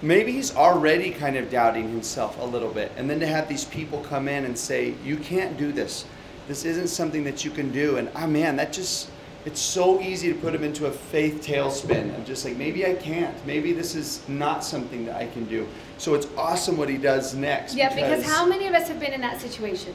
maybe 0.00 0.30
he's 0.30 0.54
already 0.54 1.10
kind 1.10 1.36
of 1.36 1.50
doubting 1.50 1.88
himself 1.88 2.40
a 2.40 2.44
little 2.44 2.72
bit. 2.72 2.92
And 2.96 3.10
then 3.10 3.18
to 3.18 3.26
have 3.26 3.48
these 3.48 3.64
people 3.64 4.00
come 4.04 4.28
in 4.28 4.44
and 4.44 4.56
say, 4.56 4.94
You 5.04 5.16
can't 5.16 5.58
do 5.58 5.72
this. 5.72 6.04
This 6.46 6.64
isn't 6.64 6.88
something 6.88 7.24
that 7.24 7.44
you 7.44 7.50
can 7.50 7.70
do. 7.72 7.96
And 7.96 8.10
ah, 8.14 8.26
man, 8.26 8.56
that 8.56 8.72
just, 8.72 9.10
it's 9.46 9.60
so 9.60 10.00
easy 10.00 10.32
to 10.32 10.38
put 10.38 10.54
him 10.54 10.62
into 10.62 10.86
a 10.86 10.90
faith 10.90 11.42
tailspin. 11.42 12.14
I'm 12.14 12.24
just 12.24 12.44
like, 12.44 12.56
maybe 12.56 12.86
I 12.86 12.94
can't. 12.94 13.34
Maybe 13.46 13.72
this 13.72 13.94
is 13.94 14.26
not 14.28 14.62
something 14.62 15.06
that 15.06 15.16
I 15.16 15.26
can 15.28 15.44
do. 15.46 15.66
So 15.98 16.14
it's 16.14 16.26
awesome 16.36 16.76
what 16.76 16.88
he 16.88 16.98
does 16.98 17.34
next. 17.34 17.74
Yeah, 17.74 17.94
because 17.94 18.24
how 18.24 18.46
many 18.46 18.66
of 18.66 18.74
us 18.74 18.88
have 18.88 19.00
been 19.00 19.12
in 19.12 19.20
that 19.22 19.40
situation? 19.40 19.94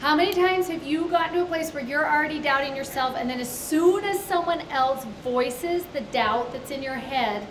How 0.00 0.16
many 0.16 0.34
times 0.34 0.68
have 0.68 0.82
you 0.82 1.08
gotten 1.08 1.34
to 1.36 1.42
a 1.42 1.46
place 1.46 1.72
where 1.72 1.84
you're 1.84 2.04
already 2.06 2.40
doubting 2.40 2.76
yourself, 2.76 3.16
and 3.16 3.30
then 3.30 3.40
as 3.40 3.50
soon 3.50 4.04
as 4.04 4.22
someone 4.22 4.60
else 4.70 5.04
voices 5.22 5.84
the 5.92 6.00
doubt 6.00 6.52
that's 6.52 6.70
in 6.70 6.82
your 6.82 6.94
head, 6.94 7.46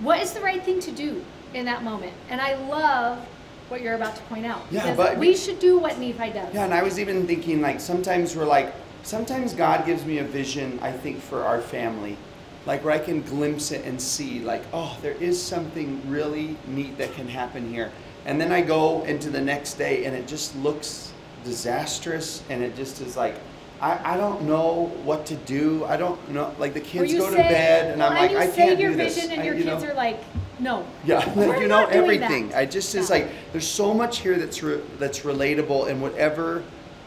what 0.00 0.20
is 0.20 0.32
the 0.32 0.40
right 0.40 0.62
thing 0.62 0.78
to 0.80 0.92
do 0.92 1.24
in 1.54 1.64
that 1.64 1.82
moment? 1.82 2.12
And 2.28 2.40
I 2.40 2.54
love 2.68 3.26
what 3.70 3.80
you're 3.80 3.94
about 3.94 4.14
to 4.16 4.22
point 4.22 4.46
out. 4.46 4.62
Yeah, 4.70 4.94
but- 4.94 5.16
we 5.16 5.34
should 5.34 5.58
do 5.58 5.78
what 5.78 5.98
Nephi 5.98 6.30
does. 6.30 6.54
Yeah, 6.54 6.64
and 6.64 6.74
I 6.74 6.82
was 6.82 6.98
even 7.00 7.26
thinking 7.26 7.60
like 7.60 7.80
sometimes 7.80 8.36
we're 8.36 8.44
like 8.44 8.72
sometimes 9.02 9.54
God 9.54 9.86
gives 9.86 10.04
me 10.04 10.18
a 10.18 10.24
vision 10.24 10.78
I 10.82 10.92
think 10.92 11.20
for 11.20 11.44
our 11.44 11.60
family. 11.60 12.16
Like 12.66 12.84
where 12.84 12.92
I 12.92 12.98
can 12.98 13.22
glimpse 13.22 13.70
it 13.72 13.84
and 13.84 14.00
see 14.00 14.40
like, 14.40 14.62
oh, 14.72 14.98
there 15.02 15.14
is 15.14 15.40
something 15.40 16.02
really 16.08 16.56
neat 16.66 16.98
that 16.98 17.14
can 17.14 17.26
happen 17.26 17.72
here. 17.72 17.90
And 18.26 18.40
then 18.40 18.52
I 18.52 18.60
go 18.60 19.02
into 19.04 19.30
the 19.30 19.40
next 19.40 19.74
day 19.74 20.04
and 20.04 20.14
it 20.14 20.26
just 20.28 20.54
looks 20.56 21.12
disastrous 21.44 22.42
and 22.50 22.62
it 22.62 22.76
just 22.76 23.00
is 23.00 23.16
like 23.16 23.36
I, 23.80 24.14
I 24.14 24.16
don't 24.18 24.42
know 24.42 24.92
what 25.04 25.24
to 25.26 25.36
do. 25.36 25.84
I 25.86 25.96
don't 25.96 26.28
know 26.28 26.54
like 26.58 26.74
the 26.74 26.80
kids 26.80 27.12
you 27.12 27.18
go 27.18 27.30
to 27.30 27.36
bed 27.36 27.92
and 27.92 28.00
well, 28.00 28.12
I'm 28.12 28.16
like 28.18 28.36
I 28.36 28.54
can't 28.54 28.78
do 28.78 28.94
this. 28.94 29.14
vision, 29.14 29.32
and 29.32 29.40
I- 29.40 29.44
your 29.44 29.54
you 29.54 29.64
kids 29.64 29.82
know? 29.82 29.90
are 29.90 29.94
like, 29.94 30.20
no. 30.58 30.86
Yeah, 31.06 31.18
like, 31.36 31.60
you 31.60 31.68
know 31.68 31.86
everything. 31.86 32.50
that. 32.50 32.58
I 32.58 32.66
just 32.66 32.94
is 32.94 33.08
like 33.08 33.30
there's 33.52 33.66
so 33.66 33.94
much 33.94 34.18
here 34.18 34.36
that's 34.36 34.62
re- 34.62 34.82
that's 34.98 35.20
relatable 35.20 35.88
and 35.88 36.02
whatever 36.02 36.62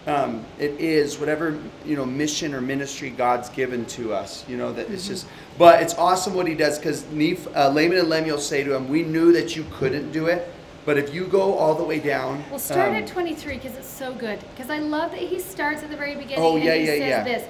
um, 0.06 0.46
it 0.60 0.72
is, 0.80 1.18
whatever 1.18 1.58
you 1.86 1.96
know 1.96 2.06
mission 2.06 2.54
or 2.54 2.62
ministry 2.62 3.10
God's 3.10 3.50
given 3.50 3.86
to 3.88 4.14
us. 4.14 4.48
You 4.50 4.58
know 4.58 4.74
that 4.74 4.90
it's 4.90 5.04
Mm-hmm. 5.04 5.14
just. 5.14 5.28
But 5.58 5.82
it's 5.82 5.94
awesome 5.96 6.34
what 6.34 6.48
he 6.48 6.56
does 6.56 6.80
because 6.80 7.04
uh, 7.06 7.70
Laman 7.70 7.98
and 8.00 8.10
Lemuel 8.10 8.38
say 8.40 8.64
to 8.64 8.76
him, 8.76 8.90
"We 8.90 9.04
knew 9.04 9.32
that 9.34 9.56
you 9.56 9.66
couldn't 9.72 10.12
do 10.12 10.26
it, 10.28 10.52
but 10.86 10.98
if 10.98 11.14
you 11.14 11.26
go 11.26 11.54
all 11.58 11.76
the 11.76 11.84
way 11.84 12.00
down." 12.00 12.44
Well, 12.50 12.60
start 12.60 12.90
um, 12.90 12.96
at 12.96 13.08
23 13.08 13.56
because 13.56 13.76
it's 13.78 13.88
so 13.88 14.14
good. 14.14 14.40
Because 14.56 14.70
I 14.70 14.80
love 14.80 15.12
that 15.12 15.22
he 15.22 15.40
starts 15.40 15.84
at 15.84 15.90
the 15.90 15.98
very 15.98 16.16
beginning 16.16 16.44
Oh, 16.44 16.56
and 16.56 16.64
he 16.64 16.68
yeah, 16.70 16.86
says 16.86 17.00
yeah. 17.00 17.24
this. 17.24 17.48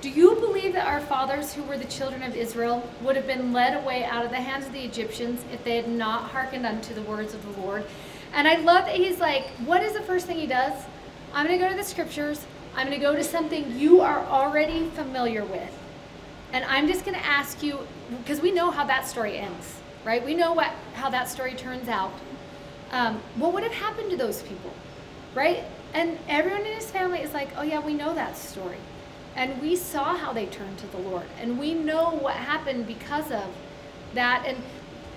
Do 0.00 0.10
you 0.10 0.36
believe 0.36 0.74
that 0.74 0.86
our 0.86 1.00
fathers, 1.00 1.52
who 1.52 1.64
were 1.64 1.76
the 1.76 1.84
children 1.86 2.22
of 2.22 2.36
Israel, 2.36 2.88
would 3.02 3.16
have 3.16 3.26
been 3.26 3.52
led 3.52 3.82
away 3.82 4.04
out 4.04 4.24
of 4.24 4.30
the 4.30 4.36
hands 4.36 4.64
of 4.64 4.72
the 4.72 4.84
Egyptians 4.84 5.44
if 5.52 5.64
they 5.64 5.74
had 5.74 5.88
not 5.88 6.30
hearkened 6.30 6.64
unto 6.64 6.94
the 6.94 7.02
words 7.02 7.34
of 7.34 7.42
the 7.42 7.60
Lord? 7.60 7.84
And 8.32 8.46
I 8.46 8.58
love 8.58 8.84
that 8.84 8.94
he's 8.94 9.18
like, 9.18 9.48
what 9.66 9.82
is 9.82 9.94
the 9.94 10.02
first 10.02 10.26
thing 10.28 10.38
he 10.38 10.46
does? 10.46 10.72
I'm 11.32 11.46
going 11.46 11.58
to 11.58 11.64
go 11.64 11.70
to 11.70 11.76
the 11.76 11.84
scriptures. 11.84 12.44
I'm 12.74 12.86
going 12.86 12.98
to 12.98 13.04
go 13.04 13.14
to 13.14 13.24
something 13.24 13.78
you 13.78 14.00
are 14.00 14.24
already 14.26 14.88
familiar 14.90 15.44
with. 15.44 15.72
And 16.52 16.64
I'm 16.64 16.86
just 16.86 17.04
going 17.04 17.16
to 17.16 17.26
ask 17.26 17.62
you, 17.62 17.80
because 18.18 18.40
we 18.40 18.50
know 18.50 18.70
how 18.70 18.84
that 18.84 19.06
story 19.06 19.36
ends, 19.36 19.74
right? 20.04 20.24
We 20.24 20.34
know 20.34 20.52
what 20.52 20.72
how 20.94 21.10
that 21.10 21.28
story 21.28 21.54
turns 21.54 21.88
out. 21.88 22.12
Um, 22.90 23.20
what 23.36 23.52
would 23.52 23.62
have 23.62 23.72
happened 23.72 24.10
to 24.10 24.16
those 24.16 24.42
people, 24.42 24.72
right? 25.34 25.64
And 25.92 26.18
everyone 26.28 26.64
in 26.64 26.74
his 26.74 26.90
family 26.90 27.20
is 27.20 27.34
like, 27.34 27.50
oh 27.56 27.62
yeah, 27.62 27.80
we 27.80 27.92
know 27.92 28.14
that 28.14 28.36
story, 28.36 28.78
and 29.36 29.60
we 29.60 29.76
saw 29.76 30.16
how 30.16 30.32
they 30.32 30.46
turned 30.46 30.78
to 30.78 30.86
the 30.86 30.98
Lord, 30.98 31.26
and 31.40 31.58
we 31.58 31.74
know 31.74 32.12
what 32.12 32.34
happened 32.34 32.86
because 32.86 33.30
of 33.30 33.46
that, 34.14 34.44
and 34.46 34.56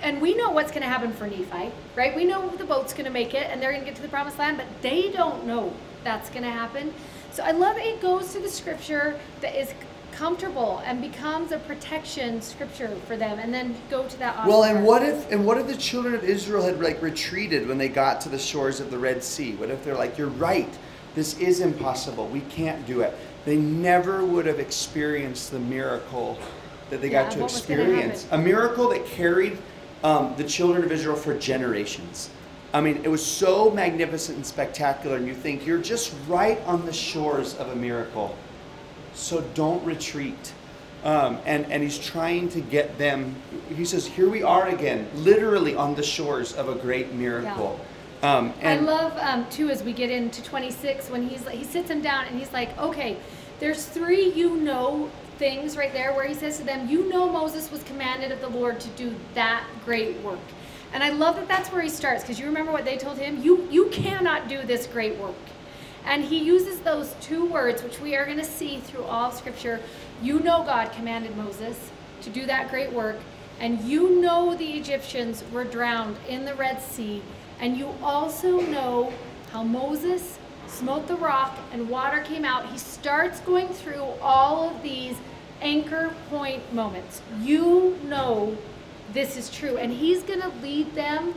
and 0.01 0.19
we 0.19 0.35
know 0.35 0.49
what's 0.49 0.71
going 0.71 0.81
to 0.81 0.89
happen 0.89 1.13
for 1.13 1.27
Nephi, 1.27 1.71
right? 1.95 2.15
We 2.15 2.25
know 2.25 2.49
the 2.49 2.65
boat's 2.65 2.91
going 2.91 3.05
to 3.05 3.11
make 3.11 3.33
it, 3.33 3.47
and 3.49 3.61
they're 3.61 3.71
going 3.71 3.83
to 3.83 3.89
get 3.89 3.95
to 3.95 4.01
the 4.01 4.09
promised 4.09 4.39
land, 4.39 4.57
but 4.57 4.65
they 4.81 5.11
don't 5.11 5.45
know 5.45 5.71
that's 6.03 6.29
going 6.29 6.43
to 6.43 6.51
happen. 6.51 6.93
So 7.31 7.43
I 7.43 7.51
love 7.51 7.77
it 7.77 8.01
goes 8.01 8.33
to 8.33 8.39
the 8.39 8.49
scripture 8.49 9.19
that 9.41 9.55
is 9.55 9.73
comfortable 10.11 10.81
and 10.85 11.01
becomes 11.01 11.51
a 11.51 11.57
protection 11.59 12.41
scripture 12.41 12.89
for 13.07 13.15
them, 13.15 13.39
and 13.39 13.53
then 13.53 13.75
go 13.89 14.07
to 14.07 14.19
that. 14.19 14.45
Well, 14.45 14.63
and 14.63 14.85
what 14.85 15.03
if 15.03 15.31
and 15.31 15.45
what 15.45 15.57
if 15.57 15.67
the 15.67 15.77
children 15.77 16.13
of 16.13 16.23
Israel 16.23 16.63
had 16.63 16.81
like 16.81 17.01
retreated 17.01 17.67
when 17.67 17.77
they 17.77 17.87
got 17.87 18.21
to 18.21 18.29
the 18.29 18.37
shores 18.37 18.79
of 18.79 18.91
the 18.91 18.97
Red 18.97 19.23
Sea? 19.23 19.53
What 19.53 19.69
if 19.69 19.83
they're 19.83 19.95
like, 19.95 20.17
"You're 20.17 20.27
right. 20.27 20.69
This 21.15 21.37
is 21.39 21.61
impossible. 21.61 22.27
We 22.27 22.41
can't 22.41 22.85
do 22.85 23.01
it." 23.01 23.17
They 23.45 23.55
never 23.55 24.23
would 24.23 24.45
have 24.45 24.59
experienced 24.59 25.51
the 25.51 25.59
miracle 25.59 26.37
that 26.89 27.01
they 27.01 27.09
Yeah, 27.09 27.23
got 27.23 27.31
to 27.31 27.39
what 27.39 27.51
was 27.51 27.61
gonna 27.61 27.81
experience. 27.81 28.27
A 28.31 28.37
miracle 28.37 28.89
that 28.89 29.05
carried 29.05 29.57
um, 30.03 30.33
the 30.37 30.43
children 30.43 30.83
of 30.83 30.91
Israel 30.91 31.15
for 31.15 31.33
generations. 31.37 32.29
I 32.73 32.81
mean, 32.81 33.01
it 33.03 33.09
was 33.09 33.25
so 33.25 33.69
magnificent 33.71 34.37
and 34.37 34.45
spectacular, 34.45 35.17
and 35.17 35.27
you 35.27 35.35
think 35.35 35.65
you're 35.65 35.81
just 35.81 36.13
right 36.27 36.59
on 36.65 36.85
the 36.85 36.93
shores 36.93 37.55
of 37.55 37.69
a 37.69 37.75
miracle. 37.75 38.35
So 39.13 39.41
don't 39.53 39.83
retreat. 39.83 40.53
Um, 41.03 41.39
and, 41.45 41.69
and 41.71 41.81
he's 41.83 41.97
trying 41.97 42.49
to 42.49 42.61
get 42.61 42.97
them, 42.97 43.35
he 43.75 43.85
says, 43.85 44.05
Here 44.05 44.29
we 44.29 44.43
are 44.43 44.69
again, 44.69 45.09
literally 45.15 45.75
on 45.75 45.95
the 45.95 46.03
shores 46.03 46.53
of 46.53 46.69
a 46.69 46.75
great 46.75 47.11
miracle. 47.13 47.79
Um, 48.23 48.53
I 48.61 48.77
love 48.77 49.17
um, 49.17 49.49
too 49.49 49.69
as 49.69 49.81
we 49.81 49.93
get 49.93 50.11
into 50.11 50.43
26 50.43 51.09
when 51.09 51.27
he's 51.27 51.43
like 51.43 51.55
he 51.55 51.63
sits 51.63 51.89
him 51.89 52.01
down 52.01 52.25
and 52.27 52.37
he's 52.37 52.53
like, 52.53 52.77
okay, 52.77 53.17
there's 53.59 53.85
three 53.85 54.31
you 54.33 54.57
know 54.57 55.09
things 55.37 55.75
right 55.75 55.91
there 55.91 56.13
where 56.13 56.27
he 56.27 56.35
says 56.35 56.59
to 56.59 56.63
them, 56.63 56.87
you 56.87 57.09
know 57.09 57.27
Moses 57.27 57.71
was 57.71 57.81
commanded 57.83 58.31
of 58.31 58.39
the 58.39 58.49
Lord 58.49 58.79
to 58.79 58.87
do 58.89 59.15
that 59.33 59.65
great 59.85 60.19
work, 60.19 60.37
and 60.93 61.03
I 61.03 61.09
love 61.09 61.35
that 61.37 61.47
that's 61.47 61.69
where 61.71 61.81
he 61.81 61.89
starts 61.89 62.23
because 62.23 62.39
you 62.39 62.45
remember 62.45 62.71
what 62.71 62.85
they 62.85 62.97
told 62.97 63.17
him, 63.17 63.41
you 63.41 63.67
you 63.71 63.87
cannot 63.87 64.47
do 64.47 64.61
this 64.63 64.87
great 64.87 65.17
work, 65.17 65.35
and 66.05 66.23
he 66.23 66.37
uses 66.37 66.79
those 66.79 67.15
two 67.21 67.45
words 67.45 67.83
which 67.83 67.99
we 67.99 68.15
are 68.15 68.25
going 68.25 68.37
to 68.37 68.43
see 68.43 68.79
through 68.79 69.03
all 69.03 69.31
Scripture. 69.31 69.79
You 70.21 70.39
know 70.39 70.63
God 70.63 70.91
commanded 70.91 71.35
Moses 71.37 71.91
to 72.21 72.29
do 72.29 72.45
that 72.45 72.69
great 72.69 72.91
work, 72.91 73.17
and 73.59 73.81
you 73.81 74.21
know 74.21 74.55
the 74.55 74.73
Egyptians 74.73 75.43
were 75.51 75.63
drowned 75.63 76.17
in 76.27 76.45
the 76.45 76.55
Red 76.55 76.81
Sea. 76.81 77.21
And 77.59 77.77
you 77.77 77.93
also 78.01 78.59
know 78.59 79.13
how 79.51 79.63
Moses 79.63 80.39
smote 80.67 81.07
the 81.07 81.15
rock 81.15 81.57
and 81.71 81.89
water 81.89 82.21
came 82.21 82.43
out. 82.43 82.65
He 82.71 82.77
starts 82.77 83.39
going 83.41 83.67
through 83.67 84.03
all 84.21 84.69
of 84.69 84.81
these 84.81 85.15
anchor 85.61 86.11
point 86.29 86.73
moments. 86.73 87.21
You 87.39 87.99
know 88.05 88.57
this 89.13 89.37
is 89.37 89.49
true. 89.49 89.77
And 89.77 89.91
he's 89.91 90.23
going 90.23 90.41
to 90.41 90.51
lead 90.61 90.93
them 90.95 91.33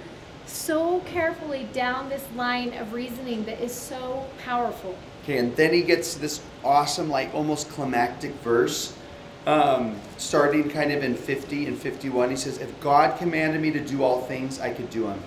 so 0.47 1.01
carefully 1.01 1.69
down 1.73 2.09
this 2.09 2.25
line 2.37 2.75
of 2.75 2.93
reasoning 2.93 3.45
that 3.45 3.61
is 3.61 3.73
so 3.73 4.27
powerful. 4.45 4.97
Okay, 5.23 5.39
and 5.39 5.57
then 5.57 5.73
he 5.73 5.83
gets 5.83 6.15
this 6.15 6.43
awesome, 6.63 7.09
like 7.09 7.35
almost 7.35 7.71
climactic 7.71 8.33
verse, 8.43 8.97
um, 9.47 9.99
starting 10.19 10.69
kind 10.69 10.93
of 10.93 11.03
in 11.03 11.15
50 11.15 11.67
and 11.67 11.79
51. 11.79 12.31
He 12.31 12.37
says, 12.37 12.59
If 12.59 12.79
God 12.81 13.19
commanded 13.19 13.61
me 13.61 13.71
to 13.71 13.81
do 13.81 14.03
all 14.03 14.21
things, 14.23 14.61
I 14.61 14.71
could 14.71 14.91
do 14.91 15.05
them. 15.05 15.21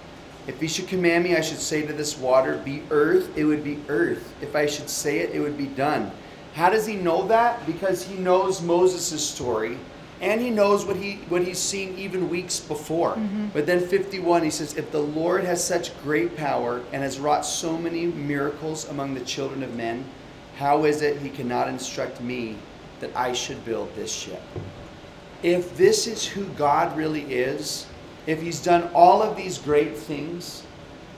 If 0.45 0.61
he 0.61 0.67
should 0.67 0.87
command 0.87 1.23
me, 1.23 1.35
I 1.35 1.41
should 1.41 1.59
say 1.59 1.85
to 1.85 1.93
this 1.93 2.17
water, 2.17 2.61
Be 2.63 2.83
earth, 2.91 3.35
it 3.35 3.43
would 3.43 3.63
be 3.63 3.79
earth. 3.89 4.33
If 4.41 4.55
I 4.55 4.65
should 4.65 4.89
say 4.89 5.19
it, 5.19 5.31
it 5.31 5.39
would 5.39 5.57
be 5.57 5.65
done. 5.65 6.11
How 6.53 6.69
does 6.69 6.85
he 6.85 6.95
know 6.95 7.27
that? 7.27 7.65
Because 7.65 8.03
he 8.03 8.15
knows 8.15 8.61
Moses' 8.61 9.27
story. 9.27 9.77
And 10.21 10.41
he 10.41 10.49
knows 10.49 10.85
what 10.85 10.95
he 10.97 11.15
what 11.29 11.43
he's 11.43 11.59
seen 11.59 11.97
even 11.97 12.29
weeks 12.29 12.59
before. 12.59 13.17
But 13.53 13.65
then 13.65 13.85
51 13.85 14.43
he 14.43 14.49
says 14.49 14.75
if 14.75 14.91
the 14.91 15.01
Lord 15.01 15.43
has 15.43 15.63
such 15.63 15.97
great 16.01 16.35
power 16.35 16.81
and 16.91 17.03
has 17.03 17.19
wrought 17.19 17.45
so 17.45 17.77
many 17.77 18.07
miracles 18.07 18.89
among 18.89 19.13
the 19.13 19.21
children 19.21 19.63
of 19.63 19.75
men, 19.75 20.05
how 20.57 20.85
is 20.85 21.01
it 21.01 21.19
he 21.21 21.29
cannot 21.29 21.67
instruct 21.67 22.19
me 22.19 22.57
that 22.99 23.15
I 23.15 23.33
should 23.33 23.63
build 23.63 23.95
this 23.95 24.11
ship? 24.11 24.41
If 25.43 25.77
this 25.77 26.07
is 26.07 26.25
who 26.25 26.45
God 26.49 26.97
really 26.97 27.21
is, 27.21 27.85
if 28.25 28.41
he's 28.41 28.61
done 28.61 28.89
all 28.93 29.21
of 29.21 29.37
these 29.37 29.59
great 29.59 29.95
things 29.95 30.63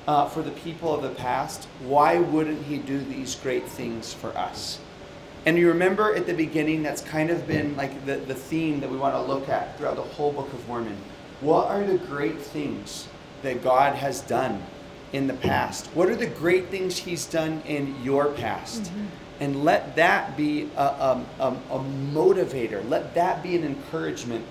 uh, 0.07 0.27
for 0.27 0.41
the 0.41 0.51
people 0.51 0.93
of 0.93 1.01
the 1.01 1.09
past, 1.09 1.67
why 1.81 2.19
wouldn't 2.19 2.65
he 2.65 2.77
do 2.79 2.99
these 2.99 3.35
great 3.35 3.65
things 3.65 4.13
for 4.13 4.35
us? 4.37 4.79
And 5.45 5.57
you 5.57 5.69
remember 5.69 6.15
at 6.15 6.25
the 6.25 6.33
beginning, 6.33 6.83
that's 6.83 7.01
kind 7.01 7.29
of 7.29 7.47
been 7.47 7.75
like 7.75 8.05
the, 8.05 8.17
the 8.17 8.35
theme 8.35 8.79
that 8.81 8.89
we 8.89 8.97
want 8.97 9.15
to 9.15 9.21
look 9.21 9.49
at 9.49 9.77
throughout 9.77 9.95
the 9.95 10.01
whole 10.01 10.33
book 10.33 10.51
of 10.53 10.67
Mormon. 10.67 10.97
What 11.41 11.67
are 11.67 11.83
the 11.83 11.97
great 11.97 12.39
things 12.39 13.07
that 13.41 13.63
God 13.63 13.95
has 13.95 14.21
done 14.21 14.61
in 15.13 15.27
the 15.27 15.33
past? 15.33 15.87
What 15.87 16.09
are 16.09 16.15
the 16.15 16.27
great 16.27 16.67
things 16.67 16.97
He's 16.97 17.25
done 17.25 17.61
in 17.65 17.95
your 18.03 18.33
past? 18.33 18.83
Mm-hmm. 18.83 19.05
And 19.39 19.63
let 19.63 19.95
that 19.95 20.35
be 20.35 20.69
a, 20.75 20.81
a, 20.81 21.25
a, 21.39 21.47
a 21.47 21.79
motivator, 21.79 22.87
let 22.89 23.15
that 23.15 23.41
be 23.41 23.55
an 23.55 23.63
encouragement 23.63 24.45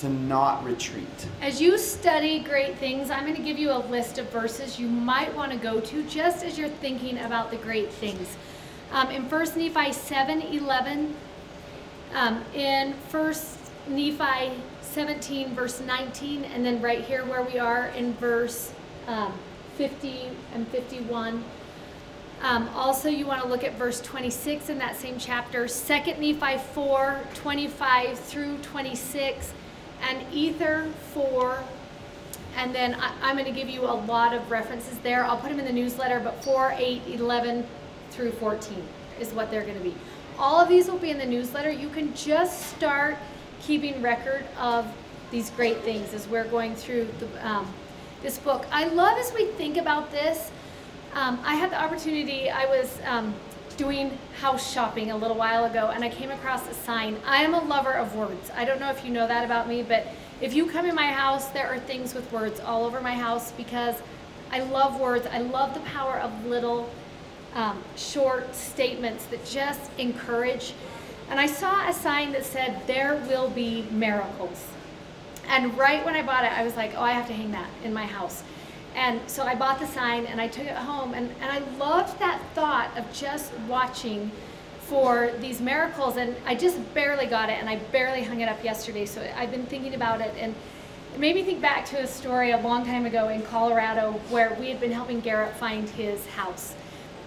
to 0.00 0.08
not 0.08 0.64
retreat. 0.64 1.06
As 1.40 1.62
you 1.62 1.78
study 1.78 2.40
great 2.40 2.76
things, 2.78 3.08
I'm 3.08 3.24
going 3.24 3.36
to 3.36 3.42
give 3.42 3.56
you 3.56 3.70
a 3.70 3.78
list 3.86 4.18
of 4.18 4.28
verses 4.30 4.76
you 4.76 4.88
might 4.88 5.32
want 5.36 5.52
to 5.52 5.58
go 5.58 5.78
to 5.78 6.02
just 6.08 6.44
as 6.44 6.58
you're 6.58 6.68
thinking 6.68 7.18
about 7.18 7.52
the 7.52 7.56
great 7.58 7.88
things. 7.92 8.36
Um, 8.92 9.10
in 9.10 9.22
1 9.22 9.40
Nephi 9.56 9.90
7 9.90 10.42
11, 10.42 11.16
um, 12.12 12.44
in 12.54 12.92
1 12.92 13.34
Nephi 13.88 14.52
17, 14.82 15.54
verse 15.54 15.80
19, 15.80 16.44
and 16.44 16.62
then 16.62 16.82
right 16.82 17.02
here 17.02 17.24
where 17.24 17.42
we 17.42 17.58
are 17.58 17.86
in 17.96 18.12
verse 18.14 18.70
um, 19.06 19.32
50 19.76 20.28
and 20.52 20.68
51. 20.68 21.42
Um, 22.42 22.68
also, 22.74 23.08
you 23.08 23.24
want 23.24 23.40
to 23.40 23.48
look 23.48 23.64
at 23.64 23.78
verse 23.78 23.98
26 24.02 24.68
in 24.68 24.76
that 24.78 24.96
same 24.96 25.16
chapter, 25.18 25.66
2 25.66 25.94
Nephi 26.18 26.58
4 26.58 27.20
25 27.32 28.18
through 28.18 28.58
26, 28.58 29.54
and 30.02 30.22
Ether 30.34 30.90
4 31.14 31.64
and 32.54 32.74
then 32.74 32.94
I, 32.96 33.12
I'm 33.22 33.36
going 33.36 33.46
to 33.46 33.58
give 33.58 33.70
you 33.70 33.84
a 33.84 33.96
lot 34.04 34.34
of 34.34 34.50
references 34.50 34.98
there. 34.98 35.24
I'll 35.24 35.38
put 35.38 35.48
them 35.48 35.58
in 35.58 35.64
the 35.64 35.72
newsletter, 35.72 36.20
but 36.20 36.44
4, 36.44 36.74
8, 36.76 37.02
11 37.06 37.66
through 38.12 38.32
14 38.32 38.82
is 39.20 39.32
what 39.32 39.50
they're 39.50 39.62
going 39.62 39.78
to 39.78 39.82
be. 39.82 39.94
All 40.38 40.60
of 40.60 40.68
these 40.68 40.88
will 40.88 40.98
be 40.98 41.10
in 41.10 41.18
the 41.18 41.26
newsletter. 41.26 41.70
You 41.70 41.88
can 41.88 42.14
just 42.14 42.74
start 42.74 43.16
keeping 43.60 44.02
record 44.02 44.44
of 44.58 44.86
these 45.30 45.50
great 45.50 45.78
things 45.78 46.12
as 46.12 46.28
we're 46.28 46.44
going 46.44 46.74
through 46.74 47.08
the, 47.18 47.48
um, 47.48 47.72
this 48.22 48.38
book. 48.38 48.66
I 48.70 48.86
love 48.88 49.18
as 49.18 49.32
we 49.32 49.46
think 49.46 49.76
about 49.76 50.10
this. 50.10 50.50
Um, 51.14 51.40
I 51.44 51.54
had 51.54 51.70
the 51.70 51.80
opportunity, 51.80 52.50
I 52.50 52.64
was 52.66 52.98
um, 53.06 53.34
doing 53.76 54.16
house 54.40 54.72
shopping 54.72 55.10
a 55.10 55.16
little 55.16 55.36
while 55.36 55.64
ago 55.64 55.90
and 55.94 56.04
I 56.04 56.08
came 56.08 56.30
across 56.30 56.68
a 56.68 56.74
sign. 56.74 57.16
I 57.26 57.42
am 57.42 57.54
a 57.54 57.62
lover 57.62 57.92
of 57.92 58.14
words. 58.14 58.50
I 58.54 58.64
don't 58.64 58.80
know 58.80 58.90
if 58.90 59.04
you 59.04 59.10
know 59.10 59.26
that 59.26 59.44
about 59.44 59.68
me, 59.68 59.82
but 59.82 60.06
if 60.40 60.54
you 60.54 60.66
come 60.66 60.86
in 60.86 60.94
my 60.94 61.06
house, 61.06 61.48
there 61.48 61.68
are 61.68 61.78
things 61.78 62.14
with 62.14 62.30
words 62.32 62.60
all 62.60 62.84
over 62.84 63.00
my 63.00 63.14
house 63.14 63.52
because 63.52 63.96
I 64.50 64.60
love 64.60 65.00
words. 65.00 65.26
I 65.26 65.38
love 65.38 65.74
the 65.74 65.80
power 65.80 66.18
of 66.18 66.46
little 66.46 66.90
um, 67.54 67.82
short 67.96 68.54
statements 68.54 69.26
that 69.26 69.44
just 69.44 69.90
encourage. 69.98 70.74
And 71.30 71.38
I 71.38 71.46
saw 71.46 71.88
a 71.88 71.92
sign 71.92 72.32
that 72.32 72.44
said, 72.44 72.86
There 72.86 73.16
will 73.28 73.50
be 73.50 73.82
miracles. 73.90 74.66
And 75.48 75.76
right 75.76 76.04
when 76.04 76.14
I 76.14 76.22
bought 76.22 76.44
it, 76.44 76.52
I 76.52 76.64
was 76.64 76.76
like, 76.76 76.94
Oh, 76.96 77.02
I 77.02 77.12
have 77.12 77.26
to 77.28 77.32
hang 77.32 77.52
that 77.52 77.68
in 77.84 77.92
my 77.92 78.04
house. 78.04 78.42
And 78.94 79.20
so 79.26 79.44
I 79.44 79.54
bought 79.54 79.80
the 79.80 79.86
sign 79.86 80.26
and 80.26 80.40
I 80.40 80.48
took 80.48 80.66
it 80.66 80.76
home. 80.76 81.14
And, 81.14 81.30
and 81.40 81.50
I 81.50 81.60
loved 81.76 82.18
that 82.18 82.40
thought 82.54 82.96
of 82.96 83.10
just 83.12 83.52
watching 83.68 84.30
for 84.80 85.32
these 85.40 85.60
miracles. 85.60 86.16
And 86.16 86.36
I 86.46 86.54
just 86.54 86.78
barely 86.92 87.26
got 87.26 87.48
it 87.48 87.58
and 87.58 87.68
I 87.68 87.76
barely 87.76 88.22
hung 88.22 88.40
it 88.40 88.48
up 88.48 88.62
yesterday. 88.62 89.06
So 89.06 89.26
I've 89.36 89.50
been 89.50 89.66
thinking 89.66 89.94
about 89.94 90.20
it. 90.20 90.34
And 90.38 90.54
it 91.14 91.20
made 91.20 91.34
me 91.34 91.42
think 91.42 91.60
back 91.60 91.86
to 91.86 92.00
a 92.00 92.06
story 92.06 92.50
a 92.50 92.58
long 92.58 92.84
time 92.84 93.06
ago 93.06 93.28
in 93.28 93.42
Colorado 93.42 94.12
where 94.28 94.54
we 94.60 94.68
had 94.68 94.80
been 94.80 94.92
helping 94.92 95.20
Garrett 95.20 95.54
find 95.56 95.88
his 95.90 96.26
house. 96.26 96.74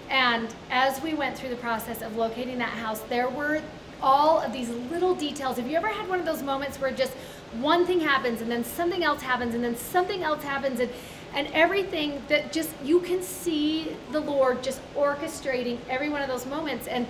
And 0.10 0.54
as 0.70 1.02
we 1.02 1.14
went 1.14 1.38
through 1.38 1.50
the 1.50 1.56
process 1.56 2.02
of 2.02 2.16
locating 2.16 2.58
that 2.60 2.70
house, 2.70 3.00
there 3.02 3.30
were 3.30 3.62
all 4.02 4.40
of 4.40 4.54
these 4.54 4.70
little 4.70 5.16
details. 5.16 5.58
Have 5.58 5.68
you 5.70 5.78
ever 5.78 5.88
had 5.88 6.08
one 6.08 6.20
of 6.20 6.26
those 6.26 6.44
moments 6.44 6.80
where 6.80 6.92
just 6.92 7.14
one 7.60 7.86
thing 7.86 8.00
happens 8.00 8.42
and 8.42 8.52
then 8.52 8.64
something 8.64 9.04
else 9.04 9.22
happens 9.22 9.56
and 9.56 9.64
then 9.64 9.76
something 9.76 10.24
else 10.24 10.44
happens 10.44 10.80
and 10.80 10.90
and 11.34 11.48
everything 11.54 12.22
that 12.30 12.54
just 12.54 12.70
you 12.84 13.02
can 13.02 13.22
see 13.22 13.96
the 14.12 14.20
Lord 14.20 14.64
just 14.64 14.80
orchestrating 14.96 15.78
every 15.90 16.10
one 16.10 16.22
of 16.22 16.30
those 16.30 16.46
moments 16.46 16.88
and 16.88 17.06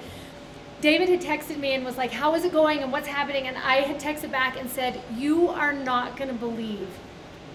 David 0.81 1.09
had 1.09 1.21
texted 1.21 1.57
me 1.57 1.73
and 1.73 1.85
was 1.85 1.97
like, 1.97 2.11
How 2.11 2.35
is 2.35 2.43
it 2.43 2.51
going 2.51 2.79
and 2.79 2.91
what's 2.91 3.07
happening? 3.07 3.47
And 3.47 3.57
I 3.57 3.77
had 3.77 3.99
texted 3.99 4.31
back 4.31 4.59
and 4.59 4.69
said, 4.69 5.01
You 5.15 5.49
are 5.49 5.73
not 5.73 6.17
going 6.17 6.29
to 6.29 6.35
believe 6.35 6.87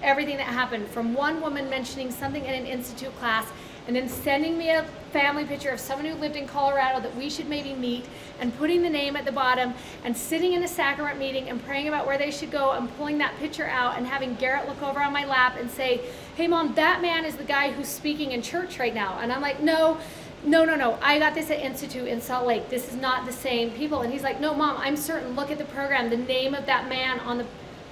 everything 0.03 0.36
that 0.38 0.47
happened 0.47 0.88
from 0.88 1.14
one 1.14 1.41
woman 1.41 1.68
mentioning 1.68 2.11
something 2.11 2.45
in 2.45 2.55
an 2.55 2.66
institute 2.66 3.16
class 3.18 3.47
and 3.91 3.97
then 3.97 4.09
sending 4.09 4.57
me 4.57 4.70
a 4.70 4.84
family 5.11 5.45
picture 5.45 5.70
of 5.70 5.80
someone 5.80 6.07
who 6.07 6.14
lived 6.14 6.36
in 6.36 6.47
Colorado 6.47 7.01
that 7.01 7.16
we 7.16 7.28
should 7.28 7.49
maybe 7.49 7.74
meet 7.74 8.05
and 8.38 8.57
putting 8.57 8.82
the 8.82 8.88
name 8.88 9.16
at 9.16 9.24
the 9.24 9.32
bottom 9.32 9.74
and 10.05 10.16
sitting 10.16 10.53
in 10.53 10.62
a 10.62 10.68
sacrament 10.68 11.18
meeting 11.18 11.49
and 11.49 11.61
praying 11.64 11.88
about 11.88 12.07
where 12.07 12.16
they 12.16 12.30
should 12.30 12.53
go 12.53 12.70
and 12.70 12.88
pulling 12.97 13.18
that 13.18 13.36
picture 13.41 13.66
out 13.66 13.99
and 13.99 14.07
having 14.07 14.36
Garrett 14.36 14.68
look 14.68 14.80
over 14.80 15.03
on 15.03 15.12
my 15.12 15.24
lap 15.24 15.57
and 15.59 15.68
say, 15.68 16.03
Hey 16.36 16.47
mom, 16.47 16.72
that 16.76 17.03
man 17.03 17.24
is 17.24 17.34
the 17.34 17.43
guy 17.43 17.72
who's 17.72 17.88
speaking 17.88 18.30
in 18.30 18.43
church 18.43 18.78
right 18.78 18.95
now. 18.95 19.18
And 19.18 19.32
I'm 19.32 19.41
like, 19.41 19.61
No, 19.61 19.99
no, 20.45 20.64
no, 20.64 20.76
no. 20.76 20.97
I 21.03 21.18
got 21.18 21.34
this 21.34 21.51
at 21.51 21.59
Institute 21.59 22.07
in 22.07 22.20
Salt 22.20 22.47
Lake. 22.47 22.70
This 22.70 22.86
is 22.86 22.95
not 22.95 23.26
the 23.26 23.32
same 23.32 23.72
people. 23.72 24.03
And 24.03 24.12
he's 24.12 24.22
like, 24.22 24.38
No, 24.38 24.55
mom, 24.55 24.76
I'm 24.76 24.97
certain. 24.97 25.34
Look 25.34 25.51
at 25.51 25.59
the 25.59 25.64
program. 25.64 26.11
The 26.11 26.16
name 26.16 26.55
of 26.55 26.64
that 26.66 26.88
man 26.88 27.18
on 27.18 27.38
the 27.38 27.47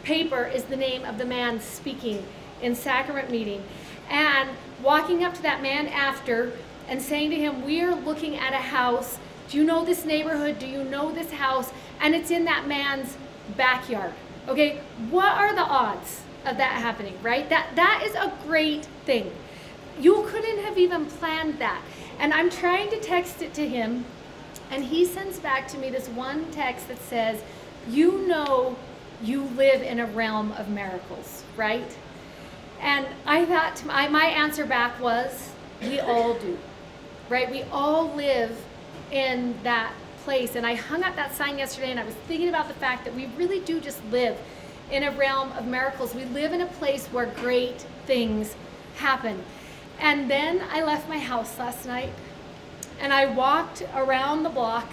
paper 0.05 0.44
is 0.44 0.62
the 0.62 0.76
name 0.76 1.05
of 1.05 1.18
the 1.18 1.24
man 1.24 1.61
speaking 1.61 2.24
in 2.62 2.76
sacrament 2.76 3.32
meeting. 3.32 3.64
And 4.09 4.49
walking 4.83 5.24
up 5.24 5.35
to 5.35 5.43
that 5.43 5.62
man 5.62 5.89
after 5.89 6.53
and 6.89 7.01
saying 7.01 7.31
to 7.31 7.37
him, 7.37 7.64
We 7.64 7.83
are 7.83 7.95
looking 7.95 8.37
at 8.37 8.53
a 8.53 8.57
house. 8.57 9.18
Do 9.49 9.57
you 9.57 9.64
know 9.64 9.85
this 9.85 10.05
neighborhood? 10.05 10.59
Do 10.59 10.66
you 10.66 10.85
know 10.85 11.12
this 11.12 11.31
house? 11.31 11.72
And 12.01 12.14
it's 12.14 12.31
in 12.31 12.45
that 12.45 12.66
man's 12.66 13.16
backyard. 13.57 14.12
Okay, 14.49 14.81
what 15.11 15.33
are 15.33 15.55
the 15.55 15.62
odds 15.62 16.22
of 16.47 16.57
that 16.57 16.72
happening, 16.72 17.14
right? 17.22 17.49
That 17.49 17.68
that 17.76 18.03
is 18.07 18.14
a 18.14 18.33
great 18.47 18.87
thing. 19.05 19.31
You 20.01 20.24
couldn't 20.29 20.64
have 20.64 20.79
even 20.79 21.07
planned 21.07 21.59
that. 21.59 21.83
And 22.18 22.33
I'm 22.33 22.51
trying 22.51 22.91
to 22.91 23.01
text 23.01 23.43
it 23.43 23.55
to 23.55 23.68
him, 23.68 24.05
and 24.70 24.85
he 24.85 25.05
sends 25.05 25.39
back 25.39 25.68
to 25.68 25.79
me 25.79 25.91
this 25.91 26.09
one 26.09 26.51
text 26.51 26.89
that 26.89 27.01
says, 27.01 27.43
"You 27.89 28.26
know 28.26 28.76
you 29.22 29.43
live 29.57 29.83
in 29.83 29.99
a 30.01 30.07
realm 30.07 30.53
of 30.53 30.68
miracles, 30.68 31.43
right?" 31.57 31.97
And 32.81 33.07
I 33.26 33.45
thought 33.45 33.85
my 33.85 34.26
answer 34.26 34.64
back 34.64 35.01
was, 35.01 35.51
"We 35.83 36.01
all 36.01 36.35
do." 36.35 36.59
Right? 37.29 37.51
We 37.51 37.64
all 37.72 38.12
live 38.14 38.57
in 39.11 39.59
that 39.62 39.93
place. 40.24 40.57
And 40.57 40.66
I 40.66 40.74
hung 40.74 41.03
up 41.03 41.16
that 41.16 41.35
sign 41.35 41.59
yesterday 41.59 41.91
and 41.91 42.01
I 42.01 42.05
was 42.05 42.14
thinking 42.26 42.49
about 42.49 42.68
the 42.68 42.74
fact 42.74 43.05
that 43.05 43.14
we 43.14 43.26
really 43.37 43.61
do 43.61 43.81
just 43.81 44.05
live 44.11 44.37
in 44.91 45.03
a 45.03 45.11
realm 45.11 45.53
of 45.53 45.66
miracles. 45.66 46.14
We 46.14 46.24
live 46.24 46.53
in 46.53 46.61
a 46.61 46.66
place 46.66 47.07
where 47.07 47.26
great 47.26 47.85
things 48.07 48.55
happen. 48.97 49.43
And 50.01 50.31
then 50.31 50.62
I 50.72 50.83
left 50.83 51.09
my 51.09 51.18
house 51.18 51.59
last 51.59 51.87
night 51.87 52.11
and 53.01 53.12
I 53.12 53.26
walked 53.26 53.83
around 53.95 54.43
the 54.43 54.51
block 54.51 54.87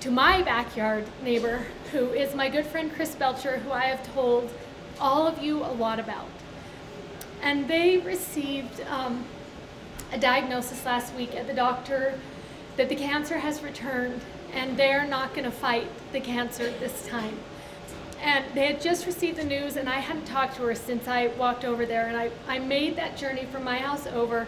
to 0.00 0.10
my 0.10 0.42
backyard 0.42 1.04
neighbor, 1.22 1.66
who 1.92 2.10
is 2.10 2.34
my 2.34 2.48
good 2.48 2.66
friend 2.66 2.90
Chris 2.94 3.14
Belcher, 3.14 3.58
who 3.58 3.72
I 3.72 3.84
have 3.84 4.14
told 4.14 4.50
all 4.98 5.26
of 5.26 5.42
you 5.42 5.62
a 5.62 5.72
lot 5.72 5.98
about. 5.98 6.28
And 7.42 7.68
they 7.68 7.98
received 7.98 8.80
um, 8.82 9.24
a 10.12 10.18
diagnosis 10.18 10.84
last 10.84 11.14
week 11.14 11.34
at 11.34 11.46
the 11.46 11.54
doctor 11.54 12.18
that 12.76 12.88
the 12.88 12.96
cancer 12.96 13.38
has 13.38 13.62
returned 13.62 14.20
and 14.52 14.76
they're 14.76 15.06
not 15.06 15.32
going 15.34 15.44
to 15.44 15.50
fight 15.50 15.88
the 16.12 16.20
cancer 16.20 16.70
this 16.80 17.06
time. 17.06 17.38
And 18.22 18.44
they 18.54 18.66
had 18.66 18.80
just 18.80 19.06
received 19.06 19.38
the 19.38 19.44
news, 19.44 19.76
and 19.76 19.88
I 19.88 19.98
hadn't 20.00 20.26
talked 20.26 20.56
to 20.56 20.62
her 20.62 20.74
since 20.74 21.08
I 21.08 21.28
walked 21.28 21.64
over 21.64 21.86
there. 21.86 22.06
And 22.06 22.16
I, 22.16 22.30
I 22.46 22.58
made 22.58 22.96
that 22.96 23.16
journey 23.16 23.46
from 23.46 23.64
my 23.64 23.78
house 23.78 24.06
over. 24.06 24.46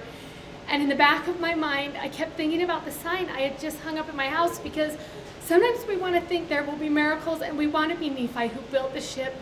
And 0.69 0.83
in 0.83 0.89
the 0.89 0.95
back 0.95 1.27
of 1.27 1.41
my 1.41 1.55
mind, 1.55 1.97
I 1.99 2.09
kept 2.09 2.37
thinking 2.37 2.63
about 2.63 2.85
the 2.85 2.93
sign 2.93 3.31
I 3.31 3.41
had 3.41 3.59
just 3.59 3.81
hung 3.81 3.97
up 3.97 4.11
in 4.11 4.17
my 4.17 4.29
house 4.29 4.59
because 4.59 4.97
sometimes 5.41 5.87
we 5.87 5.97
want 5.97 6.15
to 6.17 6.21
think 6.21 6.49
there 6.49 6.65
will 6.65 6.77
be 6.77 6.91
miracles, 6.91 7.41
and 7.41 7.57
we 7.57 7.67
want 7.67 7.93
to 7.93 7.99
be 7.99 8.11
Nephi 8.11 8.49
who 8.49 8.61
built 8.71 8.93
the 8.93 9.01
ship 9.01 9.35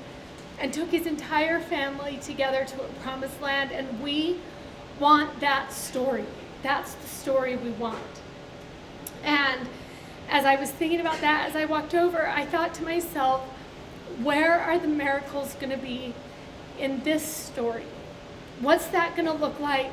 and 0.61 0.72
took 0.72 0.90
his 0.90 1.06
entire 1.06 1.58
family 1.58 2.18
together 2.18 2.64
to 2.64 2.82
a 2.82 2.88
promised 3.02 3.40
land. 3.40 3.72
And 3.72 4.00
we 4.02 4.38
want 4.98 5.40
that 5.40 5.72
story. 5.72 6.24
That's 6.62 6.94
the 6.94 7.08
story 7.08 7.56
we 7.56 7.70
want. 7.70 7.98
And 9.24 9.66
as 10.28 10.44
I 10.44 10.56
was 10.56 10.70
thinking 10.70 11.00
about 11.00 11.20
that, 11.22 11.48
as 11.48 11.56
I 11.56 11.64
walked 11.64 11.94
over, 11.94 12.28
I 12.28 12.44
thought 12.44 12.74
to 12.74 12.84
myself, 12.84 13.42
where 14.22 14.61
are 14.61 14.78
the 14.78 14.88
miracles 14.88 15.54
going 15.54 15.70
to 15.70 15.78
be 15.78 16.14
in 16.78 17.02
this 17.02 17.24
story? 17.24 17.84
What's 18.61 18.86
that 18.88 19.16
going 19.16 19.26
to 19.26 19.32
look 19.32 19.58
like 19.58 19.90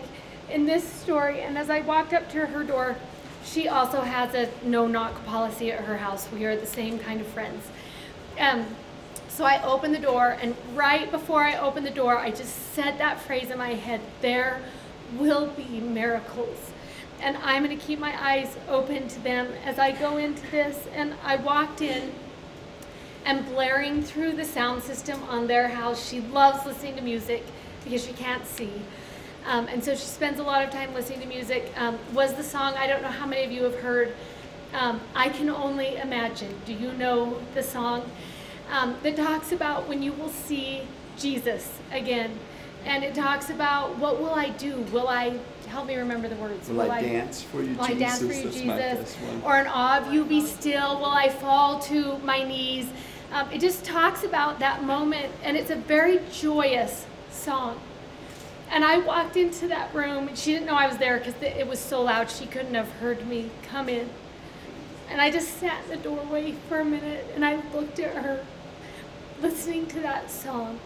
in 0.51 0.65
this 0.65 0.83
story? 0.83 1.41
And 1.41 1.57
as 1.57 1.69
I 1.69 1.79
walked 1.81 2.13
up 2.13 2.29
to 2.31 2.45
her 2.45 2.63
door, 2.63 2.97
she 3.45 3.69
also 3.69 4.01
has 4.01 4.33
a 4.33 4.49
no 4.63 4.87
knock 4.87 5.25
policy 5.25 5.71
at 5.71 5.85
her 5.85 5.97
house. 5.97 6.27
We 6.31 6.45
are 6.45 6.57
the 6.57 6.65
same 6.65 6.99
kind 6.99 7.21
of 7.21 7.27
friends. 7.27 7.65
Um, 8.37 8.65
so 9.37 9.45
I 9.45 9.63
opened 9.63 9.93
the 9.93 9.99
door, 9.99 10.37
and 10.41 10.55
right 10.73 11.09
before 11.11 11.43
I 11.43 11.57
opened 11.57 11.85
the 11.85 11.91
door, 11.91 12.17
I 12.17 12.31
just 12.31 12.73
said 12.73 12.97
that 12.97 13.21
phrase 13.21 13.51
in 13.51 13.57
my 13.57 13.75
head 13.75 14.01
there 14.21 14.61
will 15.17 15.47
be 15.47 15.79
miracles 15.79 16.71
and 17.21 17.37
I'm 17.37 17.63
going 17.63 17.77
to 17.77 17.83
keep 17.83 17.99
my 17.99 18.15
eyes 18.23 18.55
open 18.69 19.07
to 19.07 19.19
them 19.21 19.47
as 19.65 19.79
I 19.79 19.91
go 19.91 20.17
into 20.17 20.49
this. 20.51 20.87
And 20.93 21.15
I 21.23 21.37
walked 21.37 21.81
in 21.81 22.11
and 23.25 23.45
blaring 23.47 24.03
through 24.03 24.33
the 24.33 24.45
sound 24.45 24.83
system 24.83 25.21
on 25.23 25.47
their 25.47 25.67
house. 25.67 26.07
She 26.07 26.21
loves 26.21 26.65
listening 26.65 26.95
to 26.95 27.01
music 27.01 27.43
because 27.83 28.05
she 28.05 28.13
can't 28.13 28.45
see. 28.45 28.71
Um, 29.45 29.67
and 29.67 29.83
so 29.83 29.95
she 29.95 30.05
spends 30.05 30.39
a 30.39 30.43
lot 30.43 30.63
of 30.63 30.69
time 30.69 30.93
listening 30.93 31.21
to 31.21 31.27
music. 31.27 31.71
Um, 31.77 31.97
was 32.13 32.33
the 32.33 32.43
song, 32.43 32.75
I 32.75 32.85
don't 32.85 33.01
know 33.01 33.09
how 33.09 33.25
many 33.25 33.43
of 33.45 33.51
you 33.51 33.63
have 33.63 33.79
heard, 33.79 34.13
um, 34.73 34.99
I 35.15 35.29
Can 35.29 35.49
Only 35.49 35.95
Imagine. 35.97 36.53
Do 36.65 36.73
you 36.73 36.91
know 36.93 37.39
the 37.53 37.63
song? 37.63 38.09
Um, 38.69 38.95
that 39.03 39.15
talks 39.15 39.51
about 39.51 39.87
when 39.87 40.03
you 40.03 40.13
will 40.13 40.29
see 40.29 40.81
Jesus 41.17 41.79
again. 41.91 42.37
And 42.85 43.03
it 43.03 43.15
talks 43.15 43.49
about 43.49 43.97
what 43.97 44.19
will 44.19 44.33
I 44.33 44.49
do? 44.51 44.77
Will 44.91 45.07
I 45.07 45.37
help 45.67 45.87
me 45.87 45.95
remember 45.95 46.27
the 46.27 46.35
words? 46.35 46.69
Will, 46.69 46.77
will 46.77 46.91
I, 46.91 46.97
I, 46.97 47.01
dance 47.01 47.41
for 47.41 47.61
you, 47.61 47.75
Jesus? 47.75 47.79
will 47.79 47.87
Jesus? 47.87 48.01
I 48.01 48.05
dance 48.05 48.19
for 48.19 48.33
you, 48.33 48.51
Jesus? 48.51 49.17
Or 49.43 49.57
in 49.57 49.67
awe 49.67 49.97
of 49.97 50.13
you, 50.13 50.23
be 50.23 50.41
still. 50.41 50.99
Will 50.99 51.05
I 51.05 51.29
fall 51.29 51.79
to 51.79 52.17
my 52.19 52.43
knees? 52.43 52.87
Um, 53.31 53.51
it 53.51 53.59
just 53.59 53.83
talks 53.83 54.23
about 54.23 54.59
that 54.59 54.83
moment, 54.83 55.31
and 55.43 55.57
it's 55.57 55.69
a 55.69 55.75
very 55.75 56.19
joyous 56.31 57.05
song. 57.29 57.79
And 58.69 58.83
I 58.83 58.99
walked 58.99 59.37
into 59.37 59.67
that 59.67 59.93
room, 59.93 60.27
and 60.27 60.37
she 60.37 60.53
didn't 60.53 60.67
know 60.67 60.75
I 60.75 60.87
was 60.87 60.97
there 60.97 61.17
because 61.17 61.35
it 61.41 61.67
was 61.67 61.79
so 61.79 62.01
loud 62.01 62.29
she 62.29 62.45
couldn't 62.45 62.73
have 62.73 62.91
heard 62.93 63.27
me 63.27 63.49
come 63.63 63.89
in. 63.89 64.09
And 65.09 65.21
I 65.21 65.31
just 65.31 65.57
sat 65.59 65.83
in 65.85 65.89
the 65.89 65.97
doorway 65.97 66.53
for 66.67 66.79
a 66.79 66.85
minute, 66.85 67.25
and 67.35 67.45
I 67.45 67.61
looked 67.73 67.99
at 67.99 68.15
her, 68.23 68.45
listening 69.41 69.85
to 69.87 69.99
that 70.01 70.29
song. 70.29 70.79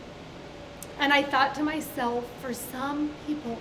And 1.00 1.12
I 1.12 1.24
thought 1.24 1.56
to 1.56 1.64
myself, 1.64 2.26
for 2.42 2.54
some 2.54 3.12
people, 3.26 3.58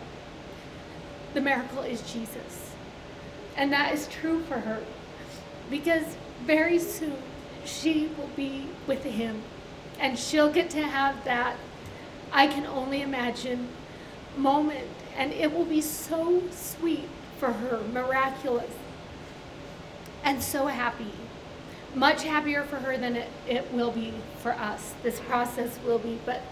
the 1.35 1.41
miracle 1.41 1.83
is 1.83 2.01
Jesus. 2.13 2.73
And 3.57 3.73
that 3.73 3.95
is 3.95 4.09
true 4.09 4.43
for 4.43 4.59
her 4.59 4.83
because 5.71 6.17
very 6.45 6.79
soon 6.79 7.17
she 7.65 8.11
will 8.19 8.31
be 8.37 8.67
with 8.87 9.05
him 9.05 9.43
and 10.01 10.19
she'll 10.19 10.51
get 10.51 10.71
to 10.71 10.83
have 10.83 11.23
that, 11.25 11.57
I 12.33 12.47
can 12.47 12.67
only 12.67 13.03
imagine, 13.03 13.69
moment. 14.37 14.89
And 15.17 15.33
it 15.33 15.53
will 15.53 15.67
be 15.67 15.83
so 15.83 16.43
sweet 16.51 17.09
for 17.39 17.53
her, 17.53 17.83
miraculous, 17.93 18.73
and 20.25 20.43
so 20.43 20.67
happy. 20.67 21.13
Much 21.95 22.23
happier 22.23 22.63
for 22.63 22.77
her 22.77 22.97
than 22.97 23.17
it, 23.17 23.29
it 23.49 23.73
will 23.73 23.91
be 23.91 24.15
for 24.43 24.53
us. 24.53 24.95
This 25.03 25.19
process 25.21 25.79
will 25.85 25.99
be. 25.99 26.19
But 26.25 26.43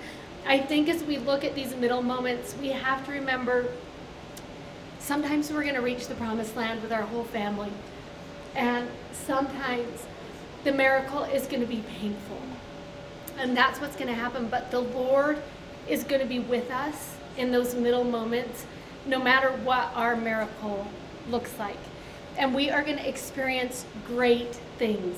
I 0.47 0.59
think 0.59 0.89
as 0.89 1.03
we 1.05 1.19
look 1.19 1.45
at 1.45 1.55
these 1.55 1.77
middle 1.77 2.03
moments, 2.03 2.57
we 2.61 2.69
have 2.69 3.05
to 3.07 3.13
remember 3.13 3.69
sometimes 4.99 5.51
we're 5.51 5.63
going 5.63 5.75
to 5.75 5.81
reach 5.81 6.07
the 6.07 6.15
promised 6.17 6.57
land 6.57 6.83
with 6.83 6.93
our 6.93 7.03
whole 7.03 7.25
family. 7.25 7.73
And 8.55 8.89
sometimes 9.13 10.07
the 10.65 10.73
miracle 10.73 11.25
is 11.25 11.47
going 11.47 11.61
to 11.61 11.67
be 11.67 11.83
painful. 11.99 12.41
And 13.39 13.57
that's 13.57 13.81
what's 13.81 13.95
going 13.95 14.09
to 14.09 14.15
happen. 14.15 14.49
But 14.49 14.71
the 14.71 14.81
Lord 14.81 15.41
is 15.89 16.05
going 16.05 16.21
to 16.21 16.27
be 16.27 16.41
with 16.41 16.71
us 16.71 17.17
in 17.37 17.53
those 17.53 17.75
middle 17.75 18.05
moments, 18.05 18.67
no 19.07 19.19
matter 19.19 19.51
what 19.51 19.93
our 19.95 20.17
miracle 20.17 20.87
looks 21.31 21.57
like. 21.59 21.79
And 22.39 22.55
we 22.55 22.71
are 22.71 22.83
going 22.83 22.99
to 22.99 23.09
experience 23.09 23.85
great 24.07 24.55
things. 24.79 25.17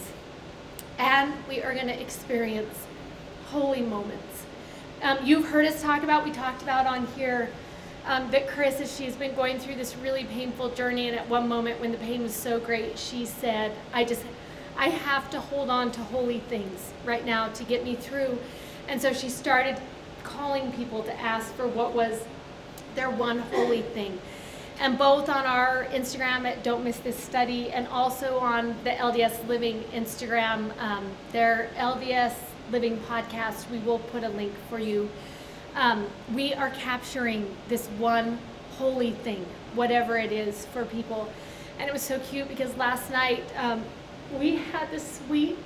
And 0.98 1.34
we 1.46 1.62
are 1.62 1.74
going 1.74 1.86
to 1.86 2.00
experience 2.00 2.86
holy 3.50 3.82
moments. 3.82 4.46
Um, 5.02 5.18
you've 5.22 5.46
heard 5.46 5.66
us 5.66 5.82
talk 5.82 6.02
about, 6.02 6.24
we 6.24 6.32
talked 6.32 6.62
about 6.62 6.86
on 6.86 7.06
here 7.08 7.50
um, 8.06 8.30
that 8.30 8.48
Chris, 8.48 8.80
as 8.80 8.96
she's 8.96 9.16
been 9.16 9.34
going 9.34 9.58
through 9.58 9.74
this 9.74 9.96
really 9.96 10.24
painful 10.24 10.70
journey, 10.70 11.08
and 11.08 11.16
at 11.18 11.28
one 11.28 11.46
moment 11.46 11.78
when 11.78 11.92
the 11.92 11.98
pain 11.98 12.22
was 12.22 12.34
so 12.34 12.58
great, 12.58 12.98
she 12.98 13.26
said, 13.26 13.72
I 13.92 14.04
just, 14.04 14.24
I 14.76 14.88
have 14.88 15.30
to 15.30 15.40
hold 15.40 15.68
on 15.68 15.92
to 15.92 16.00
holy 16.00 16.40
things 16.40 16.92
right 17.04 17.24
now 17.24 17.48
to 17.48 17.64
get 17.64 17.84
me 17.84 17.96
through. 17.96 18.38
And 18.88 19.00
so 19.00 19.12
she 19.12 19.28
started 19.28 19.78
calling 20.22 20.72
people 20.72 21.02
to 21.02 21.20
ask 21.20 21.52
for 21.54 21.66
what 21.68 21.94
was 21.94 22.24
their 22.94 23.10
one 23.10 23.38
holy 23.38 23.82
thing. 23.82 24.18
And 24.80 24.98
both 24.98 25.28
on 25.28 25.46
our 25.46 25.84
Instagram 25.92 26.44
at 26.44 26.64
Don't 26.64 26.82
Miss 26.82 26.98
This 26.98 27.16
Study 27.16 27.70
and 27.70 27.86
also 27.88 28.38
on 28.38 28.74
the 28.82 28.90
LDS 28.90 29.46
Living 29.46 29.84
Instagram, 29.92 30.76
um, 30.80 31.06
their 31.32 31.70
LDS 31.76 32.34
Living 32.72 32.96
podcast, 33.00 33.70
we 33.70 33.78
will 33.78 33.98
put 33.98 34.24
a 34.24 34.28
link 34.30 34.52
for 34.68 34.78
you 34.78 35.08
um, 35.74 36.06
we 36.34 36.52
are 36.54 36.70
capturing 36.70 37.54
this 37.68 37.86
one 37.98 38.38
holy 38.78 39.12
thing, 39.12 39.44
whatever 39.74 40.16
it 40.16 40.32
is 40.32 40.66
for 40.66 40.84
people. 40.84 41.32
And 41.78 41.88
it 41.88 41.92
was 41.92 42.02
so 42.02 42.18
cute 42.18 42.48
because 42.48 42.76
last 42.76 43.10
night 43.10 43.44
um, 43.56 43.84
we 44.38 44.56
had 44.56 44.90
this 44.90 45.20
sweet 45.26 45.56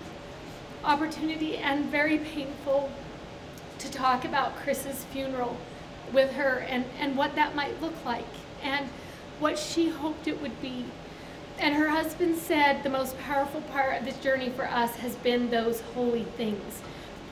opportunity 0.85 1.57
and 1.57 1.87
very 1.87 2.19
painful 2.19 2.91
to 3.79 3.91
talk 3.91 4.25
about 4.25 4.57
Chris's 4.57 5.05
funeral 5.05 5.57
with 6.13 6.33
her 6.33 6.59
and, 6.69 6.85
and 6.99 7.17
what 7.17 7.35
that 7.35 7.55
might 7.55 7.81
look 7.81 8.05
like 8.05 8.25
and 8.65 8.89
what 9.39 9.57
she 9.59 9.89
hoped 9.89 10.27
it 10.27 10.43
would 10.43 10.61
be. 10.61 10.85
And 11.61 11.77
her 11.77 11.89
husband 11.89 12.37
said 12.37 12.83
the 12.83 12.91
most 12.91 13.17
powerful 13.21 13.61
part 13.61 13.97
of 13.97 14.05
this 14.05 14.17
journey 14.19 14.51
for 14.51 14.67
us 14.67 14.97
has 14.97 15.15
been 15.17 15.51
those 15.51 15.81
holy 15.95 16.25
things. 16.37 16.83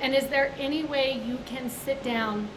And 0.01 0.15
is 0.15 0.29
there 0.29 0.55
any 0.59 0.85
way 0.85 1.21
you 1.27 1.39
can 1.47 1.69
sit 1.69 2.05
down 2.05 2.49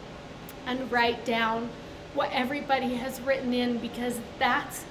and 0.66 0.90
write 0.92 1.24
down 1.24 1.70
what 2.14 2.30
everybody 2.32 2.94
has 2.94 3.20
written 3.20 3.52
in 3.52 3.78
because 3.78 4.18
that's 4.38 4.84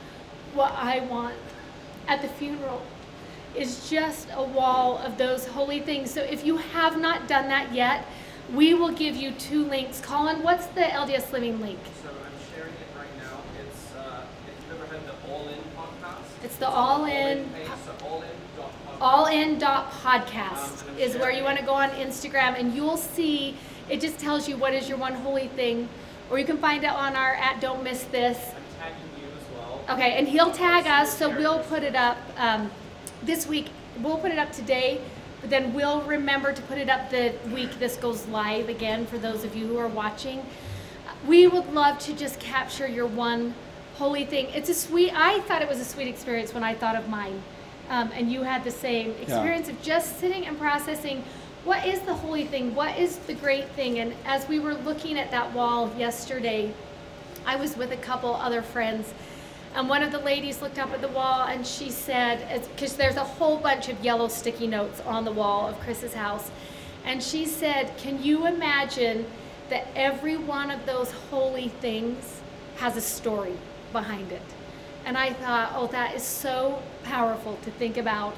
what 0.54 0.72
I 0.74 1.02
want 1.02 1.36
at 2.08 2.22
the 2.22 2.28
funeral. 2.28 2.82
is 3.56 3.90
just 3.90 4.28
a 4.34 4.44
wall 4.44 4.98
of 4.98 5.18
those 5.18 5.48
holy 5.48 5.80
things. 5.80 6.12
So 6.12 6.22
if 6.22 6.46
you 6.46 6.58
have 6.58 7.00
not 7.00 7.28
done 7.28 7.48
that 7.48 7.74
yet, 7.74 8.06
we 8.54 8.74
will 8.74 8.92
give 8.92 9.16
you 9.16 9.32
two 9.32 9.64
links. 9.66 10.02
Colin, 10.02 10.44
what's 10.44 10.68
the 10.68 10.82
LDS 10.82 11.32
Living 11.32 11.62
link? 11.62 11.80
So 12.04 12.10
I'm 12.10 12.54
sharing 12.54 12.74
it 12.74 12.88
right 12.98 13.18
now. 13.18 13.40
It's 13.66 13.96
uh, 13.96 14.26
if 14.48 14.70
you've 14.70 14.82
ever 14.82 14.94
heard 14.94 15.08
the 15.08 15.32
All 15.32 15.48
In 15.48 15.58
podcast. 15.78 16.35
It's 16.46 16.58
the 16.58 16.70
All 16.70 17.06
In. 17.06 17.50
all 19.02 19.26
in 19.26 19.58
dot 19.58 19.91
podcast. 19.91 20.84
Is 21.00 21.16
where 21.16 21.32
you 21.32 21.43
want 21.43 21.58
to 21.58 21.66
go 21.66 21.74
on 21.74 21.89
Instagram 21.89 22.60
and 22.60 22.72
you'll 22.72 22.98
see 22.98 23.58
it 23.89 24.00
just 24.00 24.20
tells 24.20 24.48
you 24.48 24.56
what 24.56 24.72
is 24.72 24.88
your 24.88 25.00
one 25.00 25.16
holy 25.16 25.48
thing. 25.48 25.89
Or 26.30 26.38
you 26.38 26.46
can 26.46 26.60
find 26.60 26.84
it 26.84 26.91
on 26.91 27.16
our 27.16 27.34
at 27.34 27.62
Don't 27.62 27.84
Miss 27.84 28.04
This. 28.04 28.38
Okay, 29.89 30.14
and 30.20 30.28
he'll 30.28 30.52
tag 30.52 30.86
us, 30.86 31.18
so 31.18 31.36
we'll 31.36 31.64
put 31.64 31.82
it 31.82 31.96
up 31.96 32.18
um, 32.38 32.70
this 33.24 33.48
week. 33.48 33.70
We'll 34.00 34.20
put 34.20 34.30
it 34.30 34.38
up 34.38 34.52
today, 34.52 35.02
but 35.41 35.50
then 35.50 35.74
we'll 35.74 36.04
remember 36.04 36.54
to 36.54 36.62
put 36.62 36.78
it 36.78 36.89
up 36.89 37.10
the 37.10 37.34
week 37.52 37.80
this 37.80 37.98
goes 37.98 38.28
live 38.28 38.70
again 38.70 39.08
for 39.08 39.18
those 39.18 39.43
of 39.43 39.56
you 39.56 39.66
who 39.66 39.80
are 39.80 39.88
watching. 39.88 40.46
We 41.28 41.48
would 41.48 41.74
love 41.74 41.98
to 42.02 42.14
just 42.14 42.39
capture 42.39 42.88
your 42.88 43.08
one 43.08 43.56
holy 43.98 44.26
thing. 44.26 44.48
It's 44.54 44.70
a 44.70 44.74
sweet, 44.74 45.12
I 45.14 45.39
thought 45.41 45.62
it 45.62 45.70
was 45.70 45.80
a 45.80 45.86
sweet 45.86 46.08
experience 46.08 46.54
when 46.54 46.64
I 46.64 46.74
thought 46.74 46.96
of 46.96 47.10
mine. 47.10 47.41
Um, 47.89 48.12
and 48.14 48.32
you 48.32 48.41
had 48.41 48.64
the 48.64 48.72
same 48.72 49.12
experience 49.22 49.70
of 49.70 49.80
just 49.82 50.20
sitting 50.20 50.48
and 50.48 50.58
processing 50.58 51.24
what 51.66 51.84
is 51.84 52.00
the 52.02 52.14
holy 52.14 52.46
thing? 52.46 52.76
What 52.76 52.96
is 52.96 53.18
the 53.18 53.34
great 53.34 53.68
thing? 53.70 53.98
And 53.98 54.14
as 54.24 54.48
we 54.48 54.60
were 54.60 54.76
looking 54.76 55.18
at 55.18 55.32
that 55.32 55.52
wall 55.52 55.91
yesterday, 55.98 56.72
I 57.43 57.56
was 57.56 57.76
with 57.76 57.91
a 57.91 57.98
couple 57.98 58.36
other 58.36 58.62
friends, 58.62 59.12
and 59.74 59.89
one 59.89 60.04
of 60.04 60.12
the 60.12 60.20
ladies 60.20 60.62
looked 60.62 60.78
up 60.78 60.91
at 60.91 61.02
the 61.02 61.08
wall 61.08 61.48
and 61.48 61.66
she 61.66 61.89
said, 61.89 62.62
because 62.70 62.96
there's 62.96 63.16
a 63.16 63.24
whole 63.24 63.58
bunch 63.58 63.89
of 63.89 64.00
yellow 64.06 64.28
sticky 64.28 64.68
notes 64.68 65.02
on 65.02 65.26
the 65.26 65.32
wall 65.32 65.68
of 65.68 65.80
Chris's 65.80 66.14
house, 66.14 66.52
and 67.04 67.22
she 67.22 67.46
said, 67.46 67.98
Can 67.98 68.22
you 68.24 68.46
imagine 68.46 69.26
that 69.70 69.88
every 69.96 70.38
one 70.38 70.70
of 70.70 70.86
those 70.86 71.12
holy 71.32 71.70
things 71.70 72.41
has 72.78 72.96
a 72.96 73.02
story 73.02 73.58
behind 73.96 74.32
it? 74.34 74.41
And 75.06 75.18
I 75.18 75.32
thought, 75.32 75.72
oh, 75.76 75.88
that 75.88 76.16
is 76.16 76.24
so 76.24 76.82
powerful 77.04 77.58
to 77.64 77.72
think 77.72 77.96
about. 77.96 78.36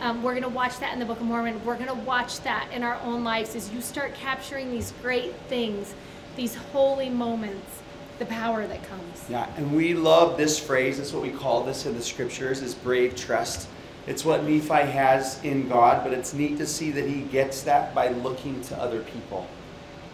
Um, 0.00 0.22
we're 0.22 0.32
going 0.32 0.44
to 0.44 0.48
watch 0.48 0.78
that 0.78 0.92
in 0.92 1.00
the 1.00 1.04
Book 1.04 1.18
of 1.18 1.26
Mormon. 1.26 1.62
We're 1.64 1.74
going 1.74 1.88
to 1.88 2.04
watch 2.06 2.40
that 2.42 2.68
in 2.72 2.84
our 2.84 2.94
own 3.02 3.24
lives 3.24 3.56
as 3.56 3.72
you 3.72 3.80
start 3.80 4.14
capturing 4.14 4.70
these 4.70 4.92
great 5.02 5.34
things, 5.48 5.94
these 6.36 6.54
holy 6.54 7.10
moments, 7.10 7.80
the 8.20 8.26
power 8.26 8.66
that 8.66 8.82
comes. 8.88 9.24
Yeah, 9.28 9.50
and 9.56 9.74
we 9.74 9.94
love 9.94 10.36
this 10.36 10.58
phrase. 10.58 10.98
That's 10.98 11.12
what 11.12 11.22
we 11.22 11.30
call 11.30 11.64
this 11.64 11.86
in 11.86 11.94
the 11.94 12.02
scriptures 12.02 12.62
is 12.62 12.74
brave 12.74 13.16
trust. 13.16 13.68
It's 14.06 14.24
what 14.24 14.44
Nephi 14.44 14.86
has 14.92 15.42
in 15.42 15.68
God, 15.68 16.04
but 16.04 16.12
it's 16.12 16.32
neat 16.32 16.56
to 16.58 16.66
see 16.66 16.92
that 16.92 17.06
he 17.08 17.22
gets 17.22 17.62
that 17.62 17.94
by 17.94 18.08
looking 18.08 18.60
to 18.62 18.78
other 18.78 19.00
people. 19.02 19.46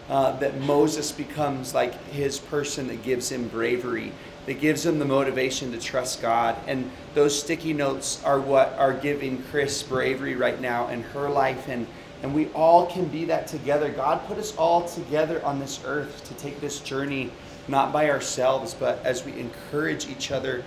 Uh, 0.09 0.31
that 0.39 0.57
Moses 0.61 1.11
becomes 1.11 1.73
like 1.73 1.93
his 2.05 2.39
person 2.39 2.87
that 2.87 3.03
gives 3.03 3.29
him 3.29 3.49
bravery, 3.49 4.13
that 4.47 4.61
gives 4.61 4.81
them 4.81 4.97
the 4.97 5.05
motivation 5.05 5.71
to 5.73 5.77
trust 5.77 6.21
God. 6.21 6.55
And 6.67 6.89
those 7.13 7.37
sticky 7.37 7.73
notes 7.73 8.23
are 8.23 8.39
what 8.39 8.73
are 8.79 8.93
giving 8.93 9.43
Chris 9.43 9.83
bravery 9.83 10.35
right 10.35 10.59
now 10.59 10.87
in 10.87 11.03
her 11.03 11.29
life. 11.29 11.67
And, 11.67 11.85
and 12.23 12.33
we 12.33 12.47
all 12.47 12.87
can 12.87 13.05
be 13.05 13.25
that 13.25 13.47
together. 13.47 13.89
God 13.89 14.25
put 14.25 14.37
us 14.37 14.55
all 14.55 14.87
together 14.87 15.43
on 15.45 15.59
this 15.59 15.81
earth 15.85 16.23
to 16.29 16.33
take 16.35 16.61
this 16.61 16.79
journey, 16.79 17.29
not 17.67 17.91
by 17.91 18.09
ourselves, 18.09 18.73
but 18.73 19.05
as 19.05 19.25
we 19.25 19.37
encourage 19.37 20.07
each 20.07 20.31
other 20.31 20.63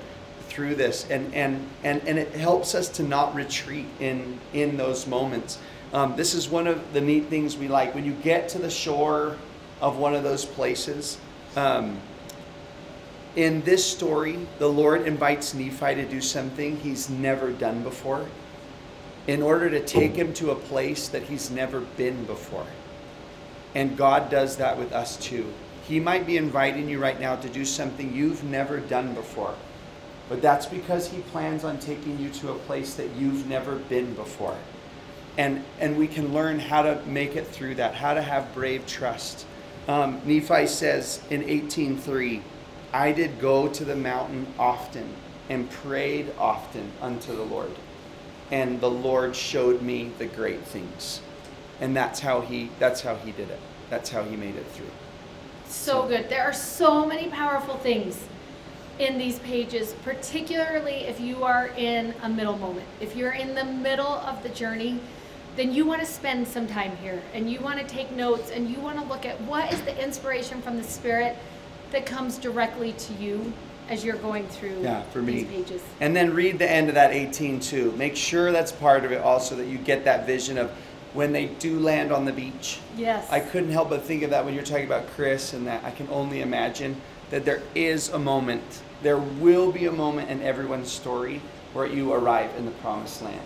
through 0.50 0.74
this. 0.74 1.08
And, 1.08 1.34
and, 1.34 1.66
and, 1.82 2.06
and 2.06 2.18
it 2.18 2.34
helps 2.34 2.74
us 2.74 2.88
to 2.90 3.02
not 3.02 3.34
retreat 3.34 3.86
in, 3.98 4.38
in 4.52 4.76
those 4.76 5.06
moments. 5.06 5.58
Um, 5.94 6.16
this 6.16 6.34
is 6.34 6.50
one 6.50 6.66
of 6.66 6.92
the 6.92 7.00
neat 7.00 7.28
things 7.28 7.56
we 7.56 7.66
like. 7.66 7.94
When 7.94 8.04
you 8.04 8.12
get 8.12 8.50
to 8.50 8.58
the 8.58 8.70
shore 8.70 9.36
of 9.80 9.96
one 9.96 10.14
of 10.14 10.22
those 10.22 10.44
places, 10.44 11.16
um, 11.56 11.98
in 13.36 13.62
this 13.62 13.84
story, 13.84 14.38
the 14.58 14.68
Lord 14.68 15.06
invites 15.06 15.54
Nephi 15.54 15.94
to 15.94 16.04
do 16.04 16.20
something 16.20 16.76
he's 16.78 17.08
never 17.08 17.52
done 17.52 17.82
before 17.82 18.26
in 19.26 19.42
order 19.42 19.70
to 19.70 19.80
take 19.80 20.14
him 20.16 20.32
to 20.34 20.50
a 20.50 20.56
place 20.56 21.08
that 21.08 21.22
he's 21.22 21.50
never 21.50 21.80
been 21.80 22.24
before. 22.24 22.66
And 23.74 23.96
God 23.96 24.30
does 24.30 24.56
that 24.56 24.76
with 24.76 24.92
us 24.92 25.16
too. 25.16 25.52
He 25.86 26.00
might 26.00 26.26
be 26.26 26.36
inviting 26.36 26.88
you 26.88 26.98
right 26.98 27.20
now 27.20 27.36
to 27.36 27.48
do 27.48 27.64
something 27.64 28.12
you've 28.12 28.42
never 28.42 28.80
done 28.80 29.14
before. 29.14 29.54
But 30.28 30.42
that's 30.42 30.66
because 30.66 31.08
he 31.08 31.20
plans 31.22 31.64
on 31.64 31.78
taking 31.78 32.18
you 32.18 32.30
to 32.30 32.52
a 32.52 32.58
place 32.60 32.94
that 32.94 33.10
you've 33.16 33.48
never 33.48 33.76
been 33.76 34.14
before. 34.14 34.56
And, 35.38 35.64
and 35.78 35.96
we 35.96 36.06
can 36.08 36.32
learn 36.32 36.58
how 36.58 36.82
to 36.82 37.02
make 37.06 37.36
it 37.36 37.46
through 37.46 37.76
that, 37.76 37.94
how 37.94 38.14
to 38.14 38.22
have 38.22 38.52
brave 38.54 38.86
trust. 38.86 39.46
Um, 39.88 40.20
Nephi 40.24 40.66
says 40.66 41.20
in 41.30 41.42
18:3, 41.42 42.42
I 42.92 43.12
did 43.12 43.40
go 43.40 43.68
to 43.68 43.84
the 43.84 43.94
mountain 43.94 44.46
often 44.58 45.14
and 45.48 45.70
prayed 45.70 46.32
often 46.38 46.90
unto 47.00 47.34
the 47.34 47.42
Lord. 47.42 47.70
And 48.50 48.80
the 48.80 48.90
Lord 48.90 49.36
showed 49.36 49.80
me 49.82 50.10
the 50.18 50.26
great 50.26 50.62
things. 50.62 51.20
And 51.80 51.96
that's 51.96 52.20
how 52.20 52.40
he 52.40 52.70
that's 52.78 53.00
how 53.00 53.14
he 53.16 53.32
did 53.32 53.50
it. 53.50 53.60
That's 53.90 54.10
how 54.10 54.24
he 54.24 54.36
made 54.36 54.56
it 54.56 54.66
through. 54.68 54.90
So 55.66 56.06
good. 56.06 56.28
There 56.28 56.42
are 56.42 56.52
so 56.52 57.06
many 57.06 57.28
powerful 57.28 57.76
things 57.76 58.24
in 58.98 59.18
these 59.18 59.38
pages, 59.38 59.94
particularly 60.04 61.06
if 61.06 61.20
you 61.20 61.44
are 61.44 61.68
in 61.68 62.12
a 62.22 62.28
middle 62.28 62.58
moment. 62.58 62.86
If 63.00 63.16
you're 63.16 63.32
in 63.32 63.54
the 63.54 63.64
middle 63.64 64.06
of 64.06 64.42
the 64.42 64.50
journey, 64.50 65.00
then 65.56 65.72
you 65.72 65.86
want 65.86 66.00
to 66.00 66.06
spend 66.06 66.46
some 66.46 66.66
time 66.66 66.96
here 66.98 67.22
and 67.32 67.50
you 67.50 67.60
want 67.60 67.80
to 67.80 67.86
take 67.86 68.10
notes 68.12 68.50
and 68.50 68.68
you 68.68 68.78
want 68.80 68.98
to 68.98 69.04
look 69.06 69.24
at 69.24 69.40
what 69.42 69.72
is 69.72 69.80
the 69.82 70.02
inspiration 70.02 70.60
from 70.60 70.76
the 70.76 70.84
Spirit 70.84 71.36
that 71.92 72.06
comes 72.06 72.38
directly 72.38 72.92
to 72.92 73.12
you 73.14 73.52
as 73.88 74.04
you're 74.04 74.16
going 74.16 74.46
through 74.48 74.80
Yeah, 74.82 75.02
for 75.04 75.20
me. 75.20 75.42
these 75.42 75.46
pages. 75.48 75.82
And 76.00 76.14
then 76.14 76.32
read 76.34 76.58
the 76.58 76.70
end 76.70 76.88
of 76.88 76.94
that 76.94 77.12
18 77.12 77.58
too. 77.60 77.92
Make 77.92 78.14
sure 78.16 78.52
that's 78.52 78.70
part 78.72 79.04
of 79.04 79.12
it 79.12 79.20
also 79.20 79.56
that 79.56 79.66
you 79.66 79.78
get 79.78 80.04
that 80.04 80.26
vision 80.26 80.58
of 80.58 80.70
when 81.12 81.32
they 81.32 81.46
do 81.46 81.80
land 81.80 82.12
on 82.12 82.24
the 82.24 82.32
beach. 82.32 82.78
Yes. 82.96 83.26
I 83.32 83.40
couldn't 83.40 83.70
help 83.70 83.90
but 83.90 84.02
think 84.02 84.22
of 84.22 84.30
that 84.30 84.44
when 84.44 84.54
you're 84.54 84.62
talking 84.62 84.86
about 84.86 85.08
Chris 85.16 85.54
and 85.54 85.66
that 85.66 85.82
I 85.84 85.90
can 85.90 86.08
only 86.08 86.40
imagine 86.42 87.00
that 87.30 87.44
there 87.44 87.62
is 87.74 88.10
a 88.10 88.18
moment, 88.18 88.62
there 89.02 89.18
will 89.18 89.72
be 89.72 89.86
a 89.86 89.92
moment 89.92 90.30
in 90.30 90.40
everyone's 90.42 90.90
story 90.90 91.40
where 91.72 91.86
you 91.86 92.12
arrive 92.12 92.50
in 92.58 92.64
the 92.64 92.70
promised 92.72 93.22
land. 93.22 93.40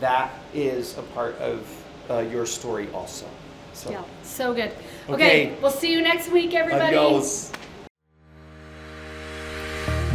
That 0.00 0.32
is 0.52 0.98
a 0.98 1.02
part 1.02 1.36
of 1.38 1.64
uh, 2.10 2.18
your 2.18 2.44
story 2.46 2.88
also. 2.92 3.26
So, 3.72 3.90
Yeah, 3.90 4.02
so 4.24 4.52
good. 4.52 4.72
Okay, 5.08 5.14
Okay. 5.48 5.54
we'll 5.62 5.70
see 5.70 5.92
you 5.92 6.02
next 6.02 6.30
week, 6.32 6.54
everybody. 6.54 6.96
adios. 6.96 7.52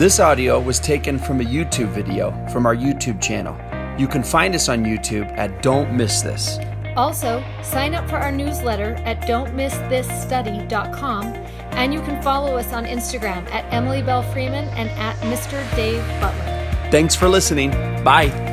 This 0.02 0.20
audio 0.20 0.60
was 0.60 0.80
taken 0.80 1.20
from 1.20 1.42
a 1.42 1.44
YouTube 1.44 1.90
video 1.90 2.32
from 2.48 2.66
our 2.66 2.76
YouTube 2.76 3.22
channel. 3.22 3.56
You 4.00 4.08
can 4.08 4.24
find 4.24 4.56
us 4.56 4.68
on 4.68 4.84
YouTube 4.84 5.32
at 5.38 5.62
Don't 5.62 5.96
Miss 5.96 6.24
This. 6.24 6.58
Also, 6.98 7.44
sign 7.62 7.94
up 7.94 8.10
for 8.10 8.16
our 8.16 8.32
newsletter 8.32 8.96
at 9.06 9.22
don'tmissthisstudy.com 9.28 11.26
and 11.74 11.94
you 11.94 12.02
can 12.02 12.20
follow 12.24 12.58
us 12.58 12.74
on 12.74 12.86
Instagram 12.86 13.48
at 13.52 13.72
Emily 13.72 14.02
Belle 14.02 14.24
Freeman 14.24 14.68
and 14.70 14.90
at 14.90 15.16
Mr. 15.18 15.64
Dave 15.76 16.04
Butler. 16.20 16.90
Thanks 16.90 17.14
for 17.14 17.30
listening. 17.30 17.70
Bye. 18.04 18.51